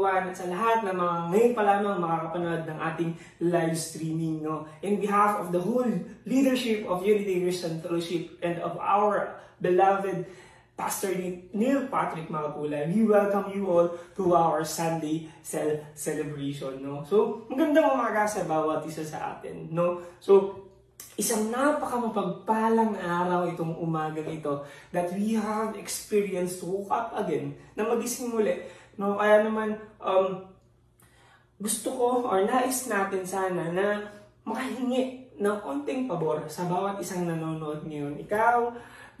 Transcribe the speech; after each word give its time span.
at 0.00 0.32
sa 0.32 0.48
lahat 0.48 0.88
ng 0.88 0.96
mga 0.96 1.16
ngayon 1.28 1.52
pa 1.52 1.62
lamang 1.68 2.00
makakapanood 2.00 2.62
ng 2.64 2.78
ating 2.80 3.10
live 3.44 3.76
streaming. 3.76 4.40
No? 4.40 4.64
In 4.80 4.96
behalf 4.96 5.44
of 5.44 5.52
the 5.52 5.60
whole 5.60 5.92
leadership 6.24 6.88
of 6.88 7.04
Unity 7.04 7.44
Christian 7.44 7.84
Fellowship 7.84 8.40
and 8.40 8.56
of 8.64 8.80
our 8.80 9.36
beloved 9.60 10.24
Pastor 10.72 11.12
Neil 11.52 11.84
Patrick 11.92 12.32
Makapula, 12.32 12.88
we 12.88 13.04
welcome 13.04 13.52
you 13.52 13.68
all 13.68 13.92
to 14.16 14.32
our 14.32 14.64
Sunday 14.64 15.28
cel 15.44 15.84
celebration. 15.92 16.80
No? 16.80 17.04
So, 17.04 17.44
magandang 17.52 17.92
umaga 17.92 18.24
sa 18.24 18.48
bawat 18.48 18.88
isa 18.88 19.04
sa 19.04 19.36
atin. 19.36 19.68
No? 19.68 20.00
So, 20.16 20.64
isang 21.20 21.52
napakamapagpalang 21.52 22.96
araw 22.96 23.44
itong 23.52 23.76
umagang 23.76 24.32
ito 24.32 24.64
that 24.96 25.12
we 25.12 25.36
have 25.36 25.76
experienced 25.76 26.64
to 26.64 26.72
woke 26.72 26.88
up 26.88 27.12
again, 27.20 27.52
na 27.76 27.84
magising 27.84 28.32
muli 28.32 28.64
No? 28.96 29.16
Kaya 29.16 29.46
naman, 29.46 29.78
um, 30.02 30.48
gusto 31.62 31.88
ko 31.94 32.06
or 32.26 32.42
nais 32.42 32.90
natin 32.90 33.22
sana 33.22 33.70
na 33.70 33.86
makahingi 34.42 35.30
ng 35.38 35.56
konting 35.62 36.10
pabor 36.10 36.46
sa 36.50 36.66
bawat 36.66 36.98
isang 36.98 37.24
nanonood 37.24 37.86
ngayon. 37.86 38.18
Ikaw 38.26 38.58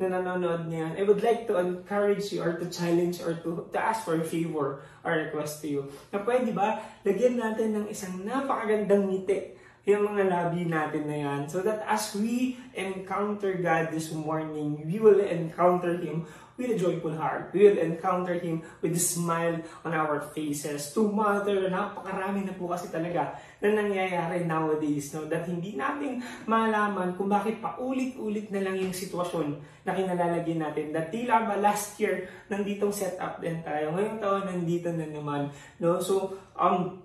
na 0.02 0.18
nanonood 0.18 0.66
ngayon, 0.66 0.98
I 0.98 1.02
would 1.06 1.22
like 1.22 1.46
to 1.46 1.62
encourage 1.62 2.34
you 2.34 2.42
or 2.42 2.58
to 2.58 2.66
challenge 2.66 3.22
or 3.22 3.38
to, 3.46 3.70
to 3.70 3.78
ask 3.78 4.02
for 4.02 4.18
a 4.18 4.26
favor 4.26 4.82
or 5.06 5.12
request 5.14 5.62
to 5.62 5.68
you. 5.70 5.82
Na 6.10 6.18
pwede 6.26 6.50
ba, 6.50 6.82
lagyan 7.06 7.38
natin 7.38 7.78
ng 7.78 7.86
isang 7.86 8.26
napakagandang 8.26 9.06
ngiti 9.06 9.54
yung 9.82 10.14
mga 10.14 10.30
labi 10.30 10.62
natin 10.62 11.10
na 11.10 11.16
yan. 11.18 11.40
So 11.50 11.58
that 11.66 11.82
as 11.90 12.14
we 12.14 12.54
encounter 12.74 13.58
God 13.58 13.90
this 13.90 14.14
morning, 14.14 14.78
we 14.86 15.02
will 15.02 15.18
encounter 15.18 15.98
Him 15.98 16.30
with 16.56 16.72
a 16.72 16.78
joyful 16.78 17.14
heart. 17.16 17.50
We 17.52 17.68
will 17.68 17.80
encounter 17.80 18.36
Him 18.36 18.62
with 18.80 18.96
a 18.96 19.02
smile 19.02 19.60
on 19.84 19.92
our 19.92 20.20
faces. 20.32 20.92
To 20.96 21.08
mother, 21.08 21.68
napakarami 21.68 22.44
na 22.46 22.54
po 22.54 22.68
kasi 22.68 22.92
talaga 22.92 23.36
na 23.62 23.72
nangyayari 23.72 24.44
nowadays. 24.44 25.12
No? 25.16 25.26
That 25.26 25.48
hindi 25.48 25.74
natin 25.74 26.20
malaman 26.44 27.16
kung 27.16 27.32
bakit 27.32 27.58
paulit-ulit 27.58 28.52
na 28.52 28.62
lang 28.62 28.76
yung 28.78 28.94
sitwasyon 28.94 29.58
na 29.82 29.92
kinalalagyan 29.96 30.60
natin. 30.62 30.94
That 30.94 31.10
tila 31.10 31.48
ba 31.48 31.58
last 31.58 31.98
year, 31.98 32.28
nanditong 32.52 32.94
set 32.94 33.18
up 33.18 33.40
din 33.40 33.64
tayo. 33.64 33.94
Ngayong 33.96 34.18
taon, 34.22 34.44
nandito 34.46 34.88
na 34.92 35.06
naman. 35.08 35.50
No? 35.82 35.98
So, 35.98 36.38
um, 36.54 37.02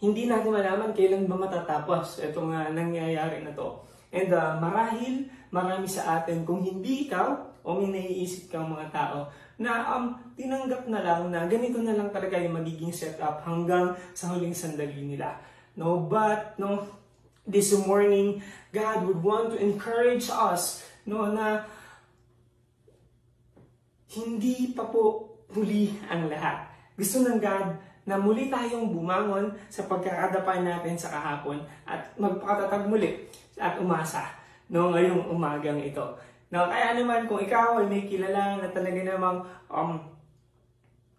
hindi 0.00 0.24
natin 0.24 0.48
malaman 0.48 0.96
kailan 0.96 1.28
ba 1.28 1.36
matatapos 1.36 2.24
itong 2.24 2.56
uh, 2.56 2.72
nangyayari 2.72 3.44
na 3.44 3.52
to. 3.52 3.84
And 4.10 4.32
uh, 4.32 4.58
marahil, 4.58 5.28
marami 5.54 5.86
sa 5.86 6.18
atin, 6.18 6.42
kung 6.42 6.64
hindi 6.64 7.06
ikaw, 7.06 7.49
o 7.70 7.78
may 7.78 7.94
naiisip 7.94 8.50
kang 8.50 8.66
mga 8.66 8.90
tao, 8.90 9.30
na 9.60 9.86
um, 9.94 10.16
tinanggap 10.34 10.90
na 10.90 11.00
lang 11.04 11.30
na 11.30 11.46
ganito 11.46 11.78
na 11.84 11.94
lang 11.94 12.10
talaga 12.10 12.34
yung 12.40 12.58
magiging 12.58 12.90
setup 12.90 13.44
hanggang 13.46 13.94
sa 14.16 14.34
huling 14.34 14.56
sandali 14.56 14.98
nila. 15.04 15.38
No, 15.78 16.02
but 16.10 16.58
no, 16.58 16.82
this 17.46 17.70
morning, 17.86 18.42
God 18.74 19.06
would 19.06 19.22
want 19.22 19.54
to 19.54 19.58
encourage 19.62 20.26
us 20.32 20.82
no, 21.06 21.30
na 21.30 21.62
hindi 24.10 24.74
pa 24.74 24.90
po 24.90 25.38
huli 25.54 25.94
ang 26.10 26.26
lahat. 26.26 26.66
Gusto 26.98 27.22
ng 27.22 27.38
God 27.38 27.68
na 28.08 28.18
muli 28.18 28.50
tayong 28.50 28.90
bumangon 28.90 29.54
sa 29.70 29.86
pagkakadapa 29.86 30.58
natin 30.64 30.98
sa 30.98 31.14
kahapon 31.14 31.62
at 31.86 32.10
magpakatatag 32.18 32.90
muli 32.90 33.30
at 33.60 33.78
umasa 33.78 34.40
no, 34.70 34.94
ngayong 34.94 35.28
umagang 35.28 35.82
ito. 35.82 36.16
No, 36.50 36.66
kaya 36.66 36.98
naman 36.98 37.30
kung 37.30 37.38
ikaw 37.38 37.78
ay 37.78 37.86
may 37.86 38.10
kilala 38.10 38.58
na 38.58 38.68
talaga 38.74 39.00
namang 39.06 39.38
um, 39.70 40.02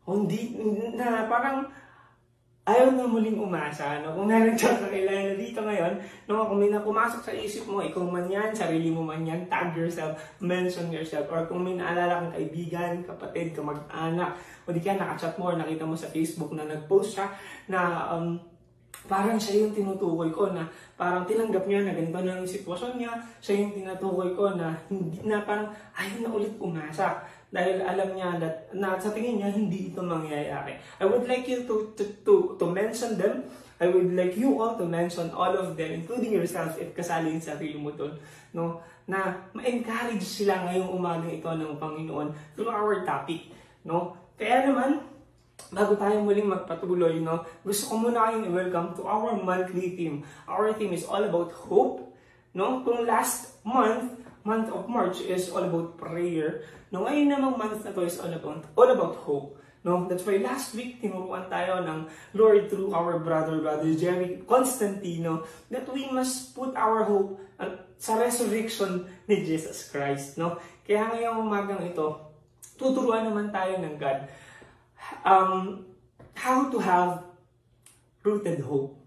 hindi, 0.03 0.59
na 0.99 1.23
parang 1.31 1.63
ayaw 2.67 2.93
na 2.93 3.07
muling 3.07 3.39
umasa. 3.39 4.03
No? 4.03 4.11
Kung 4.11 4.27
meron 4.27 4.59
ka 4.59 4.75
kakilala 4.75 5.39
dito 5.39 5.63
ngayon, 5.63 5.97
no? 6.27 6.45
kung 6.51 6.59
may 6.59 6.67
napumasok 6.67 7.21
sa 7.23 7.33
isip 7.33 7.63
mo, 7.63 7.79
ikaw 7.79 8.03
man 8.03 8.27
yan, 8.27 8.51
sarili 8.51 8.91
mo 8.91 9.01
man 9.01 9.23
yan, 9.23 9.47
tag 9.47 9.71
yourself, 9.71 10.19
mention 10.43 10.91
yourself, 10.93 11.25
or 11.31 11.47
kung 11.47 11.63
may 11.63 11.79
naalala 11.79 12.27
kang 12.27 12.35
kaibigan, 12.35 13.01
kapatid, 13.07 13.55
kamag-anak, 13.55 14.35
o 14.67 14.75
di 14.75 14.83
kaya 14.83 14.99
nakachat 14.99 15.39
mo 15.39 15.49
or 15.49 15.57
nakita 15.57 15.87
mo 15.87 15.95
sa 15.97 16.11
Facebook 16.11 16.53
na 16.53 16.67
nag-post 16.67 17.17
siya 17.17 17.27
na 17.71 18.11
um, 18.13 18.35
parang 19.11 19.35
siya 19.35 19.67
yung 19.67 19.75
tinutukoy 19.75 20.31
ko 20.31 20.55
na 20.55 20.63
parang 20.95 21.27
tinanggap 21.27 21.67
niya 21.67 21.83
na 21.83 21.91
ganito 21.91 22.15
na 22.23 22.39
yung 22.39 22.47
sitwasyon 22.47 22.95
niya, 22.95 23.11
siya 23.43 23.59
yung 23.59 23.75
tinutukoy 23.75 24.31
ko 24.31 24.55
na 24.55 24.71
hindi 24.87 25.19
na 25.27 25.43
parang 25.43 25.67
ayaw 25.91 26.23
na 26.23 26.31
ulit 26.31 26.55
umasa 26.55 27.19
dahil 27.51 27.83
alam 27.83 28.15
niya 28.15 28.39
that, 28.39 28.71
na 28.71 28.95
sa 28.95 29.11
tingin 29.11 29.43
niya 29.43 29.51
hindi 29.51 29.91
ito 29.91 29.99
mangyayari. 29.99 30.79
I 30.95 31.03
would 31.03 31.27
like 31.27 31.43
you 31.51 31.67
to, 31.67 31.91
to, 31.99 32.03
to, 32.23 32.55
to 32.55 32.65
mention 32.71 33.19
them. 33.19 33.43
I 33.83 33.91
would 33.91 34.15
like 34.15 34.39
you 34.39 34.55
all 34.55 34.79
to 34.79 34.87
mention 34.87 35.27
all 35.35 35.51
of 35.51 35.75
them, 35.75 35.91
including 35.91 36.31
yourself 36.31 36.79
if 36.79 36.95
kasali 36.95 37.35
yung 37.35 37.43
sarili 37.43 37.75
mo 37.75 37.91
doon. 37.91 38.15
No? 38.55 38.79
Na 39.03 39.35
ma-encourage 39.51 40.23
sila 40.23 40.63
ngayong 40.71 40.87
umaga 40.87 41.27
ito 41.27 41.51
ng 41.51 41.75
Panginoon 41.75 42.31
through 42.55 42.71
our 42.71 43.03
topic. 43.03 43.51
No? 43.83 44.15
Kaya 44.39 44.71
naman, 44.71 45.10
bago 45.71 45.95
tayo 45.95 46.19
muling 46.19 46.51
magpatuloy, 46.51 47.23
no, 47.23 47.47
gusto 47.63 47.87
ko 47.87 47.93
muna 47.95 48.27
kayong 48.27 48.51
i-welcome 48.51 48.91
to 48.99 49.07
our 49.07 49.39
monthly 49.39 49.95
theme. 49.95 50.27
Our 50.43 50.75
theme 50.75 50.91
is 50.91 51.07
all 51.07 51.23
about 51.23 51.55
hope. 51.55 52.11
No? 52.51 52.83
Kung 52.83 53.07
last 53.07 53.63
month, 53.63 54.19
month 54.43 54.67
of 54.67 54.91
March 54.91 55.23
is 55.23 55.47
all 55.47 55.63
about 55.63 55.95
prayer. 55.95 56.67
No, 56.91 57.07
ngayon 57.07 57.31
namang 57.31 57.55
month 57.55 57.87
na 57.87 57.95
to 57.95 58.03
is 58.03 58.19
all 58.19 58.35
about, 58.35 58.67
all 58.75 58.91
about 58.91 59.15
hope. 59.23 59.55
No, 59.81 60.05
that's 60.05 60.21
why 60.27 60.37
last 60.37 60.77
week 60.77 61.01
tinuruan 61.01 61.49
tayo 61.49 61.81
ng 61.81 62.05
Lord 62.37 62.69
through 62.69 62.93
our 62.93 63.17
brother, 63.17 63.63
brother 63.63 63.89
Jerry 63.97 64.43
Constantino, 64.45 65.47
that 65.73 65.89
we 65.89 66.05
must 66.11 66.53
put 66.53 66.77
our 66.77 67.01
hope 67.01 67.41
uh, 67.57 67.81
sa 67.97 68.19
resurrection 68.19 69.09
ni 69.25 69.41
Jesus 69.41 69.89
Christ. 69.89 70.37
No? 70.37 70.61
Kaya 70.85 71.15
ngayong 71.15 71.47
umagang 71.47 71.81
ito, 71.81 72.13
tuturuan 72.77 73.25
naman 73.25 73.49
tayo 73.49 73.81
ng 73.81 73.97
God 73.97 74.29
um, 75.25 75.85
how 76.35 76.69
to 76.69 76.77
have 76.79 77.23
rooted 78.23 78.61
hope. 78.61 78.97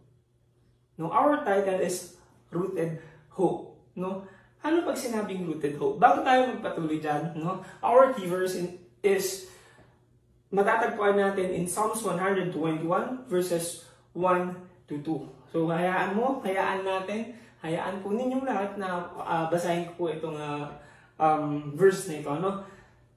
No, 0.99 1.11
our 1.11 1.43
title 1.43 1.83
is 1.83 2.15
Rooted 2.51 3.03
Hope. 3.35 3.75
No, 3.99 4.23
ano 4.63 4.87
pag 4.87 4.99
sinabing 4.99 5.47
rooted 5.47 5.75
hope? 5.75 5.99
Bago 5.99 6.23
tayo 6.23 6.55
magpatuloy 6.55 7.03
dyan, 7.03 7.35
no? 7.39 7.63
our 7.83 8.15
key 8.15 8.31
verse 8.31 8.59
in, 8.59 8.79
is 9.03 9.51
matatagpuan 10.55 11.19
natin 11.19 11.51
in 11.51 11.67
Psalms 11.67 11.99
121 12.03 12.55
verses 13.27 13.87
1 14.15 14.55
to 14.87 15.03
2. 15.03 15.51
So, 15.51 15.67
hayaan 15.71 16.15
mo, 16.15 16.39
hayaan 16.43 16.87
natin, 16.87 17.35
hayaan 17.63 18.03
po 18.03 18.15
ninyong 18.15 18.47
lahat 18.47 18.79
na 18.79 19.11
uh, 19.19 19.47
basahin 19.51 19.91
ko 19.91 19.93
po 19.95 20.05
itong 20.11 20.39
uh, 20.39 20.71
um, 21.19 21.75
verse 21.75 22.07
na 22.11 22.23
ito. 22.23 22.31
No? 22.39 22.63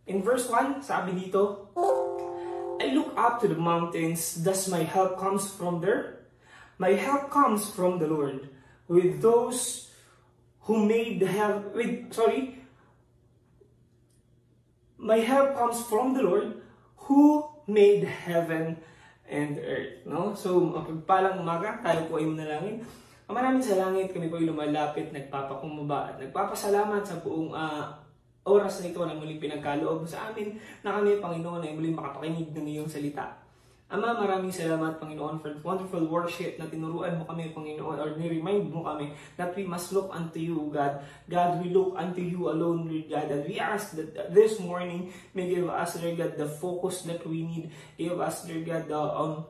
In 0.10 0.26
verse 0.26 0.50
1, 0.50 0.82
sabi 0.82 1.14
dito, 1.14 1.70
I 2.82 2.94
look 2.94 3.14
up 3.18 3.42
to 3.42 3.48
the 3.48 3.60
mountains, 3.60 4.44
thus 4.44 4.68
my 4.68 4.84
help 4.84 5.20
comes 5.20 5.50
from 5.50 5.82
there. 5.82 6.28
My 6.78 6.94
help 6.94 7.30
comes 7.34 7.70
from 7.70 7.98
the 7.98 8.08
Lord, 8.08 8.50
with 8.88 9.22
those 9.22 9.90
who 10.68 10.86
made 10.86 11.20
the 11.20 11.28
help 11.28 11.74
with 11.74 12.14
sorry. 12.14 12.60
My 14.98 15.24
help 15.24 15.56
comes 15.56 15.82
from 15.82 16.14
the 16.14 16.22
Lord 16.22 16.62
who 17.08 17.48
made 17.68 18.04
heaven 18.04 18.78
and 19.28 19.60
earth 19.60 20.04
no? 20.08 20.36
So 20.36 20.60
mapagpalang 20.60 21.44
umaga 21.44 21.84
tayo 21.84 22.08
po 22.08 22.20
ay 22.20 22.28
manalangin 22.28 22.84
maraming 23.28 23.60
sa 23.60 23.76
langit 23.76 24.16
kami 24.16 24.32
po 24.32 24.40
ay 24.40 24.48
lumalapit 24.48 25.12
nagpapakumbaba 25.12 26.16
at 26.16 26.18
nagpapasalamat 26.24 27.04
sa 27.04 27.20
buong 27.20 27.52
uh, 27.52 27.92
oras 28.48 28.80
na 28.80 28.88
ito 28.88 29.04
na 29.04 29.14
muling 29.14 29.44
pinagkaloob 29.44 30.08
sa 30.08 30.32
amin 30.32 30.56
na 30.82 30.96
kami 30.96 31.20
Panginoon 31.20 31.68
ay 31.68 31.76
muling 31.76 32.00
makapakinig 32.00 32.56
ng 32.56 32.68
iyong 32.72 32.88
salita 32.88 33.48
Ama, 33.88 34.20
maraming 34.20 34.52
salamat, 34.52 35.00
Panginoon, 35.00 35.40
for 35.40 35.56
wonderful 35.64 36.04
worship 36.12 36.60
na 36.60 36.68
tinuruan 36.68 37.16
mo 37.16 37.24
kami, 37.24 37.56
Panginoon, 37.56 37.96
or 37.96 38.20
ni-remind 38.20 38.68
mo 38.68 38.84
kami 38.84 39.16
that 39.40 39.56
we 39.56 39.64
must 39.64 39.96
look 39.96 40.12
unto 40.12 40.44
you, 40.44 40.68
God. 40.76 41.00
God, 41.32 41.64
we 41.64 41.72
look 41.72 41.96
unto 41.96 42.20
you 42.20 42.52
alone, 42.52 42.92
Lord 42.92 43.08
God, 43.08 43.32
and 43.32 43.48
we 43.48 43.64
ask 43.64 43.96
that 43.96 44.36
this 44.36 44.60
morning 44.60 45.16
may 45.32 45.48
give 45.48 45.72
us, 45.72 45.96
Lord 46.04 46.20
God, 46.20 46.36
the 46.36 46.52
focus 46.52 47.08
that 47.08 47.24
we 47.24 47.48
need. 47.48 47.72
Give 47.96 48.20
us, 48.20 48.44
Lord 48.44 48.68
God, 48.68 48.92
the, 48.92 49.00
um, 49.00 49.48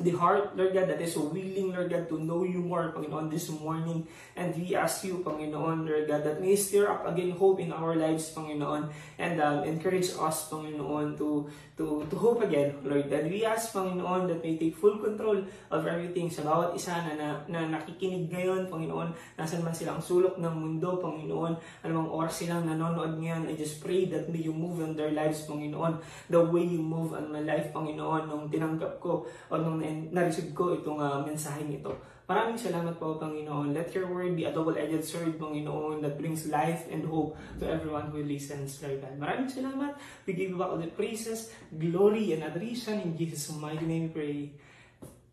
the 0.00 0.16
heart, 0.16 0.56
Lord 0.56 0.72
God, 0.72 0.88
that 0.88 1.00
is 1.00 1.16
willing, 1.16 1.76
Lord 1.76 1.92
God, 1.92 2.08
to 2.08 2.16
know 2.16 2.42
you 2.42 2.64
more, 2.64 2.92
Panginoon, 2.96 3.30
this 3.30 3.52
morning. 3.52 4.08
And 4.34 4.56
we 4.56 4.74
ask 4.74 5.04
you, 5.04 5.20
Panginoon, 5.20 5.84
Lord 5.84 6.08
God, 6.08 6.24
that 6.24 6.40
may 6.40 6.56
stir 6.56 6.88
up 6.88 7.04
again 7.04 7.36
hope 7.36 7.60
in 7.60 7.72
our 7.72 7.94
lives, 7.94 8.32
Panginoon, 8.32 8.88
and 9.20 9.40
um, 9.40 9.64
encourage 9.64 10.08
us, 10.16 10.48
Panginoon, 10.48 11.20
to, 11.20 11.48
to, 11.76 12.06
to 12.08 12.16
hope 12.16 12.40
again, 12.40 12.80
Lord 12.82 13.12
God. 13.12 13.28
We 13.28 13.44
ask, 13.44 13.72
Panginoon, 13.76 14.28
that 14.28 14.40
may 14.40 14.56
take 14.56 14.76
full 14.76 14.96
control 14.98 15.44
of 15.68 15.80
everything 15.84 16.32
sa 16.32 16.48
bawat 16.48 16.72
isa 16.72 16.96
na, 17.04 17.12
na, 17.20 17.28
na 17.48 17.60
nakikinig 17.76 18.32
ngayon, 18.32 18.72
Panginoon, 18.72 19.12
nasan 19.36 19.60
man 19.60 19.76
silang 19.76 20.00
sulok 20.00 20.40
ng 20.40 20.54
mundo, 20.56 20.96
Panginoon, 20.96 21.84
anumang 21.84 22.08
oras 22.08 22.40
silang 22.40 22.64
nanonood 22.64 23.20
ngayon, 23.20 23.52
I 23.52 23.54
just 23.56 23.84
pray 23.84 24.08
that 24.08 24.32
may 24.32 24.40
you 24.40 24.56
move 24.56 24.80
in 24.80 24.96
their 24.96 25.12
lives, 25.12 25.44
Panginoon, 25.44 26.00
the 26.32 26.40
way 26.40 26.64
you 26.64 26.80
move 26.80 27.12
on 27.12 27.28
my 27.28 27.44
life, 27.44 27.68
Panginoon, 27.76 28.32
nung 28.32 28.48
tinanggap 28.48 28.96
ko, 28.96 29.28
o 29.52 29.52
nung 29.60 29.84
na-receive 30.10 30.54
ko 30.54 30.74
itong 30.76 31.00
uh, 31.00 31.22
mensaheng 31.22 31.70
ito. 31.70 31.92
Maraming 32.30 32.54
salamat 32.54 32.94
po, 33.02 33.18
Panginoon. 33.18 33.74
Let 33.74 33.90
your 33.90 34.06
word 34.06 34.38
be 34.38 34.46
a 34.46 34.54
double-edged 34.54 35.02
sword, 35.02 35.34
Panginoon, 35.34 35.98
that 36.06 36.14
brings 36.14 36.46
life 36.46 36.86
and 36.86 37.02
hope 37.02 37.34
to 37.58 37.66
everyone 37.66 38.06
who 38.14 38.22
listens, 38.22 38.78
Lord 38.78 39.02
God. 39.02 39.18
Maraming 39.18 39.50
salamat. 39.50 39.98
We 40.30 40.38
give 40.38 40.54
you 40.54 40.58
back 40.58 40.70
all 40.70 40.78
the 40.78 40.94
praises, 40.94 41.50
glory, 41.74 42.30
and 42.38 42.46
adoration. 42.46 43.02
In 43.02 43.18
Jesus' 43.18 43.50
mighty 43.58 43.82
name 43.82 44.08
we 44.08 44.14
pray. 44.14 44.36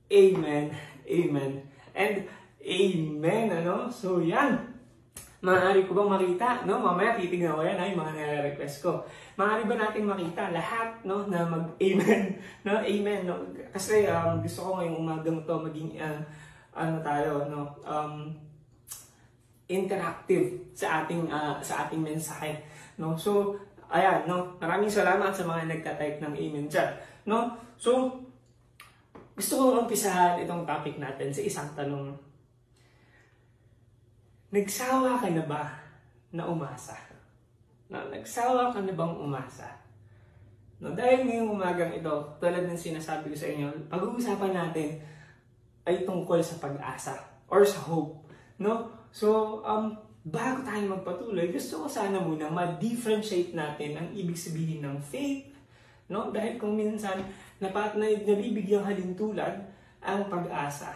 Amen. 0.09 0.73
Amen. 1.05 1.51
And 1.93 2.25
Amen. 2.67 3.47
Ano? 3.63 3.93
So, 3.93 4.19
yan. 4.19 4.75
Maaari 5.39 5.85
ko 5.85 5.93
bang 5.93 6.09
makita? 6.09 6.65
No? 6.65 6.81
Mamaya 6.81 7.15
titignan 7.15 7.55
ko 7.55 7.61
yan 7.61 7.77
ay 7.77 7.93
mga 7.93 8.11
nare-request 8.17 8.81
ko. 8.81 9.05
Maaari 9.37 9.69
ba 9.69 9.77
natin 9.77 10.09
makita 10.09 10.49
lahat 10.49 10.97
no 11.05 11.29
na 11.29 11.45
mag-amen? 11.45 12.33
No? 12.65 12.81
Amen. 12.81 13.29
No? 13.29 13.37
Kasi 13.69 14.09
um, 14.09 14.41
gusto 14.41 14.65
ko 14.65 14.69
ngayong 14.81 14.97
umagang 14.97 15.39
to 15.45 15.55
maging 15.61 15.93
uh, 16.01 16.17
ano 16.73 16.97
tayo 17.05 17.45
no 17.45 17.69
um, 17.85 18.33
interactive 19.69 20.57
sa 20.73 21.03
ating 21.05 21.29
uh, 21.29 21.61
sa 21.61 21.85
ating 21.85 21.99
mensahe 21.99 22.53
no 23.01 23.17
so 23.17 23.57
ayan 23.89 24.23
no 24.29 24.45
maraming 24.61 24.87
salamat 24.87 25.33
sa 25.33 25.43
mga 25.43 25.67
nagta-type 25.67 26.21
ng 26.23 26.33
amen 26.37 26.69
chat 26.69 27.01
no 27.25 27.51
so 27.75 28.13
gusto 29.33 29.53
kong 29.57 29.85
umpisahan 29.85 30.39
itong 30.39 30.63
topic 30.63 31.01
natin 31.01 31.33
sa 31.33 31.41
isang 31.43 31.69
tanong 31.75 32.15
Nagsawa 34.47 35.19
ka 35.19 35.27
na 35.27 35.43
ba 35.43 35.75
na 36.31 36.47
umasa? 36.47 36.95
No, 37.87 38.03
nagsawa 38.11 38.75
ka 38.75 38.83
na 38.83 38.91
bang 38.91 39.15
umasa? 39.15 39.67
No, 40.77 40.93
dahil 40.93 41.25
ngayong 41.25 41.57
umagang 41.57 41.89
ito, 41.95 42.13
tulad 42.37 42.67
ng 42.67 42.77
sinasabi 42.77 43.33
ko 43.33 43.35
sa 43.35 43.49
inyo, 43.49 43.89
pag-uusapan 43.89 44.53
natin 44.53 45.01
ay 45.87 46.03
tungkol 46.03 46.43
sa 46.43 46.59
pag-asa 46.61 47.15
or 47.47 47.63
sa 47.63 47.81
hope. 47.87 48.27
No? 48.59 48.91
So, 49.09 49.59
um, 49.63 49.95
bago 50.27 50.61
tayo 50.61 50.83
magpatuloy, 50.93 51.49
gusto 51.49 51.81
ko 51.81 51.85
sana 51.87 52.19
muna 52.19 52.51
ma-differentiate 52.51 53.55
natin 53.55 53.97
ang 53.97 54.07
ibig 54.13 54.37
sabihin 54.37 54.83
ng 54.83 54.99
faith. 54.99 55.49
No? 56.11 56.29
Dahil 56.29 56.59
kung 56.59 56.75
minsan, 56.75 57.23
napat 57.57 57.97
na 57.97 58.05
nabibigyang 58.11 58.85
halintulad 58.85 59.63
ang 60.03 60.29
pag-asa 60.29 60.93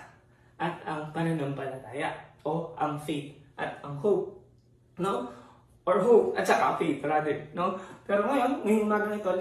at 0.62 0.78
ang 0.86 1.10
pananampalataya 1.10 2.14
o 2.46 2.78
ang 2.78 3.02
faith 3.02 3.34
at 3.58 3.82
ang 3.82 3.98
hope. 3.98 4.38
No? 5.02 5.41
Or 5.82 5.98
hope 5.98 6.38
at 6.38 6.46
saka 6.46 6.78
faith 6.78 7.02
rather. 7.02 7.50
No? 7.58 7.74
Pero 8.06 8.30
ngayon, 8.30 8.62
ngayong 8.62 8.86
umaga 8.86 9.10
ito, 9.18 9.34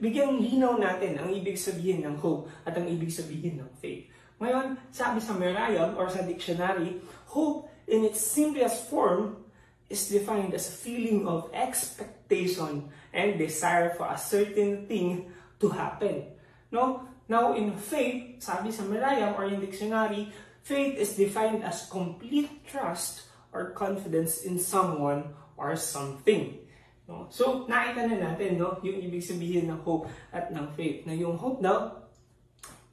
bigyan 0.00 0.40
linaw 0.40 0.80
natin 0.80 1.20
ang 1.20 1.28
ibig 1.28 1.60
sabihin 1.60 2.00
ng 2.08 2.16
hope 2.16 2.48
at 2.64 2.72
ang 2.72 2.88
ibig 2.88 3.12
sabihin 3.12 3.60
ng 3.60 3.70
faith. 3.76 4.08
Ngayon, 4.40 4.80
sabi 4.88 5.20
sa 5.20 5.36
Merriam 5.36 5.92
or 6.00 6.08
sa 6.08 6.24
dictionary, 6.24 7.04
hope 7.28 7.68
in 7.84 8.02
its 8.08 8.18
simplest 8.18 8.88
form 8.88 9.44
is 9.92 10.08
defined 10.08 10.56
as 10.56 10.72
a 10.72 10.74
feeling 10.74 11.28
of 11.28 11.52
expectation 11.52 12.88
and 13.12 13.36
desire 13.36 13.92
for 13.92 14.08
a 14.08 14.18
certain 14.18 14.88
thing 14.88 15.28
to 15.60 15.68
happen. 15.68 16.32
No? 16.72 17.04
Now, 17.28 17.52
in 17.56 17.72
faith, 17.76 18.40
sabi 18.40 18.72
sa 18.72 18.84
Merriam 18.84 19.36
or 19.36 19.48
in 19.48 19.60
dictionary, 19.60 20.32
faith 20.64 20.96
is 20.96 21.16
defined 21.16 21.64
as 21.64 21.88
complete 21.88 22.64
trust 22.68 23.28
or 23.52 23.70
confidence 23.72 24.42
in 24.42 24.58
someone 24.58 25.32
or 25.56 25.76
something. 25.76 26.58
No? 27.04 27.28
So, 27.28 27.68
nakita 27.68 28.08
na 28.08 28.32
natin 28.32 28.56
no, 28.56 28.80
yung 28.80 28.98
ibig 29.04 29.20
sabihin 29.20 29.68
ng 29.68 29.80
hope 29.84 30.08
at 30.32 30.48
ng 30.48 30.66
faith. 30.72 31.04
Na 31.04 31.12
yung 31.12 31.36
hope 31.36 31.60
daw 31.60 32.00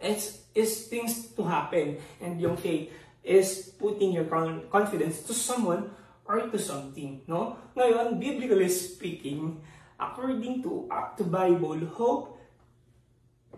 is, 0.04 0.44
is 0.52 0.88
things 0.92 1.31
to 1.38 1.44
happen. 1.48 1.98
And 2.19 2.42
yung 2.42 2.60
faith 2.60 2.92
is 3.24 3.72
putting 3.80 4.12
your 4.12 4.28
confidence 4.68 5.24
to 5.30 5.34
someone 5.34 5.94
or 6.25 6.48
to 6.50 6.60
something. 6.60 7.22
No? 7.28 7.56
Ngayon, 7.78 8.19
biblically 8.19 8.69
speaking, 8.69 9.62
according 10.00 10.63
to, 10.63 10.88
uh, 10.92 11.16
to 11.16 11.24
Bible, 11.24 11.80
hope 11.96 12.38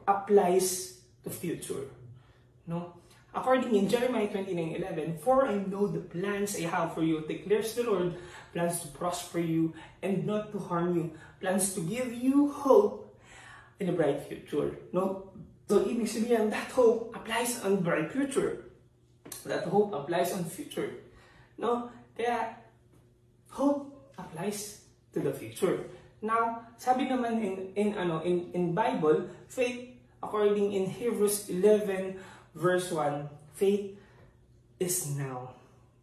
applies 0.08 1.00
to 1.24 1.30
future. 1.30 1.90
No? 2.68 3.03
According 3.34 3.74
in 3.74 3.90
Jeremiah 3.90 4.30
29:11, 4.30 5.18
For 5.18 5.50
I 5.50 5.58
know 5.66 5.90
the 5.90 6.06
plans 6.06 6.54
I 6.54 6.70
have 6.70 6.94
for 6.94 7.02
you, 7.02 7.26
declares 7.26 7.74
the 7.74 7.90
Lord, 7.90 8.14
plans 8.54 8.86
to 8.86 8.88
prosper 8.94 9.42
you 9.42 9.74
and 10.06 10.26
not 10.30 10.54
to 10.54 10.62
harm 10.62 10.94
you, 10.94 11.18
plans 11.42 11.74
to 11.74 11.82
give 11.82 12.14
you 12.14 12.54
hope 12.54 13.18
in 13.82 13.90
a 13.90 13.96
bright 13.98 14.22
future. 14.30 14.78
No? 14.94 15.34
So, 15.66 15.82
ibig 15.90 16.06
sabihin, 16.06 16.54
that 16.54 16.70
hope 16.78 17.10
applies 17.18 17.58
on 17.66 17.82
bright 17.82 18.14
future. 18.14 18.70
That 19.50 19.66
hope 19.66 19.98
applies 19.98 20.30
on 20.38 20.46
future. 20.46 21.02
No? 21.58 21.90
Kaya, 22.14 22.62
hope 23.50 23.90
applies 24.14 24.86
to 25.18 25.20
the 25.26 25.34
future. 25.34 25.90
Now, 26.22 26.70
sabi 26.78 27.10
naman 27.10 27.42
in, 27.42 27.54
in, 27.74 27.90
ano, 27.98 28.22
in, 28.22 28.54
in 28.54 28.78
Bible, 28.78 29.28
faith, 29.50 29.98
according 30.22 30.72
in 30.72 30.88
Hebrews 30.88 31.50
11, 31.50 32.16
verse 32.54 32.90
1, 32.94 33.30
faith 33.58 33.98
is 34.80 35.14
now. 35.18 35.54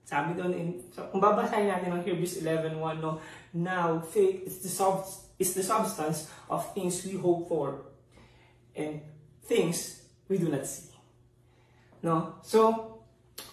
Sabi 0.04 0.34
doon, 0.34 0.52
in, 0.54 0.68
so, 0.90 1.06
kung 1.14 1.22
babasahin 1.22 1.70
natin 1.70 1.94
ang 1.94 2.02
Hebrews 2.02 2.42
11.1, 2.42 2.76
no, 2.98 3.22
now 3.54 4.02
faith 4.02 4.42
is 4.42 4.58
the, 4.66 4.70
sub, 4.70 5.06
is 5.38 5.54
the 5.54 5.62
substance 5.62 6.26
of 6.50 6.66
things 6.74 6.98
we 7.06 7.14
hope 7.14 7.46
for 7.46 7.86
and 8.74 8.98
things 9.46 10.02
we 10.26 10.38
do 10.38 10.50
not 10.50 10.66
see. 10.66 10.90
No? 12.02 12.42
So, 12.42 12.98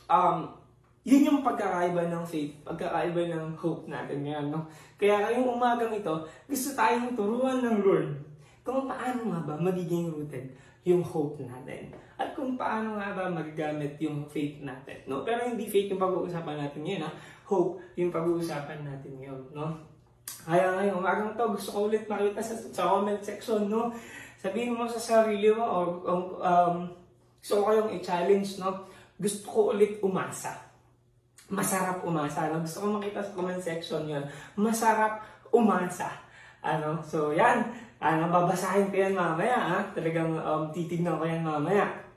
um, 0.10 0.58
yun 1.06 1.30
yung 1.30 1.40
pagkakaiba 1.46 2.10
ng 2.10 2.26
faith, 2.26 2.58
pagkakaiba 2.66 3.38
ng 3.38 3.54
hope 3.56 3.86
natin 3.86 4.26
ngayon. 4.26 4.50
No? 4.50 4.66
Kaya 4.98 5.30
ngayong 5.30 5.48
umagang 5.54 5.94
ito, 5.94 6.26
gusto 6.50 6.68
tayong 6.74 7.14
turuan 7.14 7.62
ng 7.62 7.78
Lord 7.86 8.10
kung 8.68 8.84
paano 8.84 9.32
nga 9.32 9.40
ba 9.48 9.56
magiging 9.56 10.12
rooted 10.12 10.52
yung 10.88 11.04
hope 11.04 11.44
natin. 11.44 11.92
At 12.16 12.31
kung 12.31 12.56
paano 12.56 12.95
nga 12.95 13.12
ba 13.12 13.28
magagamit 13.28 14.00
yung 14.00 14.24
faith 14.31 14.63
natin. 14.63 15.04
No? 15.04 15.28
Pero 15.28 15.44
hindi 15.44 15.68
faith 15.68 15.92
yung 15.92 16.00
pag-uusapan 16.00 16.56
natin 16.63 16.81
ngayon. 16.88 17.04
Ha? 17.04 17.12
Hope 17.44 17.84
yung 18.00 18.07
pag-uusapan 18.07 18.88
natin 18.88 19.19
ngayon. 19.19 19.42
No? 19.51 19.75
Kaya 20.48 20.80
ngayon, 20.80 21.04
umagang 21.04 21.36
to, 21.36 21.44
gusto 21.51 21.69
ko 21.75 21.80
ulit 21.92 22.07
makita 22.07 22.39
sa, 22.39 22.56
sa 22.56 22.84
comment 22.88 23.19
section. 23.19 23.68
No? 23.68 23.92
Sabihin 24.39 24.80
mo 24.80 24.88
sa 24.88 24.95
sarili 24.98 25.51
mo, 25.51 25.68
or 25.68 25.86
um, 26.39 26.88
gusto 27.44 27.60
ko 27.60 27.62
kayong 27.68 27.92
i-challenge. 28.00 28.63
No? 28.63 28.88
Gusto 29.19 29.44
ko 29.51 29.60
ulit 29.75 30.00
umasa. 30.00 30.56
Masarap 31.51 32.00
umasa. 32.08 32.48
No? 32.48 32.63
Gusto 32.63 32.79
ko 32.79 32.88
makita 32.96 33.20
sa 33.20 33.36
comment 33.36 33.60
section 33.60 34.08
yun. 34.08 34.24
Masarap 34.56 35.20
umasa. 35.51 36.26
Ano? 36.62 37.02
So, 37.02 37.34
yan. 37.34 37.66
Ah, 37.98 38.22
nababasahin 38.22 38.94
ko 38.94 38.96
yan 38.98 39.18
mamaya, 39.18 39.58
ha? 39.58 39.80
Talagang 39.94 40.38
um, 40.38 40.70
titignan 40.70 41.18
ko 41.18 41.26
yan 41.26 41.42
mamaya. 41.42 42.08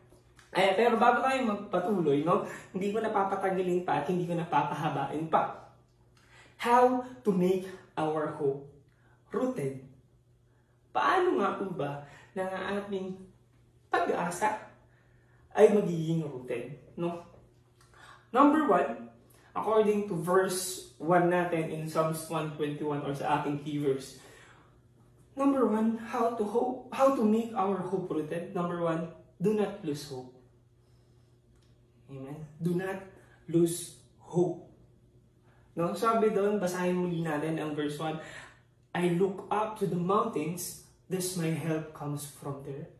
Eh, 0.51 0.75
pero 0.75 0.99
bago 0.99 1.23
tayo 1.23 1.47
magpatuloy, 1.47 2.27
no? 2.27 2.43
Hindi 2.75 2.91
ko 2.91 2.99
napapatagilin 2.99 3.87
pa 3.87 4.03
at 4.03 4.11
hindi 4.11 4.27
ko 4.27 4.35
napapahabain 4.35 5.31
pa. 5.31 5.71
How 6.61 7.07
to 7.23 7.31
make 7.31 7.71
our 7.95 8.35
hope 8.35 8.67
rooted. 9.31 9.87
Paano 10.91 11.39
nga 11.39 11.55
po 11.55 11.71
ba 11.71 12.03
na 12.35 12.51
ating 12.77 13.15
pag-asa 13.89 14.59
ay 15.55 15.71
magiging 15.71 16.27
rooted, 16.27 16.75
no? 16.99 17.23
Number 18.35 18.67
one, 18.67 19.11
according 19.55 20.11
to 20.11 20.15
verse 20.19 20.93
1 20.99 21.31
natin 21.31 21.71
in 21.71 21.83
Psalms 21.87 22.27
121 22.27 23.07
or 23.07 23.15
sa 23.15 23.43
ating 23.43 23.63
key 23.63 23.79
verse, 23.79 24.19
Number 25.37 25.67
one, 25.67 25.97
how 25.99 26.35
to 26.35 26.45
hope, 26.45 26.91
how 26.93 27.15
to 27.15 27.23
make 27.23 27.55
our 27.55 27.79
hope 27.79 28.11
rooted. 28.11 28.55
Number 28.55 28.83
one, 28.83 29.15
do 29.41 29.55
not 29.55 29.85
lose 29.85 30.09
hope. 30.11 30.35
Amen. 32.11 32.43
Do 32.61 32.75
not 32.75 32.99
lose 33.47 34.03
hope. 34.19 34.67
No, 35.79 35.95
sabi 35.95 36.35
doon, 36.35 36.59
basahin 36.59 36.99
muli 36.99 37.23
natin 37.23 37.57
ang 37.57 37.79
verse 37.79 37.95
1. 37.97 38.19
I 38.91 39.15
look 39.15 39.47
up 39.49 39.79
to 39.79 39.87
the 39.87 39.97
mountains, 39.97 40.91
thus 41.07 41.39
my 41.39 41.55
help 41.55 41.95
comes 41.95 42.27
from 42.27 42.67
there. 42.67 42.91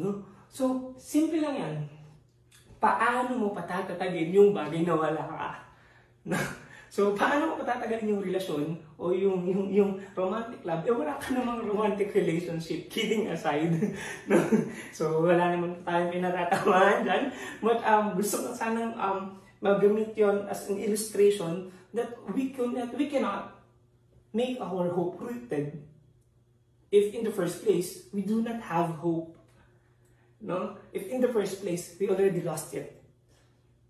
No? 0.00 0.24
So, 0.48 0.96
simple 0.96 1.44
lang 1.44 1.56
yan. 1.60 1.76
Paano 2.80 3.36
mo 3.36 3.52
patatatagin 3.52 4.32
yung 4.32 4.56
bagay 4.56 4.84
na 4.84 4.96
wala 4.96 5.22
ka? 5.24 5.50
No? 6.26 6.34
So, 6.90 7.14
paano 7.14 7.54
mo 7.54 7.60
patatagalin 7.60 8.16
yung 8.16 8.24
relasyon 8.24 8.82
o 8.96 9.12
yung, 9.12 9.44
yung, 9.44 9.68
yung 9.72 9.90
romantic 10.16 10.64
love? 10.64 10.82
Eh, 10.88 10.92
wala 10.92 11.20
ka 11.20 11.36
namang 11.36 11.64
romantic 11.64 12.12
relationship. 12.16 12.88
Kidding 12.88 13.28
aside. 13.28 13.72
no? 14.28 14.36
So, 14.92 15.24
wala 15.24 15.52
naman 15.52 15.84
tayong 15.84 16.12
pinatatamaan 16.12 17.04
dyan. 17.04 17.22
But 17.60 17.84
um, 17.84 18.16
gusto 18.16 18.40
ko 18.40 18.56
sanang 18.56 18.96
um, 18.96 19.36
magamit 19.60 20.16
yon 20.16 20.48
as 20.48 20.68
an 20.72 20.80
illustration 20.80 21.68
that 21.92 22.12
we, 22.32 22.52
can, 22.52 22.72
that 22.76 22.92
we 22.96 23.08
cannot 23.08 23.56
make 24.32 24.60
our 24.60 24.88
hope 24.92 25.20
rooted 25.20 25.80
if 26.92 27.12
in 27.12 27.24
the 27.24 27.32
first 27.32 27.64
place, 27.64 28.08
we 28.12 28.22
do 28.22 28.40
not 28.40 28.60
have 28.64 29.00
hope. 29.00 29.36
No? 30.40 30.76
If 30.92 31.08
in 31.08 31.20
the 31.20 31.28
first 31.28 31.60
place, 31.60 31.96
we 32.00 32.08
already 32.08 32.40
lost 32.40 32.72
it 32.72 32.96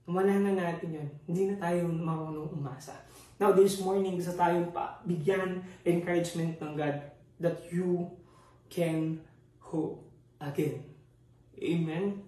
wala 0.06 0.38
na 0.38 0.54
natin 0.54 1.02
yun. 1.02 1.08
Hindi 1.26 1.42
na 1.50 1.54
tayo 1.58 1.90
marunong 1.90 2.54
umasa. 2.54 2.94
Now, 3.36 3.52
this 3.52 3.76
morning, 3.84 4.16
gusto 4.16 4.32
tayong 4.32 4.72
pa 4.72 4.96
bigyan 5.04 5.60
encouragement 5.84 6.56
ng 6.56 6.72
God 6.72 7.04
that 7.36 7.68
you 7.68 8.08
can 8.72 9.20
hope 9.60 10.00
again. 10.40 10.80
Amen? 11.60 12.24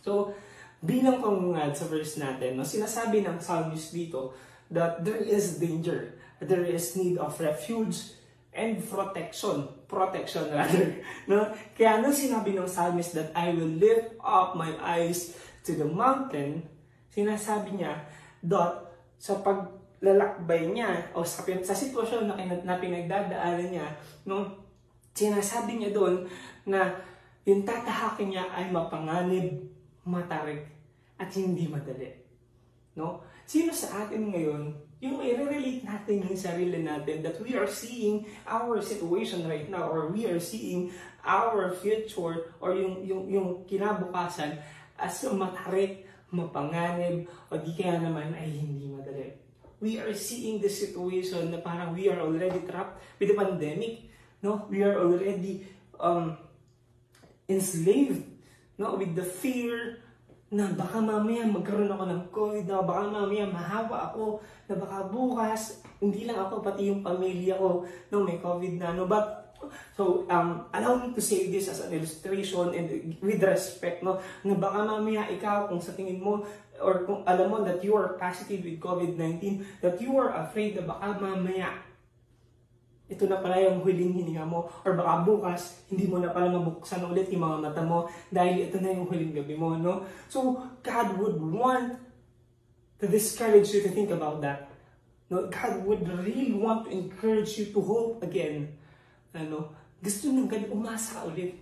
So, 0.00 0.32
bilang 0.80 1.20
pangungad 1.20 1.76
sa 1.76 1.84
verse 1.84 2.16
natin, 2.16 2.56
no, 2.56 2.64
sinasabi 2.64 3.20
ng 3.28 3.36
psalmist 3.44 3.92
dito 3.92 4.32
that 4.72 5.04
there 5.04 5.20
is 5.20 5.60
danger, 5.60 6.16
there 6.40 6.64
is 6.64 6.96
need 6.96 7.20
of 7.20 7.36
refuge 7.36 8.16
and 8.56 8.80
protection. 8.80 9.68
Protection 9.84 10.48
rather. 10.48 10.96
No? 11.30 11.44
Kaya 11.76 12.00
nung 12.00 12.16
sinabi 12.16 12.56
ng 12.56 12.64
psalmist 12.64 13.12
that 13.12 13.36
I 13.36 13.52
will 13.52 13.68
lift 13.68 14.16
up 14.24 14.56
my 14.56 14.72
eyes 14.80 15.36
to 15.68 15.76
the 15.76 15.84
mountain, 15.84 16.64
sinasabi 17.12 17.84
niya 17.84 18.08
that 18.48 18.88
sa 19.20 19.36
paglalakbay 19.98 20.70
niya 20.70 21.10
o 21.10 21.26
sa, 21.26 21.42
sa 21.42 21.74
sitwasyon 21.74 22.30
na, 22.30 22.38
na 22.62 22.78
pinagdadaanan 22.78 23.66
niya, 23.74 23.86
no, 24.30 24.46
sinasabi 25.10 25.82
niya 25.82 25.90
doon 25.90 26.22
na 26.62 26.94
yung 27.42 27.66
tatahakin 27.66 28.30
niya 28.30 28.46
ay 28.54 28.70
mapanganib, 28.70 29.58
matarik, 30.06 30.70
at 31.18 31.26
hindi 31.34 31.66
madali. 31.66 32.14
No? 32.94 33.26
Sino 33.42 33.74
sa 33.74 34.06
atin 34.06 34.30
ngayon 34.30 34.70
yung 34.98 35.18
i-relate 35.22 35.86
natin 35.86 36.26
yung 36.26 36.38
sarili 36.38 36.82
natin 36.82 37.22
that 37.22 37.38
we 37.38 37.54
are 37.54 37.66
seeing 37.66 38.26
our 38.46 38.78
situation 38.82 39.46
right 39.46 39.70
now 39.70 39.86
or 39.86 40.10
we 40.10 40.26
are 40.26 40.42
seeing 40.42 40.90
our 41.22 41.70
future 41.74 42.54
or 42.58 42.74
yung, 42.74 43.02
yung, 43.06 43.22
yung 43.30 43.48
kinabukasan 43.66 44.58
as 44.98 45.22
matarik, 45.30 46.06
mapanganib, 46.34 47.30
o 47.50 47.54
di 47.58 47.72
kaya 47.78 48.02
naman 48.02 48.34
ay 48.34 48.50
hindi 48.50 48.90
madali. 48.90 49.47
We 49.78 50.02
are 50.02 50.10
seeing 50.14 50.58
the 50.58 50.70
situation 50.70 51.54
na 51.54 51.62
parang 51.62 51.94
we 51.94 52.10
are 52.10 52.18
already 52.18 52.66
trapped 52.66 52.98
with 53.22 53.30
the 53.30 53.36
pandemic. 53.38 54.10
No? 54.42 54.66
We 54.66 54.82
are 54.82 54.98
already 54.98 55.66
um, 55.98 56.34
enslaved 57.46 58.26
no? 58.76 58.98
with 58.98 59.14
the 59.14 59.26
fear 59.26 60.02
na 60.48 60.72
baka 60.72 60.96
mamaya 60.96 61.44
magkaroon 61.44 61.92
ako 61.92 62.04
ng 62.08 62.22
COVID, 62.32 62.64
na 62.64 62.80
baka 62.80 63.04
mamaya 63.04 63.44
mahawa 63.44 64.08
ako, 64.08 64.40
na 64.64 64.80
baka 64.80 65.04
bukas, 65.12 65.84
hindi 66.00 66.24
lang 66.24 66.40
ako, 66.40 66.64
pati 66.64 66.88
yung 66.88 67.04
pamilya 67.04 67.60
ko, 67.60 67.84
no, 68.08 68.24
may 68.24 68.40
COVID 68.40 68.80
na, 68.80 68.96
no, 68.96 69.04
but 69.04 69.47
So, 69.96 70.26
um, 70.28 70.66
allow 70.72 70.98
me 71.00 71.14
to 71.14 71.22
say 71.22 71.50
this 71.50 71.68
as 71.68 71.80
an 71.84 71.92
illustration 71.92 72.74
and 72.74 73.16
with 73.20 73.42
respect, 73.42 74.02
no, 74.02 74.20
na 74.44 74.54
baka 74.54 74.84
mamaya 74.84 75.28
ikaw, 75.30 75.68
kung 75.68 75.82
sa 75.82 75.92
tingin 75.94 76.20
mo, 76.20 76.44
or 76.78 77.02
kung 77.04 77.26
alam 77.26 77.50
mo 77.50 77.58
that 77.66 77.82
you 77.82 77.94
are 77.94 78.14
positive 78.16 78.62
with 78.62 78.78
COVID-19, 78.78 79.64
that 79.82 79.98
you 79.98 80.14
are 80.16 80.30
afraid 80.46 80.78
na 80.78 80.86
baka 80.86 81.18
mamaya, 81.18 81.74
ito 83.08 83.24
na 83.24 83.40
pala 83.40 83.56
yung 83.56 83.80
huling 83.80 84.12
hininga 84.12 84.44
mo, 84.44 84.68
or 84.84 84.92
baka 84.92 85.24
bukas, 85.24 85.82
hindi 85.88 86.04
mo 86.04 86.20
na 86.20 86.28
pala 86.30 86.52
mabuksan 86.52 87.08
ulit 87.08 87.32
yung 87.32 87.44
mga 87.44 87.58
mata 87.70 87.82
mo, 87.82 88.06
dahil 88.28 88.68
ito 88.68 88.76
na 88.78 88.92
yung 88.92 89.08
huling 89.08 89.32
gabi 89.32 89.56
mo, 89.56 89.74
no? 89.74 90.04
So, 90.28 90.60
God 90.84 91.16
would 91.16 91.40
want 91.40 91.96
to 93.00 93.06
discourage 93.06 93.72
you 93.72 93.80
to 93.86 93.90
think 93.90 94.10
about 94.10 94.42
that. 94.44 94.68
No, 95.30 95.46
God 95.52 95.84
would 95.84 96.08
really 96.08 96.52
want 96.56 96.88
to 96.88 96.90
encourage 96.90 97.58
you 97.58 97.66
to 97.76 97.80
hope 97.80 98.22
again 98.24 98.77
ano, 99.34 99.72
gusto 99.98 100.30
ng 100.30 100.46
God 100.46 100.64
umasa 100.70 101.26
ulit. 101.26 101.58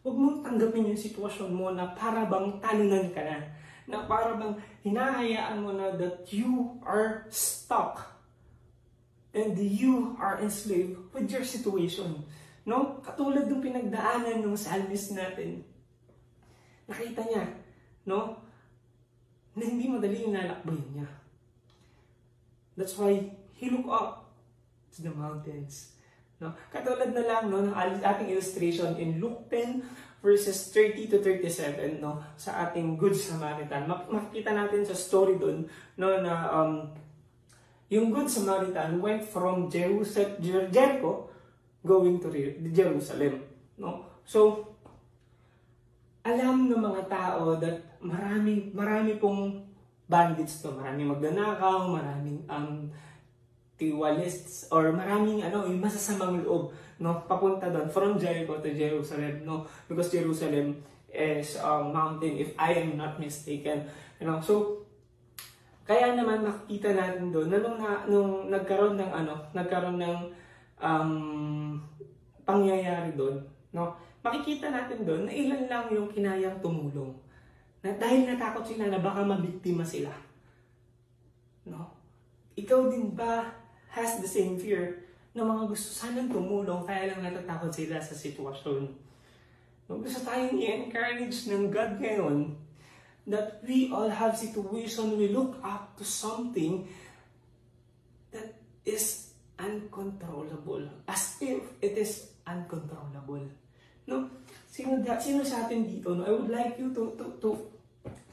Huwag 0.00 0.16
mong 0.16 0.38
tanggapin 0.42 0.90
yung 0.90 0.98
sitwasyon 0.98 1.50
mo 1.52 1.70
na 1.70 1.92
para 1.92 2.24
bang 2.24 2.56
talunan 2.58 3.12
ka 3.12 3.20
na. 3.20 3.38
Na 3.84 3.98
para 4.08 4.34
bang 4.34 4.56
hinahayaan 4.82 5.60
mo 5.60 5.76
na 5.76 5.92
that 5.94 6.24
you 6.32 6.80
are 6.82 7.28
stuck 7.28 8.16
and 9.36 9.54
you 9.60 10.16
are 10.18 10.40
enslaved 10.40 10.96
with 11.12 11.28
your 11.28 11.44
situation. 11.44 12.24
No? 12.64 12.98
Katulad 13.04 13.46
ng 13.46 13.62
pinagdaanan 13.62 14.42
ng 14.42 14.56
psalmist 14.56 15.12
natin. 15.14 15.62
Nakita 16.90 17.22
niya, 17.28 17.44
no? 18.08 18.34
Na 19.54 19.62
hindi 19.62 19.86
madali 19.86 20.26
yung 20.26 20.34
lalakbayin 20.34 20.90
niya. 20.96 21.08
That's 22.74 22.96
why 22.98 23.30
he 23.54 23.70
looked 23.70 23.92
up 23.92 24.32
to 24.96 25.06
the 25.06 25.12
mountains 25.14 25.99
No? 26.40 26.56
Katulad 26.72 27.12
na 27.12 27.24
lang 27.24 27.52
no, 27.52 27.60
ng 27.60 27.76
ating 27.76 28.32
illustration 28.32 28.96
in 28.96 29.20
Luke 29.20 29.46
10 29.52 30.24
verses 30.24 30.72
30 30.72 31.12
to 31.12 31.16
37 31.20 32.00
no, 32.00 32.20
sa 32.36 32.68
ating 32.68 32.96
Good 32.96 33.16
Samaritan. 33.16 33.88
Makikita 33.88 34.52
natin 34.52 34.84
sa 34.84 34.96
story 34.96 35.36
doon 35.36 35.68
no, 36.00 36.20
na 36.20 36.48
um, 36.48 36.72
yung 37.92 38.08
Good 38.08 38.28
Samaritan 38.28 39.00
went 39.00 39.24
from 39.24 39.68
Jerusalem, 39.68 40.40
Jericho 40.72 41.28
going 41.84 42.20
to 42.20 42.28
Jerusalem. 42.72 43.44
No? 43.80 44.04
So, 44.24 44.70
alam 46.20 46.68
ng 46.68 46.80
mga 46.80 47.08
tao 47.08 47.56
that 47.56 48.00
marami, 48.04 48.68
marami 48.76 49.16
pong 49.16 49.64
bandits 50.04 50.60
to. 50.60 50.76
Marami 50.76 51.08
magnanakaw, 51.08 51.88
maraming 51.88 52.44
um, 52.44 52.92
tiwalists 53.80 54.68
or 54.68 54.92
maraming 54.92 55.40
ano, 55.40 55.64
yung 55.64 55.80
masasamang 55.80 56.44
loob 56.44 56.68
no 57.00 57.16
papunta 57.24 57.72
doon 57.72 57.88
from 57.88 58.20
Jericho 58.20 58.60
to 58.60 58.68
Jerusalem 58.76 59.40
no 59.48 59.64
because 59.88 60.12
Jerusalem 60.12 60.76
is 61.08 61.56
a 61.56 61.80
mountain 61.80 62.36
if 62.36 62.52
I 62.60 62.76
am 62.76 63.00
not 63.00 63.16
mistaken 63.16 63.88
you 64.20 64.28
know. 64.28 64.36
So 64.44 64.84
kaya 65.88 66.12
naman 66.12 66.44
makikita 66.44 66.92
natin 66.92 67.32
doon 67.32 67.48
na 67.48 67.58
nung, 67.58 67.78
na, 67.80 68.04
nung 68.04 68.32
nagkaroon 68.52 69.00
ng 69.00 69.10
ano 69.10 69.34
nagkaroon 69.56 69.96
ng 69.96 70.18
um, 70.76 71.80
pangyayari 72.44 73.16
doon 73.16 73.40
no 73.72 73.96
makikita 74.20 74.68
natin 74.68 75.00
doon 75.08 75.24
na 75.24 75.32
ilan 75.32 75.64
lang 75.72 75.88
yung 75.88 76.12
kinayang 76.12 76.60
tumulong. 76.60 77.16
Na 77.80 77.96
dahil 77.96 78.28
natakot 78.28 78.60
sila 78.60 78.92
na 78.92 79.00
baka 79.00 79.24
mabiktima 79.24 79.80
sila 79.80 80.12
no. 81.64 81.96
Ikaw 82.60 82.92
din 82.92 83.16
ba 83.16 83.59
has 83.90 84.22
the 84.22 84.30
same 84.30 84.58
fear 84.58 85.02
na 85.34 85.46
mga 85.46 85.70
gusto 85.70 85.90
sanang 85.94 86.30
tumulong 86.30 86.82
kaya 86.86 87.14
lang 87.14 87.22
natatakot 87.22 87.70
sila 87.70 88.02
sa 88.02 88.14
sitwasyon. 88.14 88.90
No, 89.86 89.98
gusto 89.98 90.22
tayong 90.22 90.58
i-encourage 90.58 91.50
ng 91.50 91.70
God 91.70 91.98
ngayon 91.98 92.54
that 93.26 93.62
we 93.66 93.90
all 93.90 94.10
have 94.10 94.34
situation 94.34 95.18
we 95.18 95.30
look 95.30 95.58
up 95.62 95.94
to 95.98 96.02
something 96.02 96.86
that 98.30 98.58
is 98.86 99.34
uncontrollable 99.58 100.86
as 101.06 101.38
if 101.42 101.62
it 101.82 101.94
is 101.98 102.34
uncontrollable. 102.46 103.42
No? 104.06 104.30
Sino, 104.70 105.02
sino 105.18 105.42
sa 105.42 105.66
atin 105.66 105.86
dito? 105.86 106.14
No? 106.14 106.26
I 106.26 106.32
would 106.34 106.50
like 106.50 106.74
you 106.78 106.90
to, 106.94 107.14
to, 107.18 107.24
to, 107.38 107.48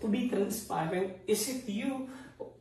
to 0.02 0.06
be 0.08 0.30
transparent. 0.30 1.18
Is 1.26 1.46
it 1.50 1.66
you? 1.70 2.10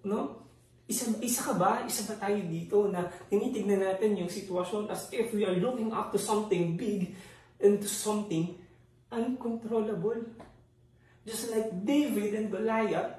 No? 0.05 0.46
Isa, 0.87 1.11
isa 1.19 1.43
ka 1.43 1.55
ba? 1.59 1.83
Isa 1.83 2.07
ba 2.07 2.15
tayo 2.15 2.39
dito 2.47 2.87
na 2.87 3.11
tinitignan 3.27 3.83
natin 3.83 4.23
yung 4.23 4.31
sitwasyon 4.31 4.87
as 4.87 5.11
if 5.11 5.35
we 5.35 5.43
are 5.43 5.59
looking 5.59 5.91
up 5.91 6.15
to 6.15 6.19
something 6.19 6.79
big 6.79 7.11
and 7.59 7.83
to 7.83 7.91
something 7.91 8.55
uncontrollable? 9.11 10.23
Just 11.27 11.51
like 11.51 11.75
David 11.83 12.39
and 12.39 12.55
Goliath, 12.55 13.19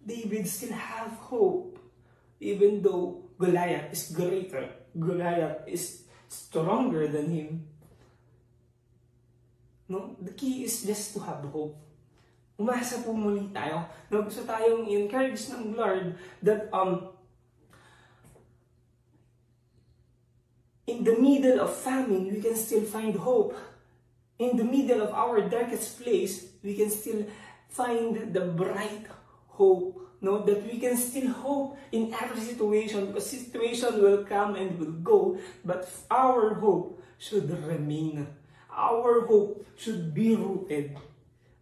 David 0.00 0.48
still 0.48 0.72
have 0.72 1.12
hope. 1.28 1.76
Even 2.40 2.80
though 2.80 3.20
Goliath 3.36 3.92
is 3.92 4.08
greater, 4.08 4.72
Goliath 4.96 5.68
is 5.68 6.08
stronger 6.32 7.04
than 7.04 7.28
him. 7.28 7.48
No? 9.92 10.16
The 10.24 10.32
key 10.32 10.64
is 10.64 10.88
just 10.88 11.12
to 11.14 11.20
have 11.20 11.44
hope 11.52 11.76
umasa 12.58 13.00
po 13.06 13.14
muli 13.14 13.48
tayo 13.54 13.86
na 14.10 14.18
gusto 14.20 14.42
tayong 14.42 14.90
encourage 14.90 15.46
ng 15.54 15.78
Lord 15.78 16.18
that 16.42 16.66
um 16.74 17.14
in 20.90 21.06
the 21.06 21.14
middle 21.20 21.62
of 21.62 21.70
famine, 21.70 22.32
we 22.32 22.40
can 22.42 22.56
still 22.56 22.82
find 22.82 23.14
hope. 23.14 23.54
in 24.38 24.56
the 24.56 24.64
middle 24.64 25.02
of 25.02 25.12
our 25.12 25.42
darkest 25.48 26.00
place, 26.00 26.46
we 26.62 26.74
can 26.74 26.90
still 26.90 27.26
find 27.68 28.32
the 28.32 28.40
bright 28.40 29.06
hope. 29.48 29.98
No, 30.20 30.42
that 30.42 30.66
we 30.66 30.80
can 30.80 30.96
still 30.96 31.30
hope 31.30 31.78
in 31.92 32.12
every 32.14 32.40
situation 32.40 33.06
because 33.06 33.30
situation 33.30 34.02
will 34.02 34.24
come 34.24 34.56
and 34.56 34.78
will 34.78 34.98
go, 34.98 35.38
but 35.64 35.88
our 36.10 36.54
hope 36.54 37.02
should 37.18 37.50
remain. 37.66 38.26
Our 38.70 39.26
hope 39.26 39.66
should 39.76 40.14
be 40.14 40.34
rooted. 40.34 40.98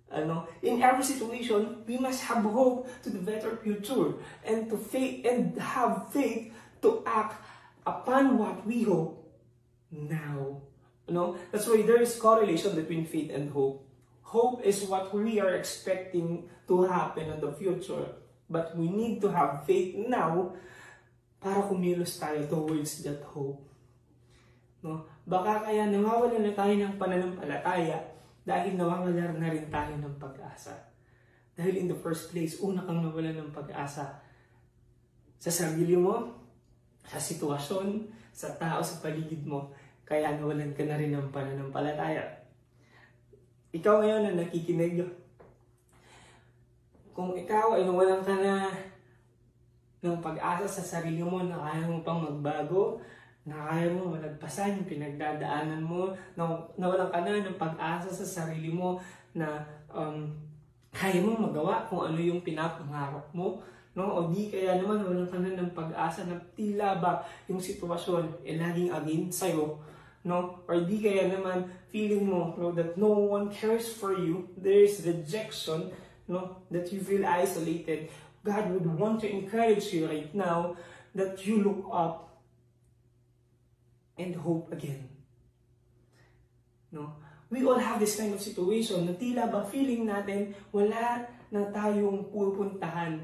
Ano, 0.06 0.46
in 0.62 0.78
every 0.78 1.02
situation, 1.02 1.82
we 1.82 1.98
must 1.98 2.22
have 2.30 2.46
hope 2.46 2.86
to 3.02 3.10
the 3.10 3.18
better 3.18 3.58
future 3.58 4.14
and 4.46 4.70
to 4.70 4.78
faith 4.78 5.26
and 5.26 5.58
have 5.58 6.14
faith 6.14 6.54
to 6.82 7.02
act 7.02 7.42
upon 7.82 8.38
what 8.38 8.62
we 8.62 8.86
hope 8.86 9.18
now. 9.90 10.62
No, 11.10 11.34
that's 11.50 11.66
why 11.66 11.82
there 11.82 12.02
is 12.02 12.14
correlation 12.18 12.74
between 12.74 13.06
faith 13.06 13.34
and 13.34 13.50
hope. 13.50 13.82
Hope 14.22 14.62
is 14.62 14.86
what 14.86 15.14
we 15.14 15.38
are 15.38 15.54
expecting 15.54 16.50
to 16.66 16.82
happen 16.86 17.30
in 17.30 17.38
the 17.40 17.50
future. 17.50 18.06
But 18.50 18.78
we 18.78 18.90
need 18.90 19.20
to 19.22 19.30
have 19.30 19.66
faith 19.66 19.94
now 20.06 20.54
para 21.42 21.62
kumilos 21.66 22.18
tayo 22.18 22.46
towards 22.46 23.02
that 23.02 23.22
hope. 23.26 23.62
No? 24.82 25.02
Baka 25.26 25.66
kaya 25.66 25.90
nawawalan 25.90 26.46
na 26.46 26.54
tayo 26.54 26.74
ng 26.78 26.94
pananampalataya 26.94 28.15
dahil 28.46 28.78
nawawala 28.78 29.34
na 29.34 29.50
rin 29.50 29.66
tayo 29.66 29.98
ng 29.98 30.16
pag-asa. 30.22 30.70
Dahil 31.58 31.82
in 31.82 31.88
the 31.90 31.98
first 31.98 32.30
place, 32.30 32.62
una 32.62 32.86
kang 32.86 33.02
nawalan 33.02 33.34
ng 33.34 33.50
pag-asa 33.50 34.22
sa 35.36 35.50
sarili 35.50 35.98
mo, 35.98 36.30
sa 37.02 37.18
sitwasyon, 37.18 38.06
sa 38.30 38.54
tao 38.54 38.78
sa 38.86 39.02
paligid 39.02 39.42
mo, 39.42 39.74
kaya 40.06 40.38
nawalan 40.38 40.70
ka 40.78 40.86
na 40.86 40.94
rin 40.94 41.10
ng 41.10 41.34
pananampalataya. 41.34 42.22
Ikaw 43.74 43.94
ngayon 43.98 44.22
na 44.22 44.46
nakikinig, 44.46 45.02
kung 47.10 47.34
ikaw 47.34 47.74
ay 47.74 47.82
nawalan 47.82 48.22
ka 48.22 48.36
na 48.38 48.70
ng 50.06 50.22
pag-asa 50.22 50.70
sa 50.70 50.84
sarili 50.84 51.24
mo 51.26 51.42
na 51.42 51.58
kaya 51.58 51.88
mo 51.90 52.04
pang 52.06 52.22
magbago, 52.22 53.02
na 53.46 53.70
kaya 53.70 53.94
mo 53.94 54.18
malagpasan 54.18 54.82
yung 54.82 54.90
pinagdadaanan 54.90 55.78
mo, 55.78 56.10
na 56.34 56.58
nawalan 56.74 57.06
ka 57.14 57.22
na 57.22 57.46
ng 57.46 57.54
pag-asa 57.54 58.10
sa 58.10 58.26
sarili 58.26 58.74
mo 58.74 58.98
na 59.38 59.62
um, 59.94 60.26
kaya 60.90 61.22
mo 61.22 61.38
magawa 61.38 61.86
kung 61.86 62.10
ano 62.10 62.18
yung 62.18 62.42
pinapangarap 62.42 63.30
mo, 63.30 63.62
no? 63.94 64.04
O 64.18 64.18
di 64.34 64.50
kaya 64.50 64.82
naman 64.82 64.98
nawalan 64.98 65.30
ka 65.30 65.38
na 65.38 65.54
ng 65.54 65.70
pag-asa 65.70 66.26
na 66.26 66.34
tila 66.58 66.98
ba 66.98 67.22
yung 67.46 67.62
sitwasyon 67.62 68.42
ay 68.42 68.58
laging 68.58 68.90
against 68.90 69.46
sa'yo, 69.46 69.78
no? 70.26 70.66
Or 70.66 70.82
di 70.82 70.98
kaya 70.98 71.30
naman 71.30 71.70
feeling 71.86 72.26
mo 72.26 72.50
no, 72.58 72.74
that 72.74 72.98
no 72.98 73.14
one 73.14 73.46
cares 73.54 73.94
for 73.94 74.10
you, 74.18 74.50
there 74.58 74.82
is 74.82 75.06
rejection, 75.06 75.94
no? 76.26 76.66
That 76.74 76.90
you 76.90 76.98
feel 76.98 77.22
isolated. 77.22 78.10
God 78.42 78.74
would 78.74 78.90
want 78.98 79.22
to 79.22 79.30
encourage 79.30 79.94
you 79.94 80.10
right 80.10 80.34
now 80.34 80.74
that 81.14 81.46
you 81.46 81.62
look 81.62 81.86
up 81.94 82.26
and 84.16 84.32
hope 84.36 84.72
again. 84.72 85.08
No? 86.92 87.12
We 87.46 87.62
all 87.62 87.78
have 87.78 88.00
this 88.02 88.18
kind 88.18 88.34
of 88.34 88.42
situation 88.42 89.06
na 89.06 89.14
tila 89.14 89.46
ba 89.46 89.62
feeling 89.62 90.08
natin 90.08 90.50
wala 90.74 91.30
na 91.52 91.70
tayong 91.70 92.26
pupuntahan. 92.34 93.22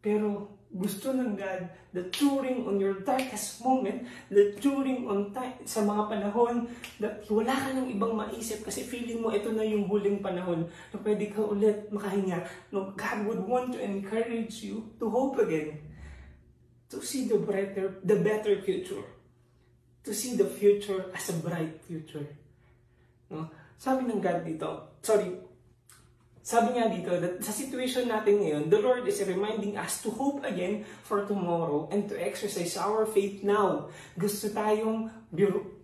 Pero 0.00 0.56
gusto 0.70 1.10
ng 1.10 1.34
God 1.34 1.66
that 1.90 2.14
during 2.14 2.62
on 2.62 2.78
your 2.78 3.02
darkest 3.02 3.58
moment, 3.58 4.06
that 4.30 4.56
during 4.62 5.02
on 5.10 5.34
time, 5.34 5.58
sa 5.66 5.82
mga 5.82 6.06
panahon 6.06 6.70
that 7.02 7.26
wala 7.26 7.50
ka 7.50 7.74
ng 7.74 7.90
ibang 7.90 8.14
maisip 8.14 8.62
kasi 8.62 8.86
feeling 8.86 9.18
mo 9.18 9.34
ito 9.34 9.50
na 9.50 9.66
yung 9.66 9.90
huling 9.90 10.22
panahon 10.22 10.70
na 10.94 10.96
pwede 11.02 11.34
ka 11.34 11.42
ulit 11.42 11.90
makahinga. 11.90 12.46
No, 12.70 12.94
God 12.94 13.18
would 13.26 13.42
want 13.44 13.74
to 13.74 13.82
encourage 13.82 14.62
you 14.62 14.86
to 15.02 15.10
hope 15.10 15.42
again. 15.42 15.89
To 16.90 16.98
see 17.02 17.30
the 17.30 17.38
brighter, 17.38 17.98
the 18.02 18.18
better 18.18 18.58
future. 18.62 19.06
To 20.04 20.12
see 20.14 20.34
the 20.34 20.46
future 20.46 21.06
as 21.14 21.30
a 21.30 21.36
bright 21.38 21.78
future. 21.86 22.26
No? 23.30 23.46
Sabi 23.80 24.10
ng 24.10 24.20
God 24.20 24.44
dito, 24.44 24.98
sorry, 25.00 25.32
sabi 26.40 26.76
nga 26.76 26.88
dito, 26.88 27.14
that 27.20 27.40
sa 27.44 27.52
situation 27.52 28.08
natin 28.08 28.40
ngayon, 28.42 28.64
the 28.72 28.80
Lord 28.80 29.04
is 29.06 29.20
reminding 29.22 29.76
us 29.76 30.02
to 30.02 30.10
hope 30.10 30.42
again 30.42 30.88
for 31.04 31.28
tomorrow 31.28 31.86
and 31.92 32.08
to 32.08 32.16
exercise 32.16 32.74
our 32.80 33.06
faith 33.06 33.44
now. 33.44 33.92
Gusto 34.18 34.50
tayong 34.50 35.12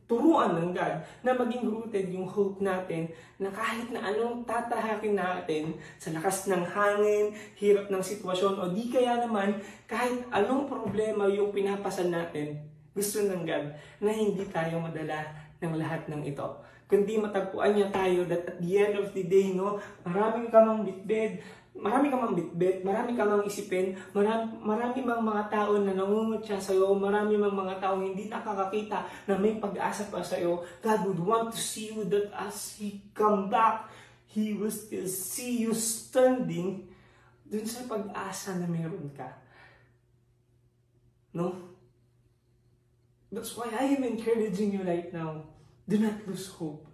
turuan 0.07 0.55
ng 0.55 0.71
God 0.71 1.03
na 1.27 1.35
maging 1.35 1.67
rooted 1.67 2.07
yung 2.15 2.31
hope 2.31 2.63
natin 2.63 3.11
na 3.43 3.51
kahit 3.51 3.91
na 3.91 4.07
anong 4.07 4.47
tatahakin 4.47 5.19
natin 5.19 5.75
sa 5.99 6.15
lakas 6.15 6.47
ng 6.47 6.63
hangin, 6.63 7.35
hirap 7.59 7.91
ng 7.91 8.03
sitwasyon, 8.03 8.55
o 8.63 8.71
di 8.71 8.87
kaya 8.87 9.19
naman 9.19 9.59
kahit 9.91 10.23
anong 10.31 10.71
problema 10.71 11.27
yung 11.27 11.51
pinapasan 11.51 12.15
natin, 12.15 12.55
gusto 12.95 13.27
ng 13.27 13.43
God 13.43 13.67
na 14.01 14.11
hindi 14.15 14.47
tayo 14.49 14.79
madala 14.79 15.27
ng 15.59 15.75
lahat 15.75 16.07
ng 16.07 16.23
ito 16.23 16.47
kundi 16.87 17.19
matagpuan 17.19 17.75
niya 17.75 17.91
tayo 17.91 18.23
that 18.31 18.47
at 18.47 18.59
the 18.63 18.73
end 18.79 18.95
of 18.95 19.11
the 19.11 19.27
day, 19.27 19.51
no, 19.51 19.83
marami 20.07 20.47
ka 20.47 20.63
mang 20.63 20.87
bitbit, 20.87 21.43
marami 21.75 22.07
ka 22.09 22.17
mang 22.17 22.39
bitbit, 22.39 22.87
marami 22.87 23.19
ka 23.19 23.27
isipin, 23.43 23.99
marami, 24.15 24.55
marami 24.63 24.99
mang 25.03 25.23
mga 25.27 25.51
tao 25.51 25.83
na 25.83 25.99
nangungutya 25.99 26.63
sa 26.63 26.71
iyo, 26.71 26.95
marami 26.95 27.35
mang 27.35 27.59
mga 27.59 27.83
tao 27.83 27.99
hindi 27.99 28.31
nakakakita 28.31 29.03
na 29.27 29.35
may 29.35 29.59
pag-asa 29.59 30.07
pa 30.07 30.23
sa 30.23 30.39
iyo. 30.39 30.63
God 30.79 31.01
would 31.11 31.23
want 31.27 31.47
to 31.51 31.59
see 31.59 31.91
you 31.91 32.07
that 32.07 32.31
as 32.39 32.79
He 32.79 33.03
come 33.11 33.51
back, 33.51 33.91
He 34.31 34.55
will 34.55 34.71
still 34.71 35.11
see 35.11 35.67
you 35.67 35.75
standing 35.75 36.87
dun 37.43 37.67
sa 37.67 37.83
pag-asa 37.91 38.63
na 38.63 38.71
meron 38.71 39.11
ka. 39.11 39.27
No? 41.35 41.51
That's 43.35 43.59
why 43.59 43.75
I 43.75 43.99
am 43.99 44.07
encouraging 44.07 44.71
you 44.71 44.87
right 44.87 45.11
now 45.11 45.56
do 45.87 45.97
not 46.03 46.27
lose 46.27 46.51
hope. 46.51 46.87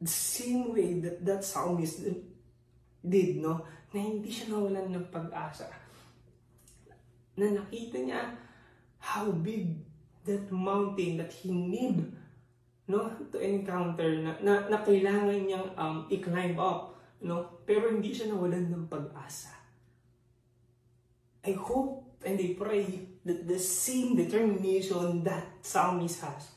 The 0.00 0.08
same 0.08 0.72
way 0.72 1.00
that 1.00 1.24
that 1.24 1.44
psalmist 1.44 2.04
did, 3.00 3.40
no? 3.40 3.64
Na 3.92 3.98
hindi 4.00 4.28
siya 4.28 4.52
nawalan 4.52 4.92
ng 4.92 5.08
pag-asa. 5.12 5.68
Na 7.36 7.52
nakita 7.52 7.98
niya 8.00 8.22
how 9.00 9.32
big 9.32 9.80
that 10.28 10.52
mountain 10.52 11.16
that 11.16 11.32
he 11.32 11.48
need 11.50 12.04
no 12.90 13.08
to 13.32 13.38
encounter 13.40 14.20
na, 14.20 14.36
na, 14.44 14.68
na 14.68 14.84
kailangan 14.84 15.40
niyang 15.46 15.68
um, 15.78 16.04
i-climb 16.12 16.58
up 16.60 16.98
no 17.24 17.62
pero 17.64 17.88
hindi 17.88 18.12
siya 18.12 18.34
nawalan 18.34 18.68
ng 18.68 18.84
pag-asa 18.90 19.54
I 21.40 21.56
hope 21.56 22.20
and 22.26 22.36
I 22.36 22.52
pray 22.52 23.08
that 23.24 23.48
the 23.48 23.56
same 23.56 24.12
determination 24.18 25.24
that 25.24 25.64
psalmist 25.64 26.20
has 26.20 26.52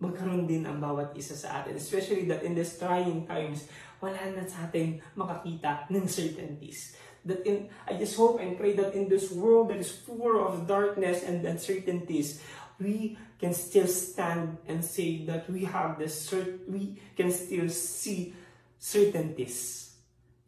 magkaroon 0.00 0.48
din 0.48 0.64
ang 0.64 0.80
bawat 0.80 1.12
isa 1.14 1.36
sa 1.36 1.60
atin. 1.60 1.76
Especially 1.76 2.24
that 2.26 2.42
in 2.42 2.56
these 2.56 2.80
trying 2.80 3.28
times, 3.28 3.68
wala 4.00 4.18
na 4.32 4.48
sa 4.48 4.66
atin 4.66 4.98
makakita 5.14 5.86
ng 5.92 6.08
certainties. 6.08 6.96
That 7.20 7.44
in, 7.44 7.68
I 7.84 8.00
just 8.00 8.16
hope 8.16 8.40
and 8.40 8.56
pray 8.56 8.72
that 8.80 8.96
in 8.96 9.12
this 9.12 9.28
world 9.28 9.68
that 9.68 9.76
is 9.76 9.92
full 9.92 10.40
of 10.40 10.64
darkness 10.64 11.20
and 11.20 11.44
uncertainties, 11.44 12.40
we 12.80 13.20
can 13.36 13.52
still 13.52 13.86
stand 13.86 14.56
and 14.64 14.80
say 14.80 15.28
that 15.28 15.44
we 15.52 15.68
have 15.68 16.00
the 16.00 16.08
cert 16.08 16.64
we 16.64 16.96
can 17.12 17.28
still 17.28 17.68
see 17.68 18.32
certainties 18.80 19.92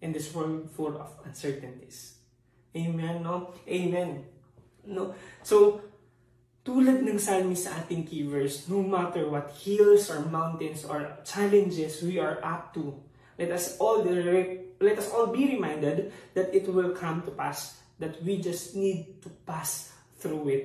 in 0.01 0.17
this 0.17 0.33
world 0.33 0.73
full 0.73 0.97
of 0.97 1.13
uncertainties. 1.29 2.17
Amen, 2.73 3.23
no? 3.23 3.53
Amen. 3.69 4.25
No? 4.89 5.15
So, 5.45 5.85
tulad 6.63 7.03
ng 7.03 7.19
psalmist 7.19 7.67
sa 7.67 7.83
ating 7.83 8.07
key 8.07 8.23
verse, 8.23 8.71
no 8.71 8.83
matter 8.83 9.27
what 9.27 9.51
hills 9.51 10.07
or 10.07 10.23
mountains 10.31 10.87
or 10.87 11.19
challenges 11.27 12.03
we 12.07 12.23
are 12.23 12.39
up 12.43 12.71
to, 12.71 12.95
let 13.39 13.51
us 13.51 13.75
all 13.83 14.07
let 14.83 14.99
us 14.99 15.11
all 15.11 15.31
be 15.31 15.47
reminded 15.47 16.11
that 16.35 16.55
it 16.55 16.67
will 16.71 16.95
come 16.95 17.23
to 17.23 17.35
pass, 17.35 17.83
that 17.99 18.19
we 18.23 18.39
just 18.39 18.75
need 18.75 19.23
to 19.23 19.31
pass 19.47 19.91
through 20.19 20.49
it. 20.51 20.65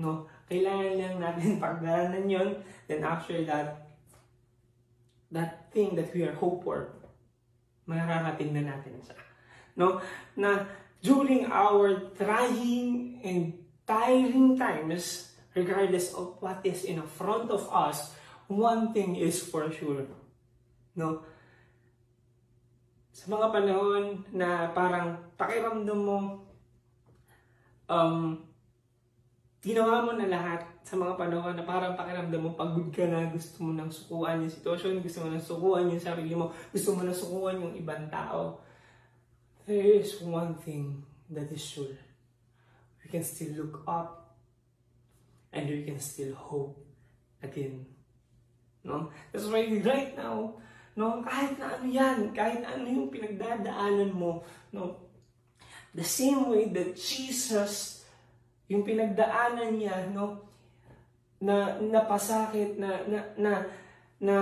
No? 0.00 0.28
Kailangan 0.48 0.96
lang 0.96 1.14
natin 1.20 1.56
pagdaanan 1.64 2.24
yon, 2.28 2.50
then 2.88 3.04
after 3.04 3.44
that, 3.44 3.92
that 5.32 5.68
thing 5.72 5.96
that 5.96 6.12
we 6.16 6.24
are 6.24 6.36
hope 6.36 6.64
for, 6.64 6.96
mararating 7.84 8.56
na 8.56 8.72
natin 8.72 9.00
siya. 9.04 9.16
No? 9.76 10.00
Na 10.36 10.64
during 11.04 11.48
our 11.48 12.12
trying 12.16 13.20
and 13.24 13.59
tiring 13.90 14.54
times, 14.54 15.34
regardless 15.58 16.14
of 16.14 16.38
what 16.38 16.62
is 16.62 16.86
in 16.86 17.02
front 17.02 17.50
of 17.50 17.66
us, 17.74 18.14
one 18.46 18.94
thing 18.94 19.18
is 19.18 19.42
for 19.42 19.66
sure. 19.74 20.06
No? 20.94 21.26
Sa 23.10 23.26
mga 23.26 23.50
panahon 23.50 24.22
na 24.30 24.70
parang 24.70 25.18
pakiramdam 25.34 25.98
mo 25.98 26.46
um, 27.90 28.38
ginawa 29.58 30.06
mo 30.06 30.14
na 30.14 30.30
lahat 30.30 30.62
sa 30.86 30.94
mga 30.94 31.18
panahon 31.18 31.58
na 31.58 31.66
parang 31.66 31.98
pakiramdam 31.98 32.40
mo 32.46 32.54
pagod 32.54 32.88
ka 32.94 33.04
na, 33.10 33.26
gusto 33.28 33.66
mo 33.66 33.74
nang 33.74 33.90
sukuan 33.90 34.46
yung 34.46 34.54
sitwasyon, 34.54 35.02
gusto 35.02 35.18
mo 35.20 35.28
nang 35.34 35.42
sukuan 35.42 35.90
yung 35.90 36.00
sarili 36.00 36.32
mo, 36.38 36.54
gusto 36.70 36.94
mo 36.94 37.02
nang 37.02 37.18
sukuan 37.18 37.58
yung 37.58 37.74
ibang 37.74 38.06
tao. 38.06 38.62
There 39.66 39.98
is 40.00 40.22
one 40.22 40.54
thing 40.62 41.02
that 41.28 41.50
is 41.50 41.60
sure. 41.60 42.09
We 43.10 43.18
can 43.18 43.26
still 43.26 43.66
look 43.66 43.82
up 43.90 44.38
and 45.50 45.66
we 45.66 45.82
can 45.82 45.98
still 45.98 46.30
hope 46.38 46.78
again. 47.42 47.90
No? 48.86 49.10
That's 49.34 49.50
why 49.50 49.66
right 49.82 50.14
now, 50.14 50.54
no, 50.94 51.18
kahit 51.26 51.58
na 51.58 51.74
ano 51.74 51.90
yan, 51.90 52.30
kahit 52.30 52.62
ano 52.62 52.86
yung 52.86 53.10
pinagdadaanan 53.10 54.14
mo, 54.14 54.46
no, 54.70 55.10
the 55.90 56.06
same 56.06 56.46
way 56.46 56.70
that 56.70 56.94
Jesus 56.94 58.06
yung 58.70 58.86
pinagdaanan 58.86 59.74
niya, 59.74 60.06
no, 60.14 60.46
na 61.42 61.82
napasakit, 61.82 62.78
na, 62.78 63.02
na, 63.10 63.18
na, 63.34 63.52
na 64.22 64.36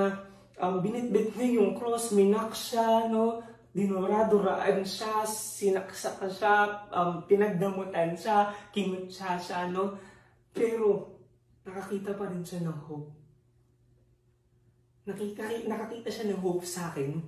um, 0.61 0.85
binitbit 0.85 1.33
niya 1.33 1.65
yung 1.65 1.73
cross, 1.73 2.13
minak 2.13 2.53
siya, 2.53 3.09
no, 3.09 3.41
dinoraduraan 3.77 4.81
siya, 4.81 5.23
sinaksak 5.29 6.25
siya, 6.33 6.89
um, 6.89 7.23
pinagdamutan 7.29 8.17
siya, 8.17 8.51
kimutsa 8.73 9.37
siya, 9.37 9.69
no, 9.69 9.95
pero 10.51 11.21
nakakita 11.69 12.17
pa 12.17 12.27
rin 12.33 12.43
siya 12.43 12.65
ng 12.65 12.79
hope. 12.89 13.13
Nakita, 15.05 15.45
nakakita 15.69 16.09
siya 16.09 16.33
ng 16.33 16.41
hope 16.41 16.65
sa 16.65 16.93
akin, 16.93 17.21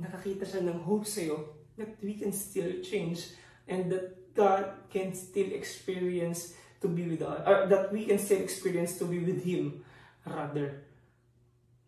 nakakita 0.00 0.44
siya 0.44 0.64
ng 0.64 0.80
hope 0.84 1.04
sa'yo, 1.04 1.36
that 1.76 1.92
we 2.00 2.16
can 2.16 2.32
still 2.32 2.80
change, 2.80 3.36
and 3.68 3.92
that 3.92 4.16
God 4.36 4.88
can 4.92 5.12
still 5.12 5.48
experience 5.52 6.56
to 6.80 6.88
be 6.88 7.04
with 7.08 7.24
us, 7.24 7.40
or 7.44 7.68
that 7.68 7.92
we 7.92 8.04
can 8.04 8.20
still 8.20 8.40
experience 8.40 8.96
to 9.00 9.04
be 9.08 9.20
with 9.20 9.44
Him, 9.44 9.84
rather. 10.24 10.84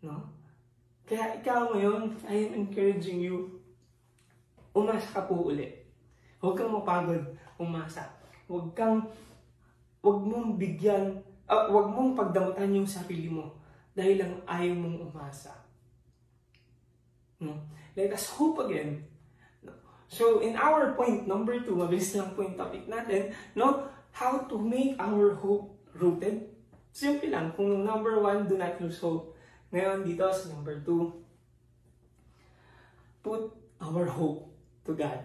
No? 0.01 0.29
Kaya 1.09 1.41
ikaw 1.41 1.73
ngayon, 1.73 2.21
I 2.29 2.49
am 2.49 2.69
encouraging 2.69 3.21
you, 3.25 3.58
umasa 4.85 5.09
ka 5.15 5.23
po 5.27 5.51
uli. 5.51 5.67
Huwag 6.39 6.55
kang 6.55 6.75
mapagod, 6.75 7.25
umasa. 7.59 8.07
Huwag 8.47 8.75
kang, 8.79 9.07
huwag 10.01 10.19
mong 10.23 10.55
bigyan, 10.55 11.19
uh, 11.51 11.67
huwag 11.67 11.91
mong 11.91 12.15
pagdamutan 12.15 12.77
yung 12.79 12.89
sarili 12.89 13.29
mo 13.29 13.59
dahil 13.93 14.23
lang 14.23 14.35
ayaw 14.47 14.75
mong 14.79 14.99
umasa. 15.11 15.53
No? 17.43 17.59
Let 17.99 18.15
us 18.15 18.31
hope 18.31 18.63
again 18.63 19.09
So, 20.09 20.41
in 20.41 20.57
our 20.57 20.97
point 20.97 21.29
number 21.29 21.61
two, 21.61 21.77
mabilis 21.77 22.17
lang 22.17 22.33
point 22.33 22.57
topic 22.57 22.89
natin, 22.89 23.29
no? 23.53 23.93
How 24.17 24.49
to 24.49 24.57
make 24.57 24.97
our 24.97 25.37
hope 25.37 25.77
rooted. 25.93 26.49
Simple 26.97 27.29
lang. 27.29 27.53
Kung 27.53 27.85
number 27.85 28.17
one, 28.17 28.49
do 28.49 28.57
not 28.57 28.81
lose 28.81 28.97
hope. 29.05 29.37
Ngayon, 29.69 30.09
dito 30.09 30.25
sa 30.33 30.49
number 30.49 30.81
two, 30.81 31.13
put 33.21 33.53
our 33.85 34.09
hope 34.09 34.48
to 34.89 34.97
God. 34.97 35.21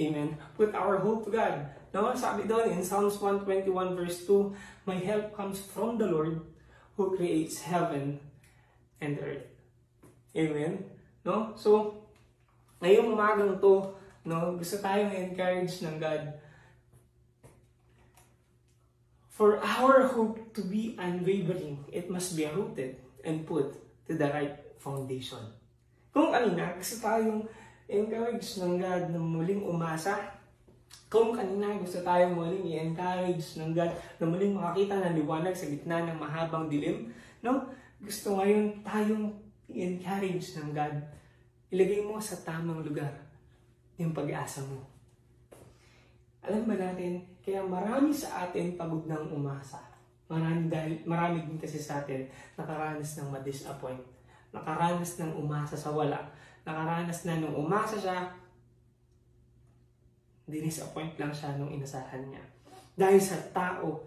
Amen. 0.00 0.38
Put 0.56 0.72
our 0.72 1.02
hope 1.02 1.26
to 1.26 1.30
God. 1.34 1.66
No, 1.90 2.14
sabi 2.14 2.46
doon 2.46 2.70
in 2.70 2.80
Psalms 2.86 3.18
121 3.18 3.98
verse 3.98 4.22
2, 4.24 4.54
My 4.86 4.96
help 4.96 5.34
comes 5.34 5.58
from 5.58 5.98
the 5.98 6.06
Lord 6.06 6.40
who 6.94 7.18
creates 7.18 7.66
heaven 7.66 8.22
and 9.02 9.18
earth. 9.18 9.50
Amen. 10.32 10.86
No? 11.26 11.52
So, 11.58 12.00
Ngayong 12.80 13.12
umagang 13.12 13.60
to, 13.60 13.92
no, 14.24 14.56
gusto 14.56 14.80
tayong 14.80 15.12
encourage 15.12 15.84
ng 15.84 16.00
God 16.00 16.32
For 19.40 19.56
our 19.64 20.04
hope 20.04 20.52
to 20.52 20.60
be 20.60 21.00
unwavering, 21.00 21.88
it 21.88 22.12
must 22.12 22.36
be 22.36 22.44
rooted 22.44 23.00
and 23.24 23.48
put 23.48 23.72
to 24.04 24.12
the 24.12 24.28
right 24.28 24.52
foundation. 24.76 25.40
Kung 26.12 26.28
kanina, 26.28 26.76
gusto 26.76 27.00
tayong 27.00 27.48
encourage 27.90 28.62
ng 28.62 28.78
God 28.78 29.10
na 29.10 29.18
muling 29.18 29.66
umasa, 29.66 30.16
kung 31.10 31.34
kanina 31.34 31.74
gusto 31.82 32.06
tayong 32.06 32.38
muling 32.38 32.62
i-encourage 32.70 33.58
ng 33.58 33.74
God 33.74 33.90
na 34.22 34.24
muling 34.30 34.54
makakita 34.54 35.02
ng 35.02 35.14
liwanag 35.18 35.54
sa 35.58 35.66
gitna 35.66 36.06
ng 36.06 36.18
mahabang 36.22 36.70
dilim, 36.70 37.10
no? 37.42 37.66
Gusto 37.98 38.38
ngayon 38.38 38.86
tayong 38.86 39.34
i-encourage 39.66 40.54
ng 40.62 40.70
God 40.70 40.94
ilagay 41.70 42.02
mo 42.02 42.18
sa 42.18 42.34
tamang 42.42 42.82
lugar 42.82 43.14
yung 43.94 44.10
pag-asa 44.10 44.66
mo. 44.66 44.82
Alam 46.42 46.66
ba 46.66 46.74
natin, 46.74 47.22
kaya 47.44 47.62
marami 47.62 48.10
sa 48.10 48.48
atin 48.48 48.74
pagod 48.74 49.06
ng 49.06 49.30
umasa. 49.30 49.78
Marami, 50.26 50.66
dahil, 50.66 51.02
marami 51.06 51.46
din 51.46 51.58
kasi 51.58 51.78
sa 51.78 52.02
atin 52.02 52.26
nakaranas 52.58 53.18
ng 53.18 53.28
ma-disappoint. 53.30 54.02
Nakaranas 54.50 55.22
ng 55.22 55.36
umasa 55.38 55.78
sa 55.78 55.94
wala. 55.94 56.18
Nakaranas 56.64 57.24
na 57.24 57.40
nung 57.40 57.56
umasa 57.56 57.96
siya, 57.96 58.28
dinisappoint 60.50 61.14
lang 61.16 61.32
siya 61.32 61.56
nung 61.56 61.70
inasahan 61.70 62.26
niya. 62.26 62.42
Dahil 62.98 63.22
sa 63.22 63.38
tao 63.54 64.02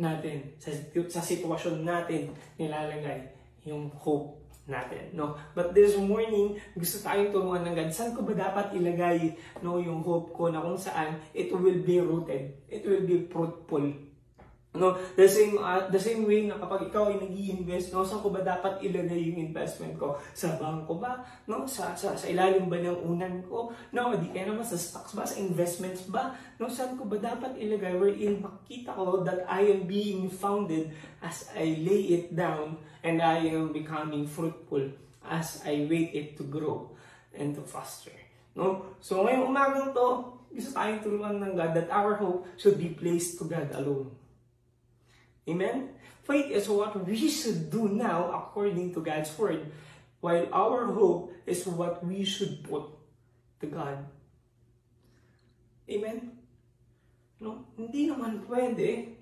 natin, 0.00 0.44
sa, 0.58 0.72
sa 1.08 1.22
sitwasyon 1.22 1.86
natin 1.86 2.32
nilalagay 2.58 3.30
yung 3.68 3.92
hope 3.92 4.40
natin, 4.70 5.12
no? 5.12 5.34
But 5.52 5.74
this 5.74 5.98
morning, 5.98 6.56
gusto 6.78 7.02
tayong 7.02 7.34
turuan 7.34 7.66
ng 7.66 7.74
God, 7.74 7.90
saan 7.90 8.14
ko 8.14 8.22
ba 8.22 8.32
dapat 8.32 8.72
ilagay, 8.76 9.34
no, 9.60 9.82
yung 9.82 10.00
hope 10.00 10.30
ko 10.32 10.48
na 10.48 10.62
kung 10.62 10.78
saan 10.78 11.18
it 11.34 11.50
will 11.50 11.82
be 11.82 11.98
rooted, 11.98 12.54
it 12.70 12.86
will 12.86 13.02
be 13.04 13.26
fruitful. 13.28 14.09
No, 14.70 14.94
the 15.18 15.26
same 15.26 15.58
uh, 15.58 15.90
the 15.90 15.98
same 15.98 16.22
way 16.22 16.46
na 16.46 16.54
kapag 16.54 16.86
ikaw 16.86 17.10
ay 17.10 17.18
nag-i-invest, 17.18 17.90
no, 17.90 18.06
saan 18.06 18.22
ko 18.22 18.30
ba 18.30 18.38
dapat 18.38 18.78
ilagay 18.78 19.18
yung 19.26 19.50
investment 19.50 19.98
ko? 19.98 20.14
Sa 20.30 20.54
bangko 20.62 20.94
ba? 20.94 21.26
No, 21.50 21.66
sa 21.66 21.90
sa, 21.98 22.14
sa 22.14 22.26
ilalim 22.30 22.70
ba 22.70 22.78
ng 22.78 23.02
unan 23.02 23.42
ko? 23.50 23.74
No, 23.90 24.14
di 24.14 24.30
kaya 24.30 24.46
naman 24.46 24.62
sa 24.62 24.78
stocks 24.78 25.18
ba, 25.18 25.26
sa 25.26 25.42
investments 25.42 26.06
ba? 26.06 26.38
No, 26.62 26.70
saan 26.70 26.94
ko 26.94 27.02
ba 27.02 27.18
dapat 27.18 27.58
ilagay 27.58 27.98
wherein 27.98 28.38
makita 28.38 28.94
ko 28.94 29.26
that 29.26 29.42
I 29.50 29.66
am 29.74 29.90
being 29.90 30.30
founded 30.30 30.94
as 31.18 31.50
I 31.58 31.74
lay 31.82 32.14
it 32.14 32.38
down 32.38 32.78
and 33.02 33.18
I 33.18 33.50
am 33.50 33.74
becoming 33.74 34.30
fruitful 34.30 34.86
as 35.26 35.66
I 35.66 35.90
wait 35.90 36.14
it 36.14 36.38
to 36.38 36.46
grow 36.46 36.94
and 37.34 37.58
to 37.58 37.66
foster. 37.66 38.14
No? 38.54 38.94
So 39.02 39.26
ngayong 39.26 39.50
umagang 39.50 39.90
to, 39.98 40.30
gusto 40.54 40.70
tayong 40.78 41.02
turuan 41.02 41.42
ng 41.42 41.58
God 41.58 41.74
that 41.74 41.90
our 41.90 42.14
hope 42.22 42.46
should 42.54 42.78
be 42.78 42.94
placed 42.94 43.42
to 43.42 43.50
God 43.50 43.66
alone. 43.74 44.14
Amen? 45.48 45.96
Faith 46.24 46.52
is 46.52 46.68
what 46.68 46.94
we 47.06 47.28
should 47.28 47.70
do 47.70 47.88
now 47.88 48.30
according 48.30 48.92
to 48.94 49.00
God's 49.00 49.32
Word, 49.38 49.72
while 50.20 50.46
our 50.52 50.86
hope 50.92 51.32
is 51.46 51.64
what 51.66 52.04
we 52.04 52.24
should 52.24 52.62
put 52.64 52.86
to 53.60 53.66
God. 53.66 54.04
Amen? 55.88 56.38
No? 57.40 57.64
Hindi 57.74 58.12
naman 58.12 58.44
pwede 58.46 59.16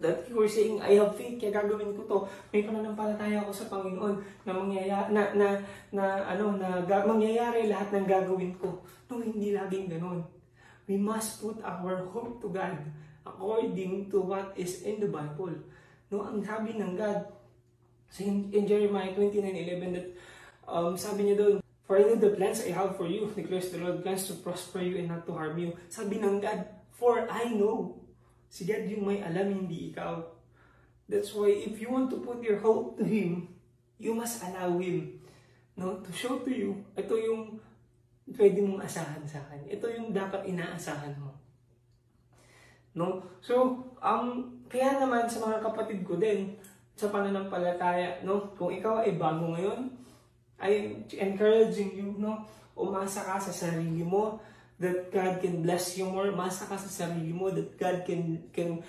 that 0.00 0.26
you 0.26 0.42
are 0.42 0.50
saying, 0.50 0.82
I 0.82 0.98
have 0.98 1.14
faith, 1.14 1.38
kaya 1.38 1.54
gagawin 1.54 1.94
ko 1.94 2.02
to. 2.08 2.18
May 2.50 2.66
pananampalataya 2.66 3.46
ako 3.46 3.52
sa 3.54 3.70
Panginoon 3.70 4.16
na 4.42 4.52
mangyayari, 4.52 5.08
na, 5.14 5.22
na, 5.38 5.48
na, 5.94 6.04
ano, 6.26 6.58
na 6.58 6.82
ga, 6.82 7.06
mangyayari 7.06 7.70
lahat 7.70 7.94
ng 7.94 8.06
gagawin 8.08 8.58
ko. 8.58 8.82
No, 9.06 9.22
hindi 9.22 9.54
laging 9.54 9.86
ganun. 9.86 10.26
We 10.90 10.98
must 10.98 11.40
put 11.40 11.62
our 11.62 12.10
hope 12.10 12.42
to 12.42 12.50
God 12.50 12.76
according 13.24 14.12
to 14.12 14.20
what 14.20 14.52
is 14.56 14.84
in 14.84 15.00
the 15.00 15.08
Bible. 15.08 15.52
No, 16.12 16.24
ang 16.28 16.44
sabi 16.44 16.76
ng 16.76 16.94
God 16.94 17.24
sa 18.12 18.22
in, 18.22 18.52
in 18.54 18.68
Jeremiah 18.68 19.10
29:11 19.16 19.96
that 19.96 20.08
um, 20.68 20.94
sabi 20.94 21.26
niya 21.26 21.36
doon, 21.40 21.56
For 21.84 22.00
I 22.00 22.08
know 22.08 22.16
the 22.16 22.32
plans 22.32 22.64
I 22.64 22.72
have 22.72 22.96
for 22.96 23.04
you, 23.04 23.28
declares 23.28 23.68
the 23.68 23.76
Lord, 23.76 24.00
plans 24.00 24.24
to 24.32 24.40
prosper 24.40 24.80
you 24.80 24.96
and 24.96 25.12
not 25.12 25.28
to 25.28 25.36
harm 25.36 25.60
you. 25.60 25.76
Sabi 25.92 26.16
ng 26.16 26.40
God, 26.40 26.64
for 26.96 27.28
I 27.28 27.52
know. 27.52 28.00
Si 28.48 28.64
God 28.64 28.88
yung 28.88 29.04
may 29.04 29.20
alam, 29.20 29.52
hindi 29.52 29.92
ikaw. 29.92 30.24
That's 31.04 31.36
why 31.36 31.52
if 31.52 31.76
you 31.76 31.92
want 31.92 32.08
to 32.16 32.24
put 32.24 32.40
your 32.40 32.56
hope 32.64 32.96
to 32.96 33.04
Him, 33.04 33.52
you 34.00 34.16
must 34.16 34.40
allow 34.40 34.80
Him 34.80 35.20
no, 35.76 36.00
to 36.00 36.10
show 36.14 36.40
to 36.40 36.48
you. 36.48 36.80
Ito 36.96 37.12
yung 37.20 37.60
pwede 38.32 38.64
mong 38.64 38.80
asahan 38.80 39.20
sa 39.28 39.44
akin. 39.44 39.68
Ito 39.68 39.84
yung 39.92 40.08
dapat 40.16 40.48
inaasahan 40.48 41.20
mo. 41.20 41.43
No? 42.94 43.20
So, 43.42 43.82
um, 43.98 44.62
kaya 44.70 45.02
naman 45.02 45.26
sa 45.26 45.42
mga 45.42 45.58
kapatid 45.62 46.06
ko 46.06 46.16
din, 46.16 46.54
sa 46.94 47.10
pananampalataya, 47.10 48.22
no? 48.22 48.54
Kung 48.54 48.70
ikaw 48.70 49.02
ay 49.02 49.18
bago 49.18 49.50
ngayon, 49.50 49.90
I 50.62 51.02
encouraging 51.18 51.98
you, 51.98 52.14
no? 52.16 52.46
Umasa 52.78 53.26
ka 53.26 53.42
sa 53.42 53.50
sarili 53.50 54.06
mo 54.06 54.38
that 54.78 55.10
God 55.10 55.42
can 55.42 55.62
bless 55.62 55.98
you 55.98 56.06
more. 56.06 56.30
Umasa 56.30 56.70
ka 56.70 56.78
sa 56.78 56.90
sarili 56.90 57.34
mo 57.34 57.50
that 57.50 57.74
God 57.74 58.06
can 58.06 58.46
can 58.54 58.82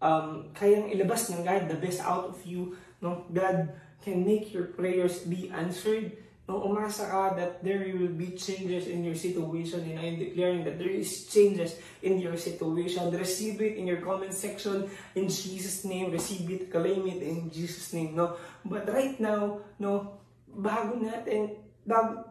um, 0.00 0.48
kayang 0.56 0.88
ilabas 0.88 1.28
ng 1.32 1.44
God 1.44 1.68
the 1.68 1.76
best 1.76 2.00
out 2.00 2.32
of 2.32 2.40
you, 2.48 2.76
no? 3.04 3.28
God 3.28 3.76
can 4.00 4.24
make 4.24 4.52
your 4.52 4.72
prayers 4.72 5.24
be 5.28 5.52
answered. 5.52 6.16
No, 6.44 6.60
umasa 6.60 7.08
ka 7.08 7.32
that 7.40 7.64
there 7.64 7.80
will 7.88 8.12
be 8.12 8.36
changes 8.36 8.84
in 8.92 9.00
your 9.00 9.16
situation 9.16 9.80
and 9.80 9.96
I'm 9.96 10.20
declaring 10.20 10.60
that 10.68 10.76
there 10.76 10.92
is 10.92 11.24
changes 11.24 11.80
in 12.04 12.20
your 12.20 12.36
situation. 12.36 13.08
Receive 13.08 13.64
it 13.64 13.80
in 13.80 13.88
your 13.88 14.04
comment 14.04 14.36
section 14.36 14.84
in 15.16 15.24
Jesus' 15.24 15.88
name. 15.88 16.12
Receive 16.12 16.44
it, 16.52 16.68
claim 16.68 17.08
it 17.08 17.24
in 17.24 17.48
Jesus' 17.48 17.96
name. 17.96 18.12
No? 18.12 18.36
But 18.60 18.84
right 18.92 19.16
now, 19.16 19.64
no, 19.80 20.20
bago 20.52 21.00
natin, 21.00 21.56
bago 21.80 22.28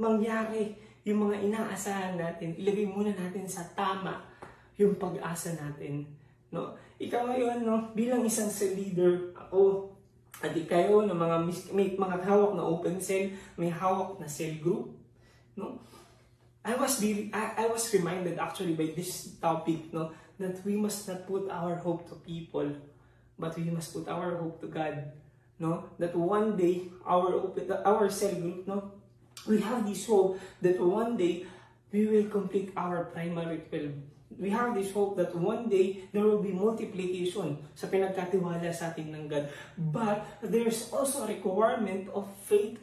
mangyari 0.00 0.72
yung 1.04 1.28
mga 1.28 1.44
inaasahan 1.44 2.16
natin, 2.16 2.56
ilagay 2.56 2.88
muna 2.88 3.12
natin 3.12 3.44
sa 3.44 3.68
tama 3.76 4.16
yung 4.80 4.96
pag-asa 4.96 5.52
natin. 5.60 6.08
No? 6.48 6.72
Ikaw 6.96 7.36
ngayon, 7.36 7.68
no, 7.68 7.92
bilang 7.92 8.24
isang 8.24 8.48
leader, 8.72 9.36
ako, 9.36 9.91
at 10.42 10.54
kayo 10.66 11.06
ng 11.06 11.14
mga 11.14 11.36
may 11.70 11.94
mga 11.94 12.26
hawak 12.26 12.52
na 12.58 12.66
open 12.66 12.98
cell, 12.98 13.30
may 13.54 13.70
hawak 13.70 14.18
na 14.18 14.26
cell 14.26 14.52
group, 14.58 14.90
no? 15.54 15.78
I 16.62 16.74
was 16.74 16.98
really, 17.02 17.30
I, 17.34 17.66
I 17.66 17.66
was 17.66 17.90
reminded 17.94 18.38
actually 18.38 18.74
by 18.74 18.90
this 18.94 19.38
topic, 19.38 19.94
no, 19.94 20.10
that 20.38 20.62
we 20.66 20.74
must 20.74 21.06
not 21.06 21.26
put 21.26 21.50
our 21.50 21.74
hope 21.78 22.06
to 22.10 22.18
people, 22.22 22.70
but 23.38 23.54
we 23.58 23.70
must 23.70 23.94
put 23.94 24.06
our 24.10 24.34
hope 24.38 24.58
to 24.62 24.68
God, 24.70 25.10
no? 25.58 25.86
That 25.98 26.14
one 26.14 26.58
day 26.58 26.90
our 27.06 27.34
open, 27.34 27.70
our 27.86 28.10
cell 28.10 28.34
group, 28.34 28.66
no, 28.66 28.90
we 29.46 29.62
have 29.62 29.86
this 29.86 30.06
hope 30.06 30.38
that 30.62 30.78
one 30.78 31.16
day 31.16 31.46
we 31.90 32.06
will 32.06 32.26
complete 32.30 32.74
our 32.76 33.10
primary 33.14 33.62
12 33.70 34.11
we 34.38 34.50
have 34.50 34.74
this 34.74 34.92
hope 34.92 35.16
that 35.16 35.34
one 35.34 35.68
day 35.68 36.04
there 36.12 36.24
will 36.24 36.40
be 36.40 36.52
multiplication 36.52 37.58
sa 37.74 37.88
pinagkatiwala 37.88 38.68
sa 38.72 38.92
atin 38.92 39.12
ng 39.12 39.26
God. 39.28 39.48
But 39.76 40.24
there's 40.44 40.88
also 40.92 41.24
a 41.24 41.28
requirement 41.28 42.08
of 42.12 42.28
faith 42.46 42.78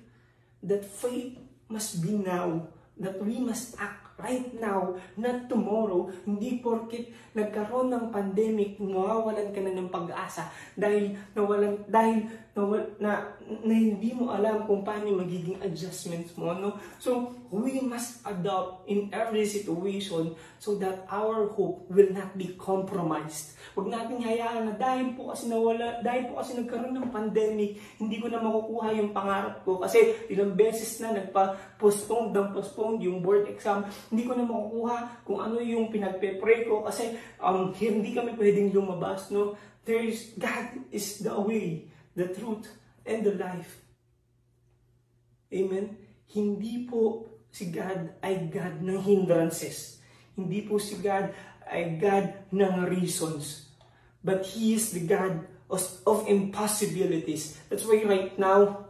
that 0.66 0.84
faith 0.84 1.40
must 1.70 2.02
be 2.02 2.18
now, 2.20 2.68
that 3.00 3.22
we 3.22 3.40
must 3.40 3.78
act 3.80 4.10
right 4.20 4.52
now, 4.60 5.00
not 5.16 5.48
tomorrow, 5.48 6.12
hindi 6.28 6.60
porkit 6.60 7.08
nagkaroon 7.32 7.88
ng 7.96 8.06
pandemic, 8.12 8.76
mawawalan 8.76 9.56
ka 9.56 9.64
na 9.64 9.72
ng 9.72 9.88
pag-asa 9.88 10.52
dahil 10.76 11.16
nawalan, 11.32 11.80
dahil 11.88 12.28
nawal, 12.60 12.84
na, 13.00 13.32
na 13.64 13.74
hindi 13.74 14.12
mo 14.12 14.36
alam 14.36 14.68
kung 14.68 14.84
paano 14.84 15.24
magiging 15.24 15.64
adjustments 15.64 16.36
mo. 16.36 16.52
No? 16.52 16.76
So, 17.00 17.32
we 17.48 17.80
must 17.80 18.20
adopt 18.28 18.86
in 18.92 19.08
every 19.16 19.48
situation 19.48 20.36
so 20.60 20.76
that 20.78 21.08
our 21.08 21.48
hope 21.56 21.88
will 21.88 22.12
not 22.12 22.36
be 22.36 22.54
compromised. 22.60 23.56
Huwag 23.74 23.90
natin 23.90 24.20
hayaan 24.20 24.70
na 24.70 24.74
dahil 24.76 25.16
po 25.16 25.32
kasi 25.32 25.48
nawala, 25.48 26.04
dahil 26.04 26.30
po 26.30 26.44
kasi 26.44 26.60
nagkaroon 26.60 26.94
ng 27.00 27.10
pandemic, 27.10 27.80
hindi 27.96 28.20
ko 28.20 28.28
na 28.28 28.44
makukuha 28.44 28.92
yung 29.00 29.16
pangarap 29.16 29.64
ko 29.64 29.80
kasi 29.80 30.20
ilang 30.28 30.54
beses 30.54 31.00
na 31.00 31.16
nagpa-postpone 31.16 32.36
ng 32.36 32.48
postpone 32.52 33.00
yung 33.00 33.24
board 33.24 33.48
exam, 33.48 33.88
hindi 34.12 34.28
ko 34.28 34.36
na 34.36 34.44
makukuha 34.44 35.24
kung 35.24 35.40
ano 35.40 35.64
yung 35.64 35.88
pinagpe-pray 35.90 36.68
ko 36.68 36.84
kasi 36.84 37.16
um, 37.40 37.72
hindi 37.72 38.12
kami 38.12 38.36
pwedeng 38.36 38.76
lumabas, 38.76 39.32
no? 39.32 39.56
There 39.90 40.06
is, 40.06 40.38
God 40.38 40.86
is 40.94 41.26
the 41.26 41.34
way, 41.34 41.90
the 42.20 42.28
truth, 42.36 42.68
and 43.08 43.24
the 43.24 43.40
life. 43.40 43.80
Amen? 45.56 45.96
Hindi 46.30 46.86
po 46.86 47.26
si 47.48 47.72
God 47.72 48.20
ay 48.20 48.52
God 48.52 48.84
ng 48.84 49.00
hindrances. 49.00 50.04
Hindi 50.36 50.68
po 50.68 50.78
si 50.78 51.00
God 51.00 51.32
ay 51.66 51.96
God 51.98 52.52
ng 52.52 52.86
reasons 52.86 53.70
but 54.24 54.46
He 54.46 54.76
is 54.76 54.92
the 54.92 55.04
God 55.04 55.48
of, 55.70 56.20
impossibilities. 56.28 57.58
That's 57.70 57.86
why 57.86 58.04
right 58.04 58.34
now, 58.40 58.90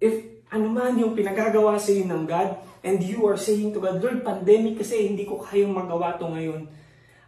if 0.00 0.42
ano 0.50 0.66
man 0.72 0.98
yung 0.98 1.14
pinagagawa 1.14 1.76
sa 1.78 1.92
iyo 1.92 2.08
ng 2.08 2.24
God, 2.26 2.56
and 2.82 3.02
you 3.02 3.26
are 3.26 3.36
saying 3.36 3.74
to 3.74 3.82
God, 3.82 4.00
Lord, 4.00 4.24
pandemic 4.24 4.80
kasi 4.80 5.10
hindi 5.12 5.26
ko 5.26 5.42
kayang 5.42 5.74
magawa 5.74 6.16
to 6.16 6.30
ngayon. 6.30 6.70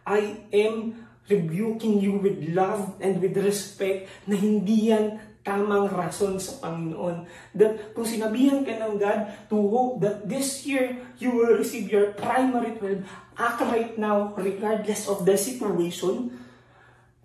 I 0.07 0.47
am 0.49 0.95
rebuking 1.31 2.03
you 2.03 2.19
with 2.19 2.37
love 2.51 2.99
and 2.99 3.23
with 3.23 3.39
respect 3.39 4.11
na 4.27 4.35
hindi 4.35 4.91
yan 4.91 5.17
tamang 5.41 5.89
rason 5.89 6.37
sa 6.37 6.61
Panginoon. 6.61 7.25
That 7.57 7.97
kung 7.97 8.05
sinabihan 8.05 8.61
ka 8.61 8.77
ng 8.77 9.01
God 9.01 9.49
to 9.49 9.57
hope 9.57 9.93
that 10.05 10.29
this 10.29 10.65
year 10.69 11.01
you 11.17 11.33
will 11.33 11.57
receive 11.57 11.89
your 11.89 12.13
primary 12.13 12.77
12, 12.77 13.01
act 13.41 13.61
right 13.65 13.97
now 13.97 14.37
regardless 14.37 15.09
of 15.09 15.25
the 15.25 15.33
situation, 15.39 16.29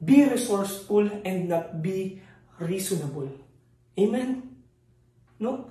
be 0.01 0.25
resourceful 0.25 1.09
and 1.25 1.53
not 1.53 1.85
be 1.85 2.25
reasonable. 2.57 3.29
Amen? 4.01 4.57
No? 5.37 5.69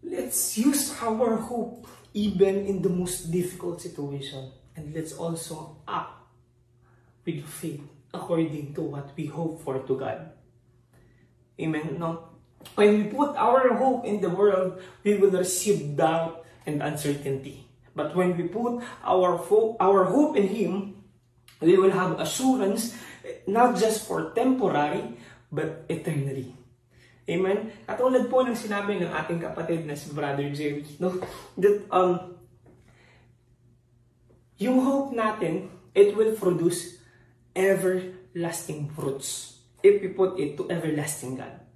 Let's 0.00 0.56
use 0.56 0.96
our 1.04 1.36
hope 1.36 1.84
even 2.16 2.64
in 2.64 2.80
the 2.80 2.88
most 2.88 3.28
difficult 3.28 3.80
situation. 3.84 4.52
And 4.76 4.92
let's 4.96 5.12
also 5.12 5.76
act 5.88 6.15
with 7.26 7.42
faith 7.44 7.82
according 8.14 8.72
to 8.72 8.80
what 8.80 9.10
we 9.18 9.26
hope 9.26 9.60
for 9.60 9.82
to 9.82 9.98
God. 9.98 10.30
Amen? 11.60 11.98
No? 11.98 12.30
When 12.74 12.96
we 12.96 13.04
put 13.10 13.36
our 13.36 13.74
hope 13.74 14.06
in 14.06 14.22
the 14.22 14.30
world, 14.30 14.80
we 15.04 15.18
will 15.18 15.30
receive 15.30 15.96
doubt 15.96 16.46
and 16.64 16.82
uncertainty. 16.82 17.66
But 17.94 18.14
when 18.14 18.36
we 18.36 18.48
put 18.48 18.82
our, 19.04 19.38
fo- 19.38 19.76
our 19.80 20.04
hope 20.04 20.36
in 20.36 20.48
Him, 20.48 21.02
we 21.60 21.76
will 21.76 21.92
have 21.92 22.20
assurance 22.20 22.94
not 23.46 23.76
just 23.76 24.06
for 24.06 24.32
temporary, 24.32 25.16
but 25.50 25.84
eternally. 25.88 26.54
Amen? 27.26 27.74
Katulad 27.88 28.30
po 28.30 28.46
ng 28.46 28.54
sinabi 28.54 29.02
ng 29.02 29.10
ating 29.10 29.42
kapatid 29.42 29.82
na 29.82 29.98
si 29.98 30.14
Brother 30.14 30.46
Jerry, 30.54 30.86
no? 31.02 31.18
that 31.58 31.82
um, 31.90 32.38
yung 34.62 34.78
hope 34.78 35.10
natin, 35.10 35.66
it 35.90 36.14
will 36.14 36.38
produce 36.38 37.02
everlasting 37.56 38.92
fruits 38.92 39.64
if 39.82 40.02
we 40.02 40.08
put 40.12 40.38
it 40.38 40.56
to 40.60 40.68
everlasting 40.70 41.40
God. 41.40 41.66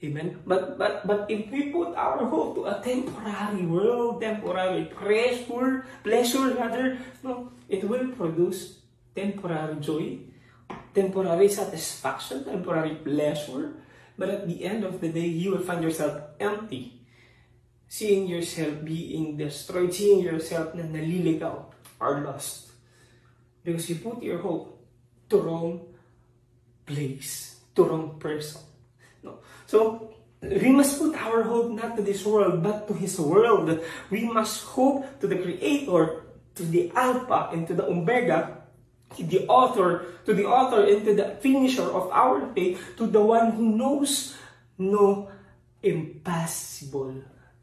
Amen. 0.00 0.40
But 0.48 0.80
but 0.80 1.04
but 1.04 1.28
if 1.28 1.52
we 1.52 1.68
put 1.68 1.92
our 1.92 2.24
hope 2.24 2.56
to 2.56 2.72
a 2.72 2.80
temporary 2.80 3.68
world, 3.68 4.24
temporary 4.24 4.88
pleasure, 4.88 5.84
pleasure 6.00 6.56
rather, 6.56 6.96
no, 7.20 7.52
it 7.68 7.84
will 7.84 8.08
produce 8.16 8.80
temporary 9.12 9.76
joy, 9.84 10.24
temporary 10.96 11.52
satisfaction, 11.52 12.48
temporary 12.48 12.96
pleasure, 13.04 13.76
but 14.16 14.32
at 14.32 14.48
the 14.48 14.64
end 14.64 14.88
of 14.88 15.04
the 15.04 15.12
day, 15.12 15.28
you 15.28 15.52
will 15.52 15.64
find 15.64 15.84
yourself 15.84 16.16
empty. 16.40 16.96
Seeing 17.90 18.24
yourself 18.30 18.80
being 18.80 19.36
destroyed, 19.36 19.92
seeing 19.92 20.24
yourself 20.24 20.72
na 20.78 20.86
naliligaw 20.86 21.68
or 22.00 22.24
lost. 22.24 22.72
Because 23.60 23.84
you 23.90 24.00
put 24.00 24.22
your 24.22 24.40
hope 24.40 24.79
to 25.30 25.38
wrong 25.38 25.86
place, 26.84 27.62
to 27.74 27.84
wrong 27.84 28.18
person. 28.18 28.60
No. 29.22 29.38
So, 29.66 30.10
we 30.42 30.72
must 30.72 30.98
put 30.98 31.14
our 31.14 31.42
hope 31.42 31.70
not 31.72 31.96
to 31.96 32.02
this 32.02 32.24
world, 32.24 32.62
but 32.62 32.88
to 32.88 32.94
His 32.94 33.18
world. 33.20 33.80
We 34.10 34.24
must 34.26 34.64
hope 34.64 35.20
to 35.20 35.26
the 35.26 35.36
Creator, 35.36 36.26
to 36.56 36.62
the 36.64 36.90
Alpha, 36.94 37.50
and 37.52 37.66
to 37.68 37.74
the 37.74 37.86
Omega, 37.86 38.60
the 39.18 39.46
author, 39.46 40.06
to 40.24 40.34
the 40.34 40.46
author 40.46 40.84
and 40.86 41.04
to 41.04 41.14
the 41.14 41.36
finisher 41.40 41.82
of 41.82 42.10
our 42.10 42.52
faith, 42.54 42.78
to 42.96 43.06
the 43.06 43.20
one 43.22 43.52
who 43.52 43.76
knows 43.76 44.36
no 44.78 45.28
impossible. 45.82 47.14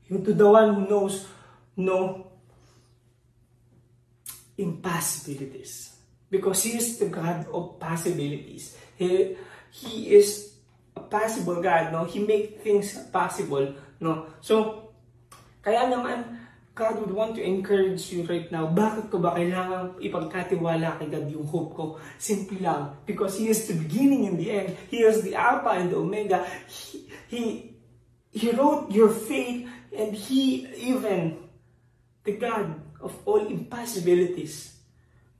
To 0.10 0.34
the 0.34 0.49
one 0.49 0.73
who 0.75 0.88
knows 0.88 1.25
no 1.75 2.32
impossibilities. 4.58 5.87
Because 6.29 6.63
He 6.63 6.77
is 6.77 6.99
the 6.99 7.07
God 7.07 7.47
of 7.51 7.79
possibilities. 7.79 8.75
He, 8.95 9.37
he 9.71 10.15
is 10.15 10.57
a 10.95 11.01
possible 11.01 11.61
God, 11.61 11.93
no? 11.93 12.03
He 12.03 12.19
make 12.19 12.61
things 12.61 12.97
possible, 13.13 13.75
no? 14.01 14.25
So, 14.41 14.89
kaya 15.61 15.87
naman, 15.87 16.37
God 16.77 17.01
would 17.01 17.09
want 17.09 17.33
to 17.37 17.41
encourage 17.41 18.13
you 18.13 18.21
right 18.29 18.45
now. 18.53 18.69
Bakit 18.69 19.09
ko 19.09 19.17
ba 19.17 19.33
kailangan 19.33 19.97
ipagkatiwala 19.97 21.01
kay 21.01 21.09
God 21.09 21.25
yung 21.25 21.49
hope 21.49 21.73
ko? 21.73 21.83
Simple 22.21 22.61
lang. 22.61 23.01
Because 23.01 23.41
He 23.41 23.49
is 23.49 23.65
the 23.65 23.73
beginning 23.73 24.29
and 24.29 24.37
the 24.37 24.49
end. 24.53 24.77
He 24.93 25.01
is 25.01 25.25
the 25.25 25.33
Alpha 25.33 25.73
and 25.73 25.89
the 25.89 25.97
Omega. 25.97 26.45
He, 26.69 27.09
He, 27.27 27.41
he 28.29 28.53
wrote 28.53 28.93
your 28.93 29.09
faith 29.09 29.65
and 29.89 30.13
He 30.13 30.69
even, 30.77 31.49
the 32.21 32.37
God 32.37 32.77
of 33.01 33.17
all 33.25 33.41
impossibilities. 33.41 34.77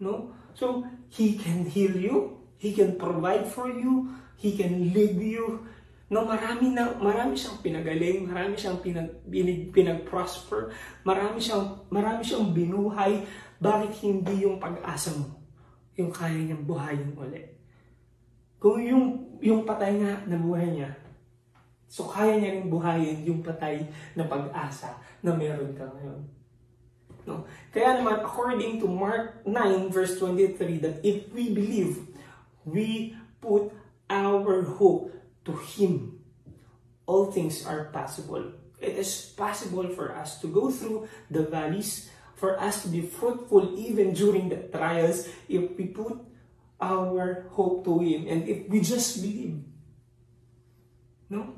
No? 0.02 0.34
So, 0.58 0.82
He 1.14 1.38
can 1.38 1.70
heal 1.70 1.94
you. 1.94 2.42
He 2.58 2.74
can 2.74 2.98
provide 2.98 3.46
for 3.46 3.70
you. 3.70 4.10
He 4.42 4.58
can 4.58 4.90
lead 4.92 5.22
you. 5.22 5.62
No, 6.08 6.24
marami 6.24 6.72
na 6.72 6.96
marami 6.98 7.36
siyang 7.36 7.60
pinagaling, 7.60 8.32
marami 8.32 8.56
siyang 8.56 8.80
pinag, 8.80 9.12
pinag, 9.28 9.76
pinag-prosper, 9.76 10.72
marami 11.04 11.36
siyang 11.36 11.84
marami 11.92 12.24
siyang 12.24 12.56
binuhay. 12.56 13.28
Bakit 13.60 13.92
hindi 14.08 14.48
yung 14.48 14.56
pag-asa 14.56 15.12
mo 15.20 15.36
yung 16.00 16.08
kaya 16.08 16.40
niyang 16.40 16.64
buhayin 16.64 17.12
ulit? 17.12 17.60
Kung 18.56 18.80
yung 18.80 19.36
yung 19.44 19.68
patay 19.68 20.00
na 20.00 20.38
buhay 20.40 20.72
niya, 20.72 20.96
So 21.88 22.04
kaya 22.04 22.36
niya 22.36 22.60
rin 22.60 22.68
buhayin 22.68 23.24
yung 23.24 23.40
patay 23.40 23.80
na 24.12 24.28
pag-asa 24.28 24.92
na 25.24 25.32
meron 25.32 25.72
ka 25.72 25.88
ngayon. 25.88 26.20
No? 27.28 27.44
Kaya 27.76 28.00
naman, 28.00 28.24
according 28.24 28.80
to 28.80 28.88
Mark 28.88 29.44
9 29.44 29.92
verse 29.92 30.16
23, 30.16 30.80
that 30.80 31.04
if 31.04 31.28
we 31.36 31.52
believe, 31.52 32.08
we 32.64 33.20
put 33.44 33.76
our 34.08 34.64
hope 34.80 35.12
to 35.44 35.52
Him. 35.76 36.24
All 37.04 37.28
things 37.28 37.68
are 37.68 37.92
possible. 37.92 38.56
It 38.80 38.96
is 38.96 39.36
possible 39.36 39.92
for 39.92 40.16
us 40.16 40.40
to 40.40 40.48
go 40.48 40.72
through 40.72 41.12
the 41.28 41.44
valleys, 41.44 42.08
for 42.40 42.56
us 42.56 42.84
to 42.84 42.88
be 42.88 43.04
fruitful 43.04 43.76
even 43.76 44.16
during 44.16 44.48
the 44.48 44.64
trials 44.72 45.28
if 45.52 45.76
we 45.76 45.92
put 45.92 46.16
our 46.80 47.52
hope 47.52 47.84
to 47.84 48.00
Him 48.00 48.24
and 48.32 48.48
if 48.48 48.72
we 48.72 48.80
just 48.80 49.20
believe. 49.20 49.60
No? 51.28 51.57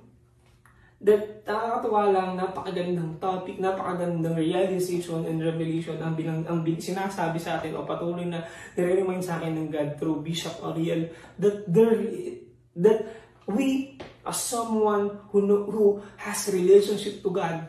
That 1.00 1.48
nakakatuwa 1.48 2.12
lang, 2.12 2.30
napakagandang 2.36 3.24
topic, 3.24 3.56
napakagandang 3.56 4.36
realization 4.36 5.24
and 5.24 5.40
revelation 5.40 5.96
ang 6.04 6.12
bilang 6.12 6.44
ang 6.44 6.60
sinasabi 6.68 7.40
sa 7.40 7.56
atin 7.56 7.80
o 7.80 7.88
patuloy 7.88 8.28
na 8.28 8.44
nire-remind 8.76 9.24
sa 9.24 9.40
akin 9.40 9.56
ng 9.56 9.70
God 9.72 9.90
through 9.96 10.20
Bishop 10.20 10.60
Ariel 10.60 11.08
that 11.40 11.64
there 11.72 12.04
that 12.76 13.00
we 13.48 13.96
as 14.28 14.38
someone 14.44 15.24
who 15.32 15.48
know, 15.48 15.64
who 15.72 16.04
has 16.20 16.52
relationship 16.52 17.24
to 17.24 17.32
God 17.32 17.66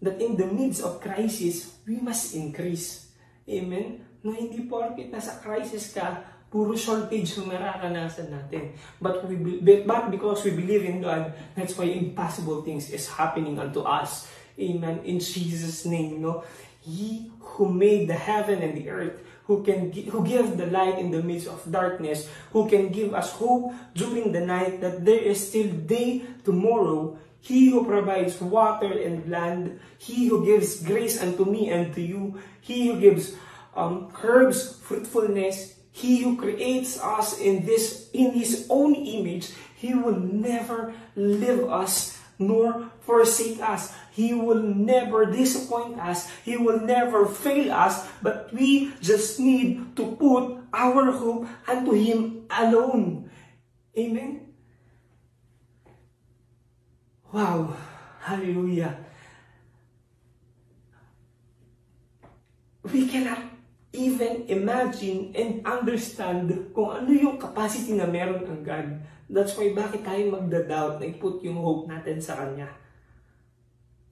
that 0.00 0.16
in 0.22 0.38
the 0.38 0.46
midst 0.46 0.80
of 0.80 1.02
crisis 1.02 1.76
we 1.84 2.00
must 2.00 2.32
increase. 2.38 3.12
Amen. 3.50 4.06
No 4.22 4.32
hindi 4.32 4.64
porket 4.64 5.12
nasa 5.12 5.42
crisis 5.42 5.92
ka, 5.92 6.24
puro 6.50 6.74
shortage 6.74 7.38
yung 7.38 7.54
nararanasan 7.54 8.34
natin. 8.34 8.74
But 8.98 9.22
we 9.24 9.38
but 9.62 10.10
because 10.10 10.42
we 10.42 10.52
believe 10.52 10.82
in 10.82 11.00
God, 11.00 11.32
that's 11.54 11.78
why 11.78 11.86
impossible 11.86 12.66
things 12.66 12.90
is 12.90 13.06
happening 13.06 13.56
unto 13.56 13.86
us. 13.86 14.26
Amen. 14.58 15.00
In 15.06 15.22
Jesus' 15.22 15.86
name, 15.86 16.20
no? 16.20 16.42
He 16.82 17.30
who 17.56 17.70
made 17.70 18.10
the 18.10 18.18
heaven 18.18 18.60
and 18.60 18.76
the 18.76 18.90
earth, 18.90 19.22
who 19.46 19.62
can 19.62 19.94
who 20.10 20.26
gives 20.26 20.58
the 20.58 20.66
light 20.66 20.98
in 20.98 21.14
the 21.14 21.22
midst 21.22 21.46
of 21.46 21.62
darkness, 21.70 22.28
who 22.52 22.68
can 22.68 22.90
give 22.90 23.14
us 23.14 23.30
hope 23.38 23.72
during 23.94 24.34
the 24.34 24.42
night 24.42 24.82
that 24.82 25.06
there 25.06 25.22
is 25.22 25.38
still 25.40 25.70
day 25.86 26.26
tomorrow. 26.44 27.16
He 27.40 27.72
who 27.72 27.88
provides 27.88 28.36
water 28.36 28.92
and 28.92 29.24
land, 29.32 29.80
he 29.96 30.28
who 30.28 30.44
gives 30.44 30.84
grace 30.84 31.16
unto 31.16 31.48
me 31.48 31.72
and 31.72 31.88
to 31.96 32.02
you, 32.04 32.36
he 32.60 32.92
who 32.92 33.00
gives 33.00 33.32
um, 33.72 34.12
curbs 34.12 34.76
fruitfulness, 34.84 35.79
He 35.92 36.22
who 36.22 36.36
creates 36.36 37.00
us 37.00 37.38
in 37.38 37.66
this 37.66 38.08
in 38.12 38.32
his 38.32 38.66
own 38.70 38.94
image, 38.94 39.50
he 39.74 39.94
will 39.94 40.18
never 40.18 40.94
leave 41.16 41.64
us 41.64 42.20
nor 42.40 42.88
forsake 43.04 43.60
us. 43.60 43.92
He 44.10 44.32
will 44.32 44.64
never 44.64 45.28
disappoint 45.28 46.00
us. 46.00 46.28
He 46.42 46.56
will 46.56 46.80
never 46.80 47.28
fail 47.28 47.70
us. 47.70 48.08
But 48.24 48.48
we 48.52 48.96
just 49.00 49.38
need 49.38 49.94
to 49.96 50.16
put 50.16 50.56
our 50.72 51.12
hope 51.12 51.46
unto 51.68 51.92
Him 51.92 52.48
alone. 52.48 53.30
Amen? 53.96 54.56
Wow. 57.30 57.76
Hallelujah. 58.20 58.96
We 62.90 63.06
cannot 63.06 63.49
even 63.90 64.46
imagine 64.46 65.34
and 65.34 65.66
understand 65.66 66.70
kung 66.70 66.94
ano 66.94 67.10
yung 67.10 67.36
capacity 67.42 67.98
na 67.98 68.06
meron 68.06 68.46
ang 68.46 68.62
God. 68.62 68.88
That's 69.26 69.54
why 69.58 69.74
bakit 69.74 70.06
tayo 70.06 70.30
magda-doubt 70.30 71.02
na 71.02 71.06
i-put 71.10 71.42
yung 71.42 71.58
hope 71.58 71.90
natin 71.90 72.22
sa 72.22 72.38
Kanya. 72.38 72.70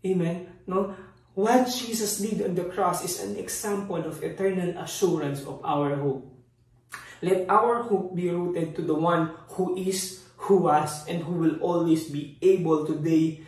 Amen? 0.02 0.46
No? 0.66 0.94
What 1.38 1.70
Jesus 1.70 2.18
did 2.18 2.42
on 2.42 2.58
the 2.58 2.66
cross 2.66 3.06
is 3.06 3.22
an 3.22 3.38
example 3.38 4.02
of 4.02 4.18
eternal 4.22 4.74
assurance 4.82 5.46
of 5.46 5.62
our 5.62 5.94
hope. 5.94 6.26
Let 7.22 7.46
our 7.50 7.86
hope 7.86 8.14
be 8.14 8.30
rooted 8.30 8.74
to 8.78 8.82
the 8.82 8.94
one 8.94 9.34
who 9.54 9.78
is, 9.78 10.22
who 10.46 10.66
was, 10.66 11.06
and 11.06 11.22
who 11.22 11.34
will 11.38 11.58
always 11.62 12.10
be 12.10 12.38
able 12.42 12.86
today, 12.86 13.42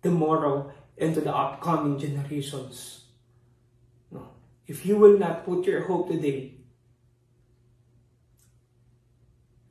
tomorrow, 0.00 0.72
and 0.96 1.12
to 1.12 1.20
the 1.20 1.32
upcoming 1.32 2.00
generations. 2.00 3.03
If 4.66 4.86
you 4.86 4.96
will 4.96 5.18
not 5.18 5.44
put 5.44 5.66
your 5.66 5.84
hope 5.84 6.08
today, 6.08 6.54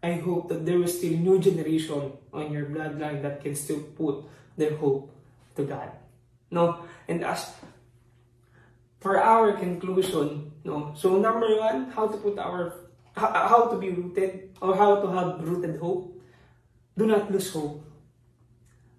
I 0.04 0.20
hope 0.20 0.50
that 0.50 0.66
there 0.66 0.84
is 0.84 0.98
still 0.98 1.18
new 1.18 1.40
generation 1.40 2.12
on 2.34 2.52
your 2.52 2.68
bloodline 2.68 3.24
that 3.24 3.42
can 3.42 3.56
still 3.56 3.82
put 3.96 4.26
their 4.58 4.76
hope 4.76 5.10
to 5.56 5.64
God. 5.64 5.90
No? 6.52 6.86
And 7.08 7.24
as 7.24 7.56
for 9.00 9.18
our 9.18 9.54
conclusion, 9.54 10.52
no. 10.64 10.94
So 10.96 11.18
number 11.18 11.48
one, 11.58 11.90
how 11.92 12.08
to 12.08 12.18
put 12.18 12.38
our 12.38 12.84
how 13.16 13.70
to 13.70 13.78
be 13.78 13.90
rooted 13.90 14.50
or 14.62 14.76
how 14.76 15.02
to 15.02 15.08
have 15.08 15.42
rooted 15.42 15.80
hope. 15.80 16.10
Do 16.98 17.06
not 17.06 17.32
lose 17.32 17.52
hope. 17.52 17.84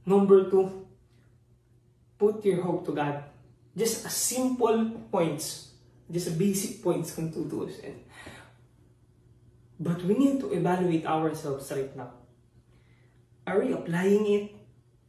Number 0.07 0.51
two, 0.51 0.87
put 2.19 2.45
your 2.45 2.63
hope 2.63 2.87
to 2.87 2.93
God. 2.93 3.25
Just 3.77 4.07
a 4.07 4.11
simple 4.11 4.91
points 5.11 5.74
just 6.11 6.37
basic 6.37 6.85
points 6.85 7.17
kung 7.17 7.33
tutuusin. 7.33 8.05
But 9.81 10.05
we 10.07 10.15
need 10.15 10.39
to 10.45 10.53
evaluate 10.55 11.05
ourselves 11.05 11.67
right 11.73 11.91
now. 11.97 12.15
Are 13.45 13.61
we 13.61 13.73
applying 13.75 14.25
it? 14.31 14.47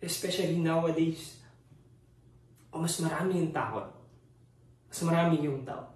Especially 0.01 0.57
nowadays. 0.57 1.39
O 2.73 2.83
mas 2.83 2.99
marami 2.99 3.39
yung 3.39 3.51
takot. 3.55 3.87
Mas 4.91 4.99
marami 5.05 5.39
yung 5.45 5.63
doubt. 5.63 5.95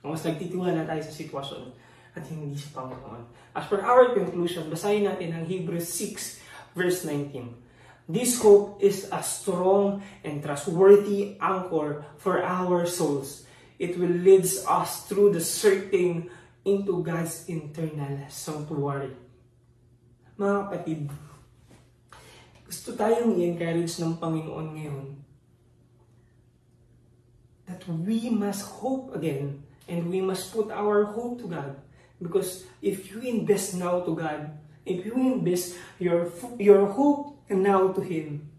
O 0.00 0.14
mas 0.14 0.24
nagtitiwala 0.24 0.88
tayo 0.88 1.02
sa 1.04 1.12
sitwasyon 1.12 1.74
at 2.16 2.24
hindi 2.30 2.56
sa 2.56 2.80
Panginoon. 2.80 3.22
As 3.52 3.68
per 3.68 3.84
our 3.84 4.16
conclusion, 4.16 4.72
basahin 4.72 5.04
natin 5.04 5.34
ang 5.34 5.44
Hebrews 5.44 5.90
6 5.90 6.40
verse 6.72 7.04
19. 7.04 7.68
This 8.08 8.40
hope 8.40 8.80
is 8.80 9.04
a 9.12 9.20
strong 9.20 10.00
and 10.24 10.40
trustworthy 10.40 11.36
anchor 11.36 12.08
for 12.16 12.40
our 12.40 12.88
souls 12.88 13.47
It 13.78 13.94
will 13.94 14.10
lead 14.10 14.42
us 14.42 15.06
through 15.06 15.38
the 15.38 15.40
searching 15.40 16.26
into 16.66 16.98
God's 16.98 17.46
internal 17.46 18.26
sanctuary. 18.26 19.14
Mga 20.34 20.54
kapatid, 20.66 21.00
gusto 22.66 22.98
tayong 22.98 23.38
i-encourage 23.38 24.02
ng 24.02 24.18
Panginoon 24.18 24.68
ngayon 24.74 25.06
that 27.70 27.86
we 27.86 28.26
must 28.34 28.66
hope 28.82 29.14
again 29.14 29.62
and 29.86 30.10
we 30.10 30.18
must 30.18 30.50
put 30.50 30.74
our 30.74 31.06
hope 31.14 31.38
to 31.38 31.46
God. 31.46 31.78
Because 32.18 32.66
if 32.82 33.14
you 33.14 33.22
invest 33.22 33.78
now 33.78 34.02
to 34.02 34.10
God, 34.10 34.58
if 34.82 35.06
you 35.06 35.14
invest 35.14 35.78
your, 36.02 36.34
your 36.58 36.90
hope 36.90 37.38
now 37.46 37.94
to 37.94 38.02
Him, 38.02 38.50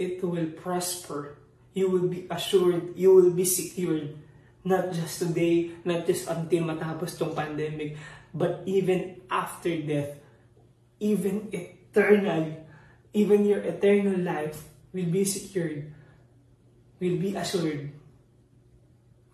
it 0.00 0.24
will 0.24 0.48
prosper. 0.56 1.36
You 1.76 1.92
will 1.92 2.08
be 2.08 2.24
assured, 2.32 2.96
you 2.96 3.12
will 3.12 3.32
be 3.32 3.44
secured 3.44 4.21
Not 4.62 4.94
just 4.94 5.18
today, 5.18 5.74
not 5.82 6.06
just 6.06 6.30
until 6.30 6.70
matapos 6.70 7.18
tong 7.18 7.34
pandemic, 7.34 7.98
but 8.30 8.62
even 8.64 9.18
after 9.26 9.74
death, 9.82 10.22
even 11.02 11.50
eternally, 11.50 12.62
even 13.12 13.44
your 13.44 13.58
eternal 13.58 14.22
life 14.22 14.70
will 14.94 15.10
be 15.10 15.26
secured, 15.26 15.90
will 17.02 17.18
be 17.18 17.34
assured. 17.34 17.90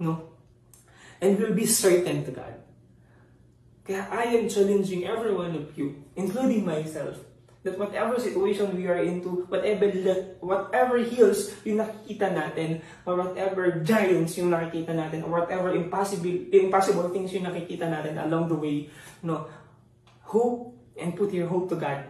No? 0.01 0.33
And 1.21 1.37
will 1.37 1.53
be 1.53 1.67
certain 1.67 2.25
to 2.25 2.33
God. 2.33 2.57
Kaya 3.85 4.09
I 4.09 4.33
am 4.33 4.49
challenging 4.49 5.05
every 5.05 5.35
one 5.35 5.53
of 5.57 5.77
you, 5.77 6.05
including 6.17 6.65
myself, 6.65 7.21
that 7.69 7.77
whatever 7.77 8.17
situation 8.17 8.73
we 8.73 8.89
are 8.89 9.05
into, 9.05 9.45
whatever 9.53 9.85
whatever 10.41 10.97
hills 11.05 11.53
yung 11.69 11.85
nakikita 11.85 12.33
natin, 12.33 12.81
or 13.05 13.21
whatever 13.21 13.85
giants 13.85 14.41
yung 14.41 14.49
nakikita 14.49 14.97
natin, 14.97 15.29
or 15.29 15.45
whatever 15.45 15.77
impossible 15.77 16.33
impossible 16.49 17.13
things 17.13 17.37
yung 17.37 17.45
nakikita 17.45 17.85
natin 17.85 18.17
along 18.17 18.49
the 18.49 18.57
way, 18.57 18.89
no, 19.21 19.45
hope 20.25 20.73
and 20.97 21.13
put 21.13 21.29
your 21.37 21.47
hope 21.47 21.69
to 21.69 21.77
God. 21.77 22.09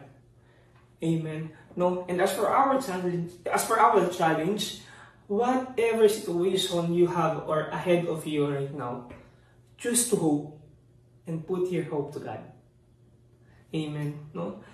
Amen. 1.02 1.50
No, 1.74 2.06
and 2.06 2.22
as 2.22 2.34
for 2.34 2.46
our 2.46 2.78
challenge, 2.78 3.34
as 3.50 3.66
for 3.66 3.78
our 3.78 4.06
challenge, 4.10 4.86
whatever 5.28 6.08
situation 6.08 6.94
you 6.94 7.06
have 7.06 7.44
or 7.46 7.68
ahead 7.68 8.06
of 8.06 8.26
you 8.26 8.48
right 8.48 8.72
now, 8.74 9.06
choose 9.76 10.08
to 10.10 10.16
hope 10.16 10.58
and 11.28 11.46
put 11.46 11.70
your 11.70 11.84
hope 11.84 12.12
to 12.14 12.20
God. 12.20 12.40
Amen. 13.74 14.18
No? 14.32 14.64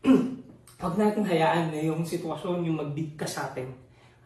Huwag 0.80 0.96
natin 0.96 1.28
hayaan 1.28 1.68
na 1.72 1.80
yung 1.84 2.00
sitwasyon 2.00 2.64
yung 2.64 2.80
magbigkas 2.80 3.36
sa 3.36 3.52
atin. 3.52 3.68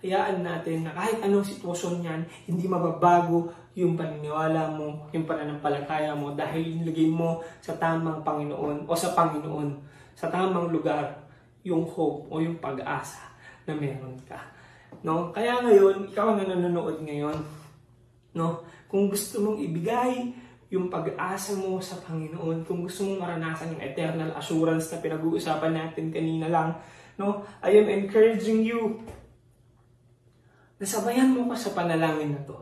Hayaan 0.04 0.44
natin 0.44 0.86
na 0.86 0.94
kahit 0.94 1.18
anong 1.24 1.42
sitwasyon 1.42 2.04
yan, 2.04 2.20
hindi 2.46 2.68
mababago 2.70 3.50
yung 3.74 3.98
paniniwala 3.98 4.70
mo, 4.70 5.10
yung 5.10 5.26
pananampalataya 5.26 6.14
mo 6.14 6.30
dahil 6.36 6.78
nilagay 6.78 7.10
mo 7.10 7.42
sa 7.58 7.74
tamang 7.74 8.22
Panginoon 8.22 8.86
o 8.86 8.92
sa 8.94 9.16
Panginoon, 9.16 9.68
sa 10.14 10.30
tamang 10.30 10.70
lugar 10.70 11.26
yung 11.66 11.82
hope 11.82 12.30
o 12.30 12.38
yung 12.38 12.60
pag-asa 12.62 13.34
na 13.66 13.74
meron 13.74 14.14
ka. 14.28 14.38
No? 15.02 15.34
Kaya 15.34 15.58
ngayon, 15.64 16.06
ikaw 16.12 16.38
na 16.38 16.46
nanonood 16.46 17.02
ngayon, 17.02 17.34
no? 18.38 18.62
Kung 18.86 19.10
gusto 19.10 19.42
mong 19.42 19.58
ibigay 19.58 20.30
yung 20.74 20.90
pag-asa 20.90 21.54
mo 21.54 21.78
sa 21.78 22.02
Panginoon, 22.02 22.66
kung 22.66 22.82
gusto 22.82 23.06
mong 23.06 23.22
maranasan 23.22 23.78
yung 23.78 23.82
eternal 23.86 24.34
assurance 24.34 24.90
na 24.90 24.98
pinag-uusapan 24.98 25.70
natin 25.70 26.10
kanina 26.10 26.50
lang, 26.50 26.74
no? 27.14 27.46
I 27.62 27.78
am 27.78 27.86
encouraging 27.86 28.66
you 28.66 28.98
nasabayan 30.84 31.32
mo 31.32 31.48
ka 31.48 31.56
sa 31.56 31.72
panalangin 31.72 32.34
na 32.34 32.42
to. 32.44 32.56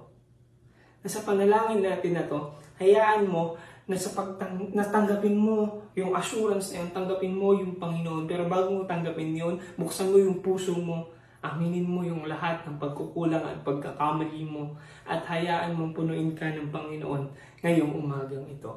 Na 1.02 1.08
sa 1.08 1.24
panalangin 1.24 1.82
natin 1.82 2.14
na 2.14 2.24
to, 2.28 2.54
hayaan 2.78 3.26
mo 3.26 3.56
na 3.88 3.98
sa 3.98 4.14
pagtang 4.14 4.70
natanggapin 4.70 5.34
mo 5.34 5.82
yung 5.98 6.14
assurance 6.14 6.70
na 6.70 6.86
yun, 6.86 6.90
tanggapin 6.94 7.34
mo 7.34 7.50
yung 7.56 7.82
Panginoon. 7.82 8.30
Pero 8.30 8.46
bago 8.46 8.70
mo 8.70 8.86
tanggapin 8.86 9.34
yun, 9.34 9.58
buksan 9.74 10.14
mo 10.14 10.22
yung 10.22 10.38
puso 10.38 10.76
mo, 10.78 11.10
aminin 11.42 11.90
mo 11.90 12.06
yung 12.06 12.22
lahat 12.30 12.62
ng 12.64 12.78
pagkukulang 12.78 13.42
at 13.42 13.58
pagkakamali 13.66 14.46
mo 14.46 14.78
at 15.02 15.26
hayaan 15.26 15.74
mong 15.74 15.90
punuin 15.90 16.30
ka 16.38 16.46
ng 16.46 16.70
Panginoon 16.70 17.26
ngayong 17.66 17.92
umagang 17.98 18.46
ito. 18.46 18.70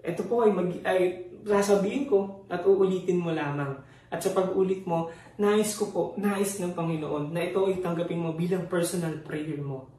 Ito 0.00 0.22
po 0.30 0.46
ay, 0.46 0.54
mag, 0.54 0.70
ay 0.86 1.26
sasabihin 1.42 2.06
ko 2.06 2.46
at 2.46 2.62
uulitin 2.62 3.18
mo 3.18 3.34
lamang. 3.34 3.74
At 4.10 4.22
sa 4.22 4.30
pag-ulit 4.34 4.86
mo, 4.86 5.10
nais 5.38 5.74
ko 5.74 5.90
po, 5.90 6.02
nais 6.18 6.58
ng 6.62 6.74
Panginoon 6.74 7.34
na 7.34 7.46
ito 7.46 7.66
ay 7.66 7.82
tanggapin 7.82 8.22
mo 8.22 8.34
bilang 8.34 8.70
personal 8.70 9.18
prayer 9.26 9.58
mo. 9.58 9.90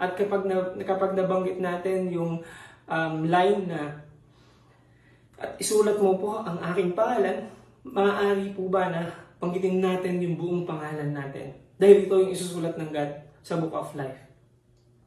At 0.00 0.16
kapag, 0.16 0.46
na, 0.46 0.74
kapag 0.86 1.12
nabanggit 1.18 1.60
natin 1.60 2.08
yung 2.08 2.40
um, 2.88 3.14
line 3.26 3.68
na 3.68 4.06
at 5.40 5.56
isulat 5.56 5.96
mo 5.96 6.20
po 6.20 6.44
ang 6.44 6.60
aking 6.72 6.92
pangalan, 6.92 7.48
maaari 7.84 8.52
po 8.52 8.68
ba 8.68 8.92
na 8.92 9.29
panggitin 9.40 9.80
natin 9.80 10.20
yung 10.20 10.36
buong 10.36 10.62
pangalan 10.68 11.16
natin? 11.16 11.56
Dahil 11.80 12.04
ito 12.04 12.14
yung 12.20 12.32
isusulat 12.36 12.76
ng 12.76 12.92
God 12.92 13.10
sa 13.40 13.56
Book 13.56 13.72
of 13.72 13.96
Life. 13.96 14.20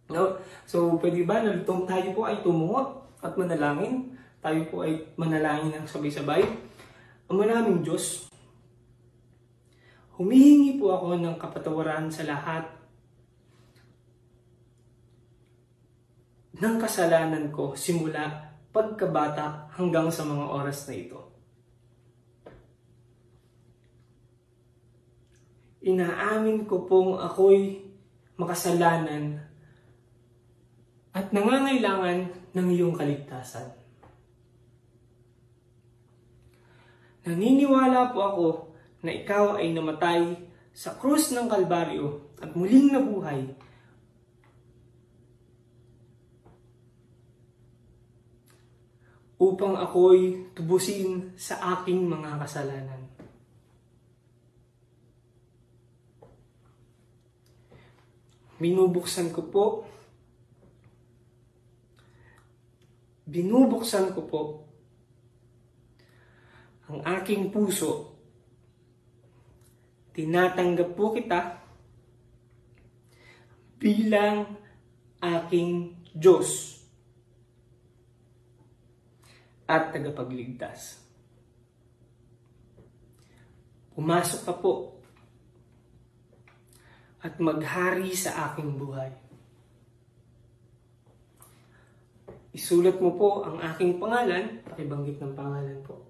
No? 0.10 0.42
So, 0.66 0.98
pwede 0.98 1.22
ba 1.24 1.46
na 1.46 1.62
tayo 1.64 2.08
po 2.12 2.26
ay 2.26 2.42
tumungo 2.42 3.06
at 3.22 3.38
manalangin? 3.38 4.18
Tayo 4.42 4.60
po 4.68 4.84
ay 4.84 5.06
manalangin 5.16 5.72
ng 5.78 5.86
sabay-sabay. 5.88 6.44
Ang 7.30 7.38
maraming 7.40 7.86
Diyos, 7.86 8.28
humihingi 10.18 10.82
po 10.82 10.98
ako 10.98 11.16
ng 11.22 11.38
kapatawaran 11.40 12.10
sa 12.12 12.28
lahat 12.28 12.68
ng 16.54 16.76
kasalanan 16.78 17.50
ko 17.50 17.74
simula 17.74 18.54
pagkabata 18.70 19.70
hanggang 19.74 20.10
sa 20.14 20.26
mga 20.26 20.46
oras 20.50 20.86
na 20.90 20.94
ito. 20.98 21.33
Inaamin 25.84 26.64
ko 26.64 26.88
pong 26.88 27.20
ako'y 27.20 27.84
makasalanan 28.40 29.36
at 31.14 31.30
nangangailangan 31.30 32.32
ng 32.56 32.68
iyong 32.74 32.96
kaligtasan. 32.96 33.68
Naniniwala 37.24 38.12
po 38.16 38.20
ako 38.20 38.48
na 39.04 39.12
ikaw 39.12 39.60
ay 39.60 39.76
namatay 39.76 40.40
sa 40.72 40.96
krus 40.96 41.36
ng 41.36 41.52
Kalbaryo 41.52 42.36
at 42.40 42.56
muling 42.56 42.92
nabuhay 42.92 43.54
upang 49.44 49.76
ako'y 49.76 50.52
tubusin 50.56 51.36
sa 51.36 51.80
aking 51.80 52.08
mga 52.08 52.40
kasalanan. 52.40 53.03
Binubuksan 58.62 59.34
ko 59.34 59.42
po 59.50 59.66
binubuksan 63.34 64.12
ko 64.12 64.22
po 64.28 64.42
ang 66.92 67.00
aking 67.20 67.50
puso. 67.50 68.14
Tinatanggap 70.14 70.94
po 70.94 71.16
kita 71.16 71.64
bilang 73.82 74.60
aking 75.18 75.98
Diyos 76.14 76.78
at 79.66 79.90
tagapagligtas. 79.90 81.02
Pumasok 83.98 84.42
ka 84.46 84.54
po 84.54 84.93
at 87.24 87.40
maghari 87.40 88.12
sa 88.12 88.52
aking 88.52 88.76
buhay. 88.76 89.08
Isulat 92.54 93.00
mo 93.00 93.16
po 93.16 93.48
ang 93.48 93.58
aking 93.64 93.98
pangalan, 93.98 94.62
pakibanggit 94.68 95.18
ng 95.18 95.34
pangalan 95.34 95.80
po. 95.82 96.04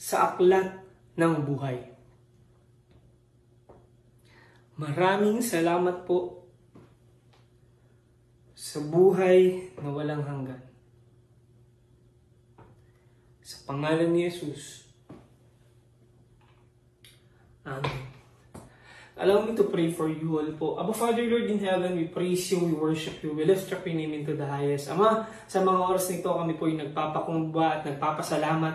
Sa 0.00 0.34
aklat 0.34 0.82
ng 1.14 1.34
buhay. 1.46 1.78
Maraming 4.74 5.38
salamat 5.38 6.02
po 6.02 6.42
sa 8.58 8.82
buhay 8.82 9.70
na 9.78 9.88
walang 9.94 10.24
hanggan. 10.26 10.58
Sa 13.44 13.62
pangalan 13.70 14.10
ni 14.10 14.26
Jesus. 14.26 14.83
Amen. 17.64 18.12
Allow 19.14 19.46
me 19.46 19.54
to 19.54 19.64
pray 19.70 19.88
for 19.94 20.10
you 20.10 20.36
all 20.36 20.50
po. 20.58 20.74
Aba 20.74 20.90
Father 20.90 21.22
Lord 21.24 21.46
in 21.46 21.62
heaven, 21.62 21.96
we 21.96 22.10
praise 22.10 22.50
you, 22.50 22.58
we 22.60 22.74
worship 22.74 23.22
you, 23.22 23.32
we 23.32 23.46
lift 23.46 23.70
up 23.72 23.86
your 23.86 23.94
name 23.94 24.10
into 24.10 24.34
the 24.34 24.44
highest. 24.44 24.90
Ama, 24.90 25.24
sa 25.46 25.62
mga 25.62 25.80
oras 25.86 26.10
nito 26.10 26.26
kami 26.26 26.58
po 26.58 26.66
ay 26.66 26.76
nagpapakumbaba 26.82 27.78
at 27.78 27.82
nagpapasalamat 27.86 28.74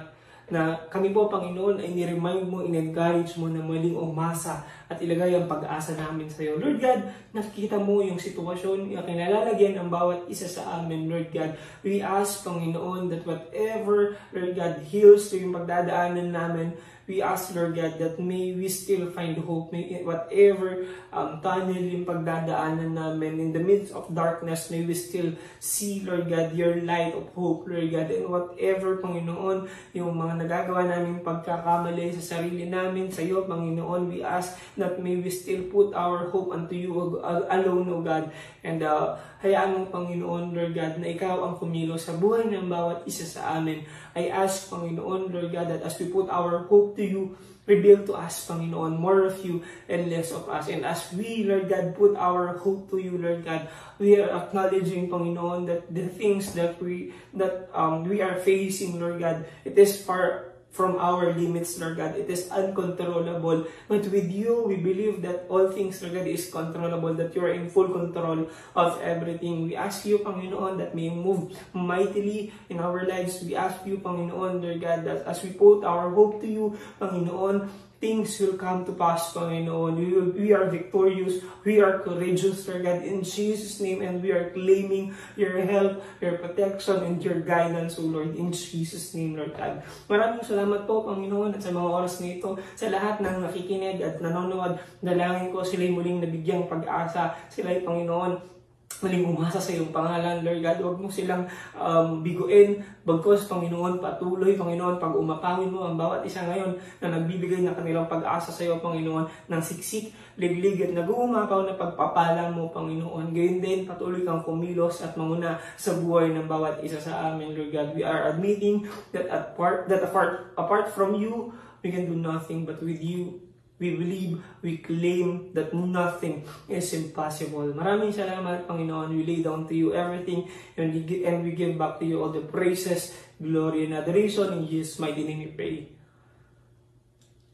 na 0.50 0.80
kami 0.90 1.14
po, 1.14 1.30
Panginoon, 1.30 1.78
ay 1.78 1.94
ni-remind 1.94 2.50
mo, 2.50 2.66
in-encourage 2.66 3.38
mo 3.38 3.46
na 3.52 3.62
muling 3.62 3.94
umasa 3.94 4.66
at 4.90 4.98
ilagay 4.98 5.38
ang 5.38 5.46
pag-asa 5.46 5.94
namin 5.94 6.26
sa 6.34 6.42
iyo. 6.42 6.58
Lord 6.58 6.82
God, 6.82 7.14
nakikita 7.30 7.78
mo 7.78 8.02
yung 8.02 8.18
sitwasyon, 8.18 8.90
yung 8.90 9.06
kinalalagyan 9.06 9.78
ng 9.78 9.90
bawat 9.94 10.26
isa 10.26 10.50
sa 10.50 10.82
amin, 10.82 11.06
Lord 11.06 11.30
God. 11.30 11.54
We 11.86 12.02
ask, 12.02 12.42
Panginoon, 12.42 13.14
that 13.14 13.22
whatever, 13.22 14.18
Lord 14.34 14.58
God, 14.58 14.82
heals 14.90 15.30
to 15.30 15.38
yung 15.38 15.54
pagdadaanan 15.54 16.34
namin, 16.34 16.74
we 17.10 17.26
ask, 17.26 17.58
Lord 17.58 17.74
God, 17.74 17.98
that 17.98 18.22
may 18.22 18.54
we 18.54 18.70
still 18.70 19.10
find 19.10 19.34
hope, 19.42 19.74
may 19.74 20.06
whatever 20.06 20.86
um, 21.10 21.42
tunnel 21.42 21.82
yung 21.82 22.06
pagdadaanan 22.06 22.94
namin, 22.94 23.42
in 23.42 23.50
the 23.50 23.58
midst 23.58 23.90
of 23.98 24.06
darkness, 24.14 24.70
may 24.70 24.86
we 24.86 24.94
still 24.94 25.34
see, 25.58 26.06
Lord 26.06 26.30
God, 26.30 26.54
your 26.54 26.78
light 26.86 27.18
of 27.18 27.26
hope, 27.34 27.66
Lord 27.66 27.90
God, 27.90 28.14
and 28.14 28.30
whatever, 28.30 29.02
Panginoon, 29.02 29.66
yung 29.98 30.14
mga 30.14 30.46
nagagawa 30.46 30.86
namin 30.86 31.26
pagkakamali 31.26 32.14
sa 32.22 32.38
sarili 32.38 32.70
namin, 32.70 33.10
sa 33.10 33.26
iyo, 33.26 33.50
Panginoon, 33.50 34.14
we 34.14 34.22
ask 34.22 34.62
that 34.80 34.98
may 34.98 35.20
we 35.20 35.30
still 35.30 35.68
put 35.70 35.94
our 35.94 36.32
hope 36.32 36.56
unto 36.56 36.74
you 36.74 37.20
alone, 37.22 37.88
O 37.92 38.02
God, 38.02 38.32
and 38.64 38.82
uh, 38.82 39.20
hayaan 39.44 39.76
mong 39.76 39.90
Panginoon, 39.92 40.56
Lord 40.56 40.74
God, 40.76 41.00
na 41.00 41.08
ikaw 41.12 41.46
ang 41.46 41.56
kumilo 41.60 41.96
sa 41.96 42.16
buhay 42.16 42.50
ng 42.52 42.68
bawat 42.68 43.04
isa 43.06 43.28
sa 43.28 43.60
amin. 43.60 43.84
I 44.16 44.32
ask, 44.32 44.68
Panginoon, 44.72 45.32
Lord 45.32 45.52
God, 45.52 45.68
that 45.72 45.84
as 45.84 45.96
we 46.00 46.12
put 46.12 46.28
our 46.28 46.66
hope 46.68 46.96
to 47.00 47.04
you, 47.04 47.38
reveal 47.70 48.02
to 48.10 48.18
us, 48.18 48.50
Panginoon, 48.50 48.98
more 48.98 49.30
of 49.30 49.38
you 49.46 49.62
and 49.86 50.10
less 50.10 50.34
of 50.34 50.50
us. 50.50 50.68
And 50.68 50.82
as 50.84 51.14
we, 51.14 51.46
Lord 51.46 51.70
God, 51.70 51.94
put 51.94 52.18
our 52.18 52.58
hope 52.58 52.90
to 52.90 52.98
you, 52.98 53.22
Lord 53.22 53.46
God, 53.46 53.70
we 54.02 54.18
are 54.18 54.34
acknowledging, 54.34 55.06
Panginoon, 55.06 55.70
that 55.70 55.86
the 55.94 56.10
things 56.10 56.58
that 56.58 56.82
we 56.82 57.14
that 57.38 57.70
um, 57.78 58.10
we 58.10 58.26
are 58.26 58.42
facing, 58.42 58.98
Lord 58.98 59.22
God, 59.22 59.46
it 59.62 59.78
is 59.78 60.02
far 60.02 60.49
from 60.72 60.98
our 60.98 61.34
limits, 61.34 61.80
Lord 61.80 61.98
God. 61.98 62.16
It 62.16 62.30
is 62.30 62.50
uncontrollable. 62.50 63.68
But 63.88 64.06
with 64.08 64.32
you, 64.32 64.64
we 64.64 64.78
believe 64.78 65.22
that 65.24 65.46
all 65.50 65.72
things, 65.72 66.02
Lord 66.02 66.16
God, 66.16 66.28
is 66.28 66.50
controllable, 66.50 67.14
that 67.16 67.36
you 67.36 67.42
are 67.44 67.54
in 67.54 67.70
full 67.70 67.90
control 67.90 68.48
of 68.76 69.02
everything. 69.02 69.64
We 69.66 69.76
ask 69.76 70.06
you, 70.06 70.20
Panginoon, 70.20 70.78
that 70.78 70.96
may 70.96 71.10
move 71.10 71.58
mightily 71.74 72.54
in 72.70 72.80
our 72.80 73.06
lives. 73.06 73.42
We 73.44 73.56
ask 73.56 73.86
you, 73.86 73.98
Panginoon, 73.98 74.62
Lord 74.62 74.82
God, 74.82 75.04
that 75.06 75.26
as 75.26 75.44
we 75.44 75.52
put 75.52 75.84
our 75.84 76.10
hope 76.12 76.42
to 76.42 76.48
you, 76.48 76.78
Panginoon, 77.02 77.70
things 78.00 78.40
will 78.40 78.56
come 78.56 78.88
to 78.88 78.96
pass, 78.96 79.36
Panginoon. 79.36 80.00
We, 80.00 80.08
will, 80.16 80.32
we 80.32 80.52
are 80.56 80.72
victorious. 80.72 81.44
We 81.68 81.84
are 81.84 82.00
courageous, 82.00 82.68
Lord 82.68 82.84
God, 82.84 83.04
in 83.04 83.24
Jesus' 83.24 83.80
name. 83.80 84.02
And 84.02 84.24
we 84.24 84.32
are 84.32 84.52
claiming 84.56 85.14
your 85.36 85.60
help, 85.60 86.04
your 86.24 86.40
protection, 86.40 87.04
and 87.04 87.20
your 87.20 87.44
guidance, 87.44 88.00
O 88.00 88.08
Lord, 88.08 88.36
in 88.36 88.56
Jesus' 88.56 89.14
name, 89.14 89.36
Lord 89.36 89.52
God. 89.56 89.84
Maraming 90.08 90.48
salamat 90.48 90.88
po, 90.88 91.04
Panginoon, 91.04 91.60
at 91.60 91.64
sa 91.64 91.76
mga 91.76 91.90
oras 91.92 92.24
na 92.24 92.40
ito, 92.40 92.56
sa 92.80 92.88
lahat 92.88 93.20
ng 93.20 93.44
nakikinig 93.44 94.00
at 94.00 94.24
nanonood, 94.24 94.80
dalangin 95.04 95.52
ko 95.52 95.68
sila'y 95.68 95.92
muling 95.92 96.24
nabigyang 96.24 96.72
pag-asa. 96.72 97.36
Sila'y, 97.52 97.84
Panginoon, 97.84 98.59
maling 99.00 99.24
umasa 99.24 99.62
sa 99.62 99.72
iyong 99.72 99.96
pangalan, 99.96 100.44
Lord 100.44 100.60
God. 100.60 100.80
Huwag 100.84 100.98
mo 101.00 101.08
silang 101.08 101.48
um, 101.78 102.20
biguin. 102.20 102.84
Bagkos, 103.08 103.48
Panginoon, 103.48 104.04
patuloy, 104.04 104.60
Panginoon, 104.60 105.00
pag 105.00 105.16
umapawin 105.16 105.72
mo 105.72 105.88
ang 105.88 105.96
bawat 105.96 106.28
isa 106.28 106.44
ngayon 106.44 106.76
na 107.00 107.16
nagbibigay 107.16 107.64
ng 107.64 107.74
kanilang 107.74 108.12
pag-asa 108.12 108.52
sa 108.52 108.62
iyo, 108.62 108.78
Panginoon, 108.84 109.26
ng 109.48 109.62
siksik, 109.64 110.12
liglig 110.36 110.84
at 110.84 110.92
nag-uumapaw 110.92 111.64
na 111.64 111.80
pagpapala 111.80 112.52
mo, 112.52 112.68
Panginoon. 112.76 113.32
Gayun 113.32 113.64
din, 113.64 113.88
patuloy 113.88 114.28
kang 114.28 114.44
kumilos 114.44 115.00
at 115.00 115.16
manguna 115.16 115.58
sa 115.80 115.96
buhay 115.96 116.36
ng 116.36 116.46
bawat 116.50 116.84
isa 116.84 117.00
sa 117.00 117.32
amin, 117.32 117.56
Lord 117.56 117.72
God. 117.72 117.90
We 117.96 118.04
are 118.04 118.36
admitting 118.36 118.84
that 119.16 119.32
apart, 119.32 119.88
that 119.88 120.04
apart, 120.04 120.52
apart 120.60 120.92
from 120.92 121.16
you, 121.16 121.56
we 121.80 121.90
can 121.90 122.12
do 122.12 122.20
nothing, 122.20 122.68
but 122.68 122.84
with 122.84 123.00
you, 123.00 123.49
We 123.80 123.96
believe, 123.96 124.44
we 124.60 124.84
claim 124.84 125.56
that 125.56 125.72
nothing 125.72 126.44
is 126.68 126.92
impossible. 126.92 127.72
Maraming 127.72 128.12
salamat, 128.12 128.68
Panginoon. 128.68 129.16
We 129.16 129.24
lay 129.24 129.40
down 129.40 129.72
to 129.72 129.74
you 129.74 129.96
everything 129.96 130.52
and 130.76 130.92
we, 130.92 131.08
give, 131.08 131.24
and 131.24 131.48
we 131.48 131.56
give 131.56 131.80
back 131.80 131.96
to 132.04 132.06
you 132.06 132.20
all 132.20 132.28
the 132.28 132.44
praises, 132.44 133.16
glory, 133.40 133.88
and 133.88 133.96
adoration. 133.96 134.52
In 134.52 134.68
Jesus' 134.68 135.00
mighty 135.00 135.24
name 135.24 135.48
we 135.48 135.52
pray. 135.56 135.76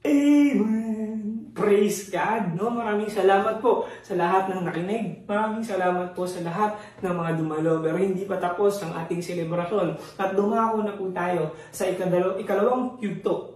Amen! 0.01 1.53
Praise 1.53 2.09
God! 2.09 2.57
No? 2.57 2.73
Maraming 2.73 3.13
salamat 3.13 3.61
po 3.61 3.85
sa 4.01 4.17
lahat 4.17 4.49
ng 4.49 4.65
nakinig. 4.65 5.29
Maraming 5.29 5.61
salamat 5.61 6.17
po 6.17 6.25
sa 6.25 6.41
lahat 6.41 6.73
ng 7.05 7.13
mga 7.13 7.31
dumalo. 7.37 7.85
Pero 7.85 8.01
hindi 8.01 8.25
pa 8.25 8.41
tapos 8.41 8.81
ang 8.81 8.97
ating 8.97 9.21
selebrasyon. 9.21 10.17
At 10.17 10.33
dumako 10.33 10.81
na 10.81 10.97
po 10.97 11.05
tayo 11.13 11.53
sa 11.69 11.85
ikadalo, 11.85 12.41
ikalawang 12.41 12.97
yugto 12.97 13.54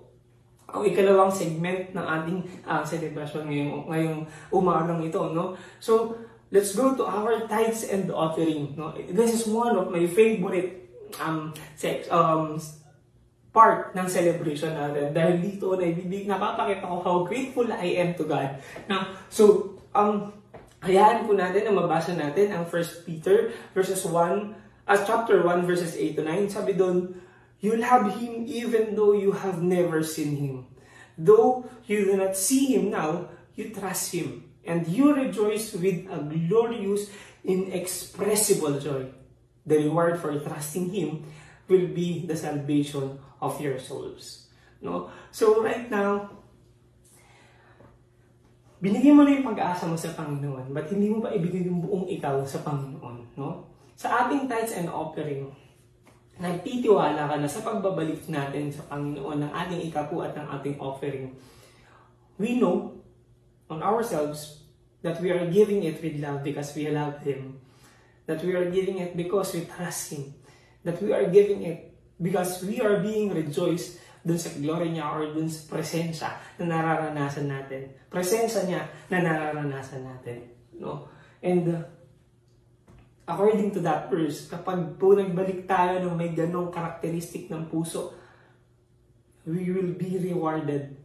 ang 0.74 0.84
ikalawang 0.86 1.34
segment 1.34 1.94
ng 1.94 2.06
ating 2.06 2.40
uh, 2.66 2.84
celebration 2.86 3.46
ngayong, 3.46 3.90
ngayong 3.90 4.20
umagang 4.54 5.02
ito. 5.02 5.22
No? 5.34 5.58
So, 5.82 6.16
let's 6.54 6.74
go 6.74 6.94
to 6.94 7.06
our 7.06 7.46
tithes 7.50 7.90
and 7.90 8.10
offering. 8.14 8.78
No? 8.78 8.94
This 8.96 9.34
is 9.34 9.44
one 9.50 9.74
of 9.78 9.90
my 9.90 10.06
favorite 10.06 10.90
um, 11.18 11.54
sex, 11.74 12.06
um, 12.14 12.58
part 13.50 13.98
ng 13.98 14.06
celebration 14.06 14.78
natin. 14.78 15.10
Dahil 15.10 15.42
dito, 15.42 15.74
naibibig, 15.74 16.30
napapakita 16.30 16.86
ko 16.86 17.02
how 17.02 17.18
grateful 17.26 17.66
I 17.66 17.98
am 17.98 18.14
to 18.14 18.30
God. 18.30 18.62
Now, 18.86 19.10
so, 19.34 19.74
um, 19.98 20.34
hayaan 20.86 21.26
po 21.26 21.34
natin 21.34 21.66
na 21.66 21.74
mabasa 21.74 22.14
natin 22.14 22.54
ang 22.54 22.64
1 22.70 23.10
Peter 23.10 23.50
verses 23.74 24.06
1, 24.06 24.54
as 24.90 25.02
uh, 25.02 25.06
chapter 25.06 25.46
1 25.46 25.70
verses 25.70 25.98
8 25.98 26.18
to 26.18 26.24
9. 26.26 26.50
Sabi 26.50 26.74
doon, 26.78 27.14
You'll 27.60 27.84
have 27.84 28.16
him 28.16 28.48
even 28.48 28.96
though 28.96 29.12
you 29.12 29.36
have 29.36 29.62
never 29.62 30.04
seen 30.04 30.36
him. 30.36 30.56
Though 31.20 31.68
you 31.84 32.08
do 32.08 32.16
not 32.16 32.40
see 32.40 32.72
him 32.72 32.90
now, 32.90 33.28
you 33.56 33.76
trust 33.76 34.16
him. 34.16 34.48
And 34.64 34.88
you 34.88 35.12
rejoice 35.12 35.76
with 35.76 36.08
a 36.08 36.24
glorious, 36.24 37.12
inexpressible 37.44 38.80
joy. 38.80 39.12
The 39.68 39.92
reward 39.92 40.20
for 40.24 40.32
trusting 40.40 40.96
him 40.96 41.28
will 41.68 41.92
be 41.92 42.24
the 42.26 42.36
salvation 42.36 43.20
of 43.44 43.60
your 43.60 43.78
souls. 43.80 44.48
No? 44.80 45.12
So 45.32 45.60
right 45.60 45.92
now, 45.92 46.32
binigyan 48.80 49.20
mo 49.20 49.28
na 49.28 49.36
yung 49.36 49.48
pag-asa 49.52 49.84
mo 49.84 50.00
sa 50.00 50.16
Panginoon, 50.16 50.72
but 50.72 50.88
hindi 50.88 51.12
mo 51.12 51.20
pa 51.20 51.36
ibigay 51.36 51.68
yung 51.68 51.84
buong 51.84 52.08
ikaw 52.08 52.40
sa 52.48 52.64
Panginoon. 52.64 53.36
No? 53.36 53.68
Sa 54.00 54.08
ating 54.26 54.48
tithes 54.48 54.80
and 54.80 54.88
offering, 54.88 55.52
nagtitiwala 56.40 57.28
ka 57.28 57.36
na 57.36 57.52
sa 57.52 57.60
pagbabalik 57.62 58.24
natin 58.32 58.72
sa 58.72 58.88
Panginoon 58.88 59.44
ng 59.44 59.52
ating 59.52 59.82
ikapu 59.92 60.24
at 60.24 60.34
ng 60.40 60.48
ating 60.56 60.80
offering, 60.80 61.36
we 62.40 62.56
know 62.56 62.96
on 63.68 63.84
ourselves 63.84 64.64
that 65.04 65.20
we 65.20 65.36
are 65.36 65.48
giving 65.52 65.84
it 65.84 66.00
with 66.00 66.16
love 66.24 66.42
because 66.42 66.72
we 66.74 66.88
love 66.88 67.20
Him. 67.22 67.60
That 68.26 68.40
we 68.40 68.56
are 68.56 68.72
giving 68.72 69.04
it 69.04 69.20
because 69.20 69.52
we 69.52 69.68
trust 69.68 70.16
Him. 70.16 70.32
That 70.88 71.04
we 71.04 71.12
are 71.12 71.28
giving 71.28 71.68
it 71.68 71.92
because 72.16 72.64
we 72.64 72.80
are 72.80 73.04
being 73.04 73.36
rejoiced 73.36 74.00
dun 74.24 74.40
sa 74.40 74.52
glory 74.60 74.92
niya 74.92 75.16
or 75.16 75.32
dun 75.32 75.48
sa 75.48 75.64
presensya 75.72 76.30
na 76.60 76.68
nararanasan 76.68 77.48
natin. 77.48 77.88
Presensya 78.12 78.68
niya 78.68 78.82
na 79.08 79.24
nararanasan 79.24 80.04
natin. 80.04 80.44
No? 80.76 81.08
And 81.40 81.64
uh, 81.68 81.84
according 83.30 83.70
to 83.78 83.80
that 83.86 84.10
verse, 84.10 84.50
kapag 84.50 84.98
po 84.98 85.14
nagbalik 85.14 85.70
tayo 85.70 86.02
ng 86.02 86.18
may 86.18 86.34
ganong 86.34 86.74
karakteristik 86.74 87.46
ng 87.54 87.70
puso, 87.70 88.18
we 89.46 89.70
will 89.70 89.94
be 89.94 90.18
rewarded 90.18 90.98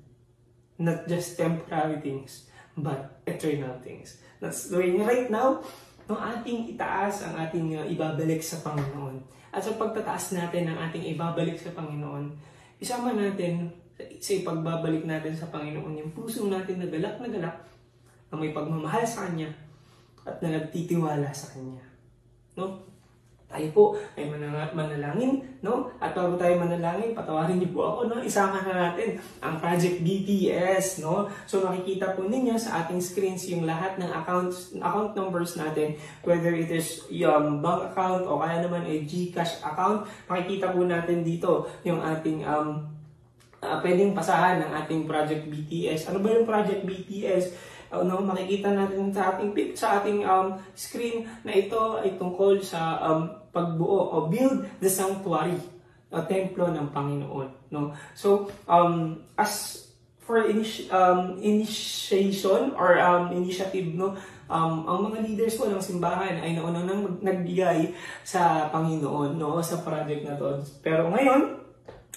not 0.80 1.04
just 1.04 1.36
temporary 1.36 2.00
things, 2.00 2.48
but 2.80 3.20
eternal 3.28 3.76
things. 3.84 4.18
That's 4.40 4.72
doing 4.72 5.04
right 5.04 5.28
now, 5.28 5.60
no 6.08 6.16
ating 6.16 6.74
itaas 6.74 7.28
ang 7.28 7.44
ating 7.44 7.76
uh, 7.76 7.86
ibabalik 7.92 8.40
sa 8.40 8.64
Panginoon. 8.64 9.20
At 9.54 9.62
sa 9.62 9.76
pagtataas 9.78 10.34
natin 10.34 10.72
ng 10.72 10.78
ating 10.90 11.04
ibabalik 11.14 11.60
sa 11.60 11.70
Panginoon, 11.76 12.34
isama 12.82 13.14
natin 13.14 13.70
sa 14.18 14.32
ipagbabalik 14.34 15.06
natin 15.06 15.30
sa 15.38 15.46
Panginoon 15.54 16.02
yung 16.02 16.10
puso 16.10 16.42
natin 16.50 16.82
na 16.82 16.90
galak 16.90 17.22
na 17.22 17.30
galak 17.30 17.56
na 18.26 18.34
may 18.34 18.50
pagmamahal 18.50 19.06
sa 19.06 19.30
Kanya 19.30 19.54
at 20.26 20.42
na 20.42 20.58
nagtitiwala 20.58 21.30
sa 21.30 21.54
Kanya. 21.54 21.93
No? 22.55 22.94
Tayo 23.55 23.70
po 23.70 23.84
ay 24.18 24.26
manalangin, 24.74 25.38
no? 25.62 25.86
At 26.02 26.11
bago 26.11 26.34
tayo 26.34 26.59
manalangin, 26.59 27.14
patawarin 27.14 27.62
niyo 27.62 27.70
po 27.70 27.86
ako, 27.86 28.00
no? 28.11 28.18
Isama 28.18 28.66
na 28.66 28.90
natin 28.90 29.14
ang 29.38 29.62
Project 29.62 30.02
BTS, 30.02 31.07
no? 31.07 31.30
So 31.46 31.62
makikita 31.62 32.18
po 32.18 32.26
ninyo 32.26 32.59
sa 32.59 32.82
ating 32.82 32.98
screens 32.98 33.46
yung 33.46 33.62
lahat 33.62 33.94
ng 34.02 34.11
accounts, 34.11 34.74
account 34.74 35.14
numbers 35.14 35.55
natin, 35.55 35.94
whether 36.26 36.50
it 36.50 36.66
is 36.66 37.07
yung 37.14 37.62
bank 37.62 37.94
account 37.94 38.26
o 38.26 38.42
kaya 38.42 38.59
naman 38.59 38.82
ay 38.90 39.07
GCash 39.07 39.62
account, 39.62 40.02
makikita 40.26 40.74
po 40.74 40.82
natin 40.82 41.22
dito 41.22 41.70
yung 41.86 42.02
ating 42.02 42.42
um, 42.42 42.82
uh, 43.62 43.78
pwedeng 43.86 44.18
pasahan 44.18 44.66
ng 44.66 44.70
ating 44.82 45.07
Project 45.07 45.46
BTS. 45.46 46.11
Ano 46.11 46.18
ba 46.18 46.34
yung 46.34 46.48
Project 46.48 46.82
BTS? 46.82 47.73
Uh, 47.95 48.03
no, 48.03 48.18
makikita 48.20 48.74
natin 48.74 49.14
sa 49.14 49.34
ating 49.34 49.55
sa 49.78 50.03
ating 50.03 50.26
um, 50.26 50.59
screen 50.74 51.24
na 51.47 51.55
ito 51.55 52.03
ay 52.03 52.18
tungkol 52.18 52.59
sa 52.59 52.99
um, 52.99 53.30
pagbuo 53.55 54.11
o 54.11 54.16
build 54.26 54.66
the 54.82 54.90
sanctuary 54.90 55.55
o 56.11 56.18
templo 56.26 56.70
ng 56.74 56.90
Panginoon 56.90 57.49
no? 57.70 57.95
So 58.18 58.51
um 58.66 59.22
as 59.38 59.86
for 60.24 60.42
initi- 60.42 60.88
um, 60.90 61.38
initiation 61.38 62.74
or 62.74 62.99
um, 62.99 63.30
initiative 63.30 63.95
no 63.95 64.18
um, 64.51 64.84
ang 64.84 65.11
mga 65.11 65.18
leaders 65.24 65.57
po 65.57 65.68
ng 65.68 65.80
simbahan 65.80 66.40
ay 66.40 66.57
nauna 66.57 66.84
nang 66.84 67.20
nagbigay 67.22 67.92
sa 68.26 68.68
Panginoon 68.68 69.38
no 69.38 69.62
sa 69.62 69.80
project 69.80 70.26
na 70.26 70.36
to. 70.36 70.61
Pero 70.84 71.09
ngayon 71.09 71.63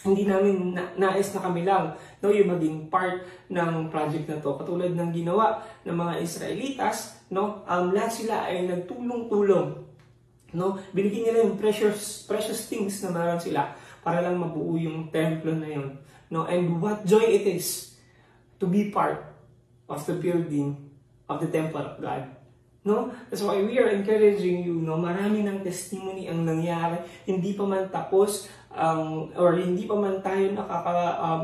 hindi 0.05 0.29
namin 0.29 0.77
na, 0.77 0.83
nais 0.97 1.33
na 1.33 1.41
kami 1.41 1.65
lang 1.65 1.97
no, 2.21 2.29
yung 2.29 2.53
maging 2.53 2.77
part 2.91 3.25
ng 3.49 3.89
project 3.89 4.25
na 4.29 4.37
to. 4.37 4.53
Katulad 4.57 4.93
ng 4.93 5.09
ginawa 5.09 5.63
ng 5.87 5.95
mga 5.97 6.13
Israelitas, 6.21 7.17
no, 7.33 7.65
um, 7.65 7.85
lahat 7.95 8.11
sila 8.13 8.45
ay 8.45 8.69
nagtulong-tulong. 8.69 9.87
No? 10.53 10.79
Binigyan 10.93 11.33
nila 11.33 11.39
yung 11.49 11.57
precious, 11.59 12.23
precious 12.23 12.69
things 12.69 13.01
na 13.03 13.11
meron 13.11 13.41
sila 13.41 13.75
para 14.05 14.23
lang 14.23 14.39
mabuo 14.39 14.79
yung 14.79 15.11
templo 15.11 15.51
na 15.51 15.67
yun. 15.67 15.97
No? 16.31 16.47
And 16.47 16.79
what 16.79 17.03
joy 17.03 17.25
it 17.25 17.43
is 17.43 17.97
to 18.61 18.65
be 18.65 18.89
part 18.93 19.27
of 19.87 20.03
the 20.07 20.15
building 20.15 20.87
of 21.27 21.43
the 21.43 21.49
temple 21.51 21.83
of 21.83 21.99
God. 21.99 22.37
No? 22.87 23.11
That's 23.27 23.43
why 23.43 23.59
we 23.59 23.75
are 23.83 23.91
encouraging 23.91 24.63
you, 24.63 24.79
no? 24.79 24.95
Marami 24.95 25.43
ng 25.43 25.59
testimony 25.59 26.31
ang 26.31 26.47
nangyari. 26.47 27.03
Hindi 27.27 27.51
pa 27.51 27.67
man 27.67 27.91
tapos 27.91 28.47
um, 28.77 29.33
or 29.33 29.57
hindi 29.57 29.89
pa 29.89 29.97
man 29.97 30.21
tayo 30.21 30.53
nakaka 30.53 31.17
um, 31.17 31.43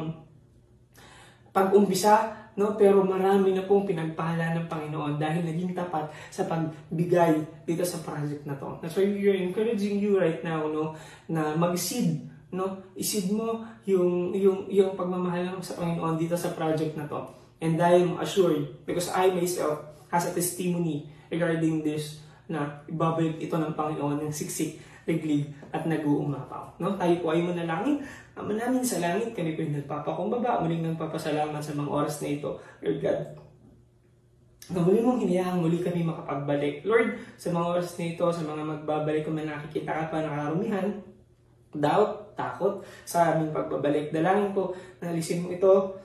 pag-umpisa, 1.54 2.34
no? 2.58 2.78
Pero 2.78 3.02
marami 3.06 3.54
na 3.54 3.66
pong 3.66 3.86
pinagpala 3.90 4.58
ng 4.58 4.70
Panginoon 4.70 5.18
dahil 5.18 5.46
naging 5.46 5.74
tapat 5.74 6.10
sa 6.30 6.46
pagbigay 6.46 7.66
dito 7.66 7.82
sa 7.86 8.02
project 8.06 8.46
na 8.46 8.58
to. 8.58 8.78
That's 8.82 8.98
why 8.98 9.06
we 9.10 9.26
encouraging 9.42 10.02
you 10.02 10.18
right 10.18 10.42
now, 10.42 10.66
no? 10.70 10.98
Na 11.30 11.54
mag-seed, 11.54 12.26
no? 12.54 12.82
Isid 12.98 13.34
mo 13.34 13.66
yung, 13.86 14.34
yung, 14.34 14.70
yung 14.70 14.94
pagmamahal 14.94 15.58
sa 15.62 15.78
Panginoon 15.78 16.18
dito 16.18 16.38
sa 16.38 16.54
project 16.54 16.94
na 16.98 17.06
to. 17.10 17.22
And 17.62 17.78
I 17.78 18.02
am 18.02 18.18
assured, 18.22 18.86
because 18.86 19.14
I 19.14 19.34
myself 19.34 19.94
has 20.10 20.30
a 20.30 20.34
testimony 20.34 21.10
regarding 21.30 21.82
this 21.82 22.22
na 22.46 22.82
ibabalik 22.86 23.40
ito 23.40 23.56
ng 23.56 23.74
Panginoon 23.74 24.26
ng 24.26 24.34
siksik, 24.34 24.78
liglig 25.04 25.52
at 25.76 25.84
nag-uumapaw. 25.84 26.80
No? 26.80 26.96
Tayo 26.96 27.16
po 27.20 27.36
ay 27.36 27.44
manalangin. 27.44 28.00
Ama 28.34 28.56
namin 28.56 28.82
sa 28.82 29.04
langit, 29.04 29.36
kami 29.36 29.54
po 29.54 29.62
yung 29.62 29.78
nagpapakumbaba. 29.78 30.64
Muling 30.64 30.84
nagpapasalamat 30.94 31.60
sa 31.60 31.76
mga 31.76 31.90
oras 31.92 32.24
na 32.24 32.30
ito. 32.34 32.50
Lord 32.80 33.00
God, 33.04 33.20
na 34.72 34.80
muli 34.80 35.04
mong 35.04 35.20
hinayang 35.20 35.60
muli 35.60 35.84
kami 35.84 36.08
makapagbalik. 36.08 36.88
Lord, 36.88 37.20
sa 37.36 37.52
mga 37.52 37.66
oras 37.68 38.00
na 38.00 38.06
ito, 38.16 38.26
sa 38.32 38.44
mga 38.48 38.64
magbabalik 38.64 39.28
kung 39.28 39.36
may 39.36 39.44
nakikita 39.44 39.92
ka 39.92 40.04
pa 40.08 40.24
nakarumihan, 40.24 40.88
doubt, 41.76 42.32
takot 42.40 42.80
sa 43.04 43.36
aming 43.36 43.52
pagbabalik. 43.52 44.16
Dalangin 44.16 44.56
po 44.56 44.72
na 45.04 45.12
alisin 45.12 45.44
mo 45.44 45.52
ito 45.52 46.00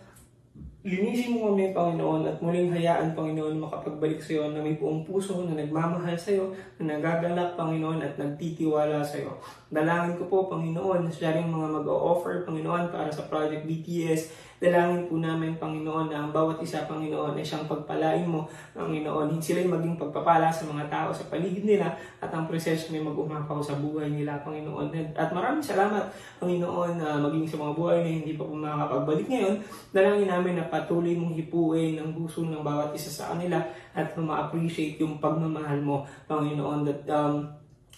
Linisin 0.87 1.35
mo 1.35 1.51
kami, 1.51 1.75
Panginoon, 1.75 2.23
at 2.23 2.39
muling 2.39 2.71
hayaan, 2.71 3.11
Panginoon, 3.11 3.59
makapagbalik 3.59 4.23
sa 4.23 4.39
iyo 4.39 4.55
na 4.55 4.63
may 4.63 4.79
buong 4.79 5.03
puso, 5.03 5.43
na 5.43 5.59
nagmamahal 5.59 6.15
sa 6.15 6.31
iyo, 6.31 6.55
na 6.79 6.95
nagagalak, 6.95 7.59
Panginoon, 7.59 7.99
at 7.99 8.15
nagtitiwala 8.15 9.03
sa 9.03 9.19
iyo. 9.19 9.35
Dalangin 9.75 10.15
ko 10.15 10.31
po, 10.31 10.47
Panginoon, 10.47 11.11
siya 11.11 11.35
rin 11.35 11.51
mga 11.51 11.83
mag-o-offer, 11.83 12.47
Panginoon, 12.47 12.95
para 12.95 13.11
sa 13.11 13.27
Project 13.27 13.67
BTS. 13.67 14.48
Dalangin 14.59 15.07
po 15.07 15.23
namin, 15.23 15.55
Panginoon, 15.55 16.11
na 16.11 16.27
ang 16.27 16.35
bawat 16.35 16.59
isa, 16.59 16.83
Panginoon, 16.83 17.39
ay 17.39 17.47
siyang 17.47 17.71
pagpalain 17.71 18.27
mo, 18.27 18.51
Panginoon. 18.75 19.39
Sila'y 19.39 19.71
maging 19.71 19.95
pagpapala 19.95 20.51
sa 20.51 20.67
mga 20.67 20.91
tao 20.91 21.15
sa 21.15 21.31
paligid 21.31 21.63
nila 21.63 21.95
at 22.19 22.27
ang 22.35 22.51
proseso 22.51 22.91
may 22.91 22.99
mag-umapaw 22.99 23.63
sa 23.63 23.79
buhay 23.79 24.11
nila, 24.11 24.43
Panginoon. 24.43 24.91
At 25.15 25.31
maraming 25.31 25.63
salamat, 25.63 26.11
Panginoon, 26.43 26.99
na 26.99 27.23
maging 27.23 27.47
sa 27.47 27.63
mga 27.63 27.73
buhay 27.79 27.99
na 28.03 28.11
hindi 28.19 28.35
pa 28.35 28.43
po 28.43 28.59
makakapagbalik 28.59 29.31
ngayon. 29.31 29.55
Dalangin 29.95 30.27
namin 30.27 30.55
na 30.59 30.67
patuloy 30.67 31.15
mong 31.15 31.39
hipuin 31.39 32.03
ang 32.03 32.11
puso 32.19 32.43
ng 32.43 32.67
bawat 32.67 32.91
isa 32.99 33.15
sa 33.15 33.31
kanila 33.31 33.63
at 33.95 34.11
ma-appreciate 34.19 34.99
yung 34.99 35.23
pagmamahal 35.23 35.79
mo, 35.79 36.03
Panginoon. 36.27 36.83
That, 36.83 37.07
um, 37.15 37.47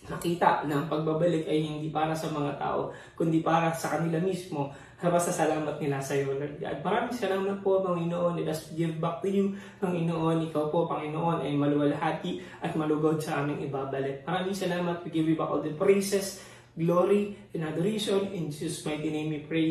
nakita 0.09 0.65
na 0.65 0.81
ang 0.81 0.87
pagbabalik 0.89 1.45
ay 1.45 1.61
hindi 1.61 1.93
para 1.93 2.17
sa 2.17 2.33
mga 2.33 2.57
tao, 2.57 2.89
kundi 3.13 3.45
para 3.45 3.69
sa 3.71 3.97
kanila 3.97 4.17
mismo 4.19 4.73
basta 5.09 5.33
salamat 5.33 5.81
nila 5.81 5.97
sa 5.97 6.13
iyo, 6.13 6.37
Lord 6.37 6.61
God. 6.61 6.85
Maraming 6.85 7.17
salamat 7.17 7.57
po, 7.65 7.81
Panginoon. 7.81 8.37
Let 8.37 8.53
us 8.53 8.69
give 8.77 9.01
back 9.01 9.25
to 9.25 9.33
you, 9.33 9.57
Panginoon. 9.81 10.45
Ikaw 10.53 10.69
po, 10.69 10.85
Panginoon, 10.85 11.41
ay 11.41 11.57
maluwalhati 11.57 12.45
at 12.61 12.77
malugod 12.77 13.17
sa 13.17 13.41
aming 13.41 13.65
ibabalik. 13.65 14.21
Maraming 14.29 14.53
salamat. 14.53 15.01
We 15.01 15.09
give 15.09 15.25
you 15.25 15.41
back 15.41 15.49
all 15.49 15.65
the 15.65 15.73
praises, 15.73 16.45
glory, 16.77 17.33
and 17.57 17.65
adoration. 17.65 18.29
In 18.37 18.53
Jesus' 18.53 18.85
mighty 18.85 19.09
name 19.09 19.33
we 19.33 19.41
pray. 19.41 19.69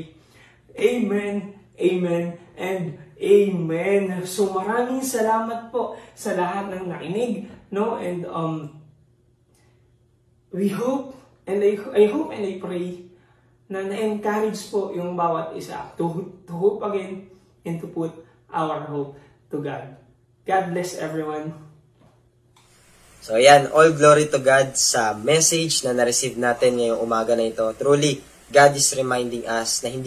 Amen, 0.73 1.53
Amen, 1.77 2.33
and 2.57 2.97
Amen. 3.19 4.23
So 4.23 4.55
maraming 4.55 5.03
salamat 5.03 5.69
po 5.75 5.99
sa 6.15 6.33
lahat 6.39 6.71
ng 6.71 6.87
nakinig, 6.87 7.51
no? 7.69 7.99
And 7.99 8.23
um, 8.25 8.81
we 10.55 10.71
hope, 10.71 11.19
and 11.43 11.59
I, 11.59 11.75
I 11.93 12.03
hope 12.07 12.31
and 12.31 12.47
I 12.47 12.55
pray 12.57 13.08
na 13.69 13.85
na-encourage 13.85 14.69
po 14.69 14.93
yung 14.93 15.13
bawat 15.13 15.53
isa 15.53 15.93
to, 15.93 16.29
to 16.45 16.53
hope 16.53 16.81
again 16.89 17.29
and 17.65 17.77
to 17.77 17.85
put 17.89 18.09
our 18.49 18.85
hope 18.89 19.17
to 19.53 19.61
God. 19.61 19.93
God 20.45 20.73
bless 20.73 20.97
everyone. 20.97 21.53
So 23.25 23.37
ayan, 23.37 23.69
all 23.73 23.93
glory 23.93 24.29
to 24.33 24.41
God 24.41 24.73
sa 24.73 25.13
message 25.13 25.85
na 25.85 25.93
na-receive 25.93 26.39
natin 26.39 26.81
ngayong 26.81 27.01
umaga 27.03 27.37
na 27.37 27.45
ito. 27.45 27.65
Truly, 27.77 28.21
God 28.49 28.73
is 28.73 28.89
reminding 28.97 29.45
us 29.45 29.85
na 29.85 29.93
hindi 29.93 29.97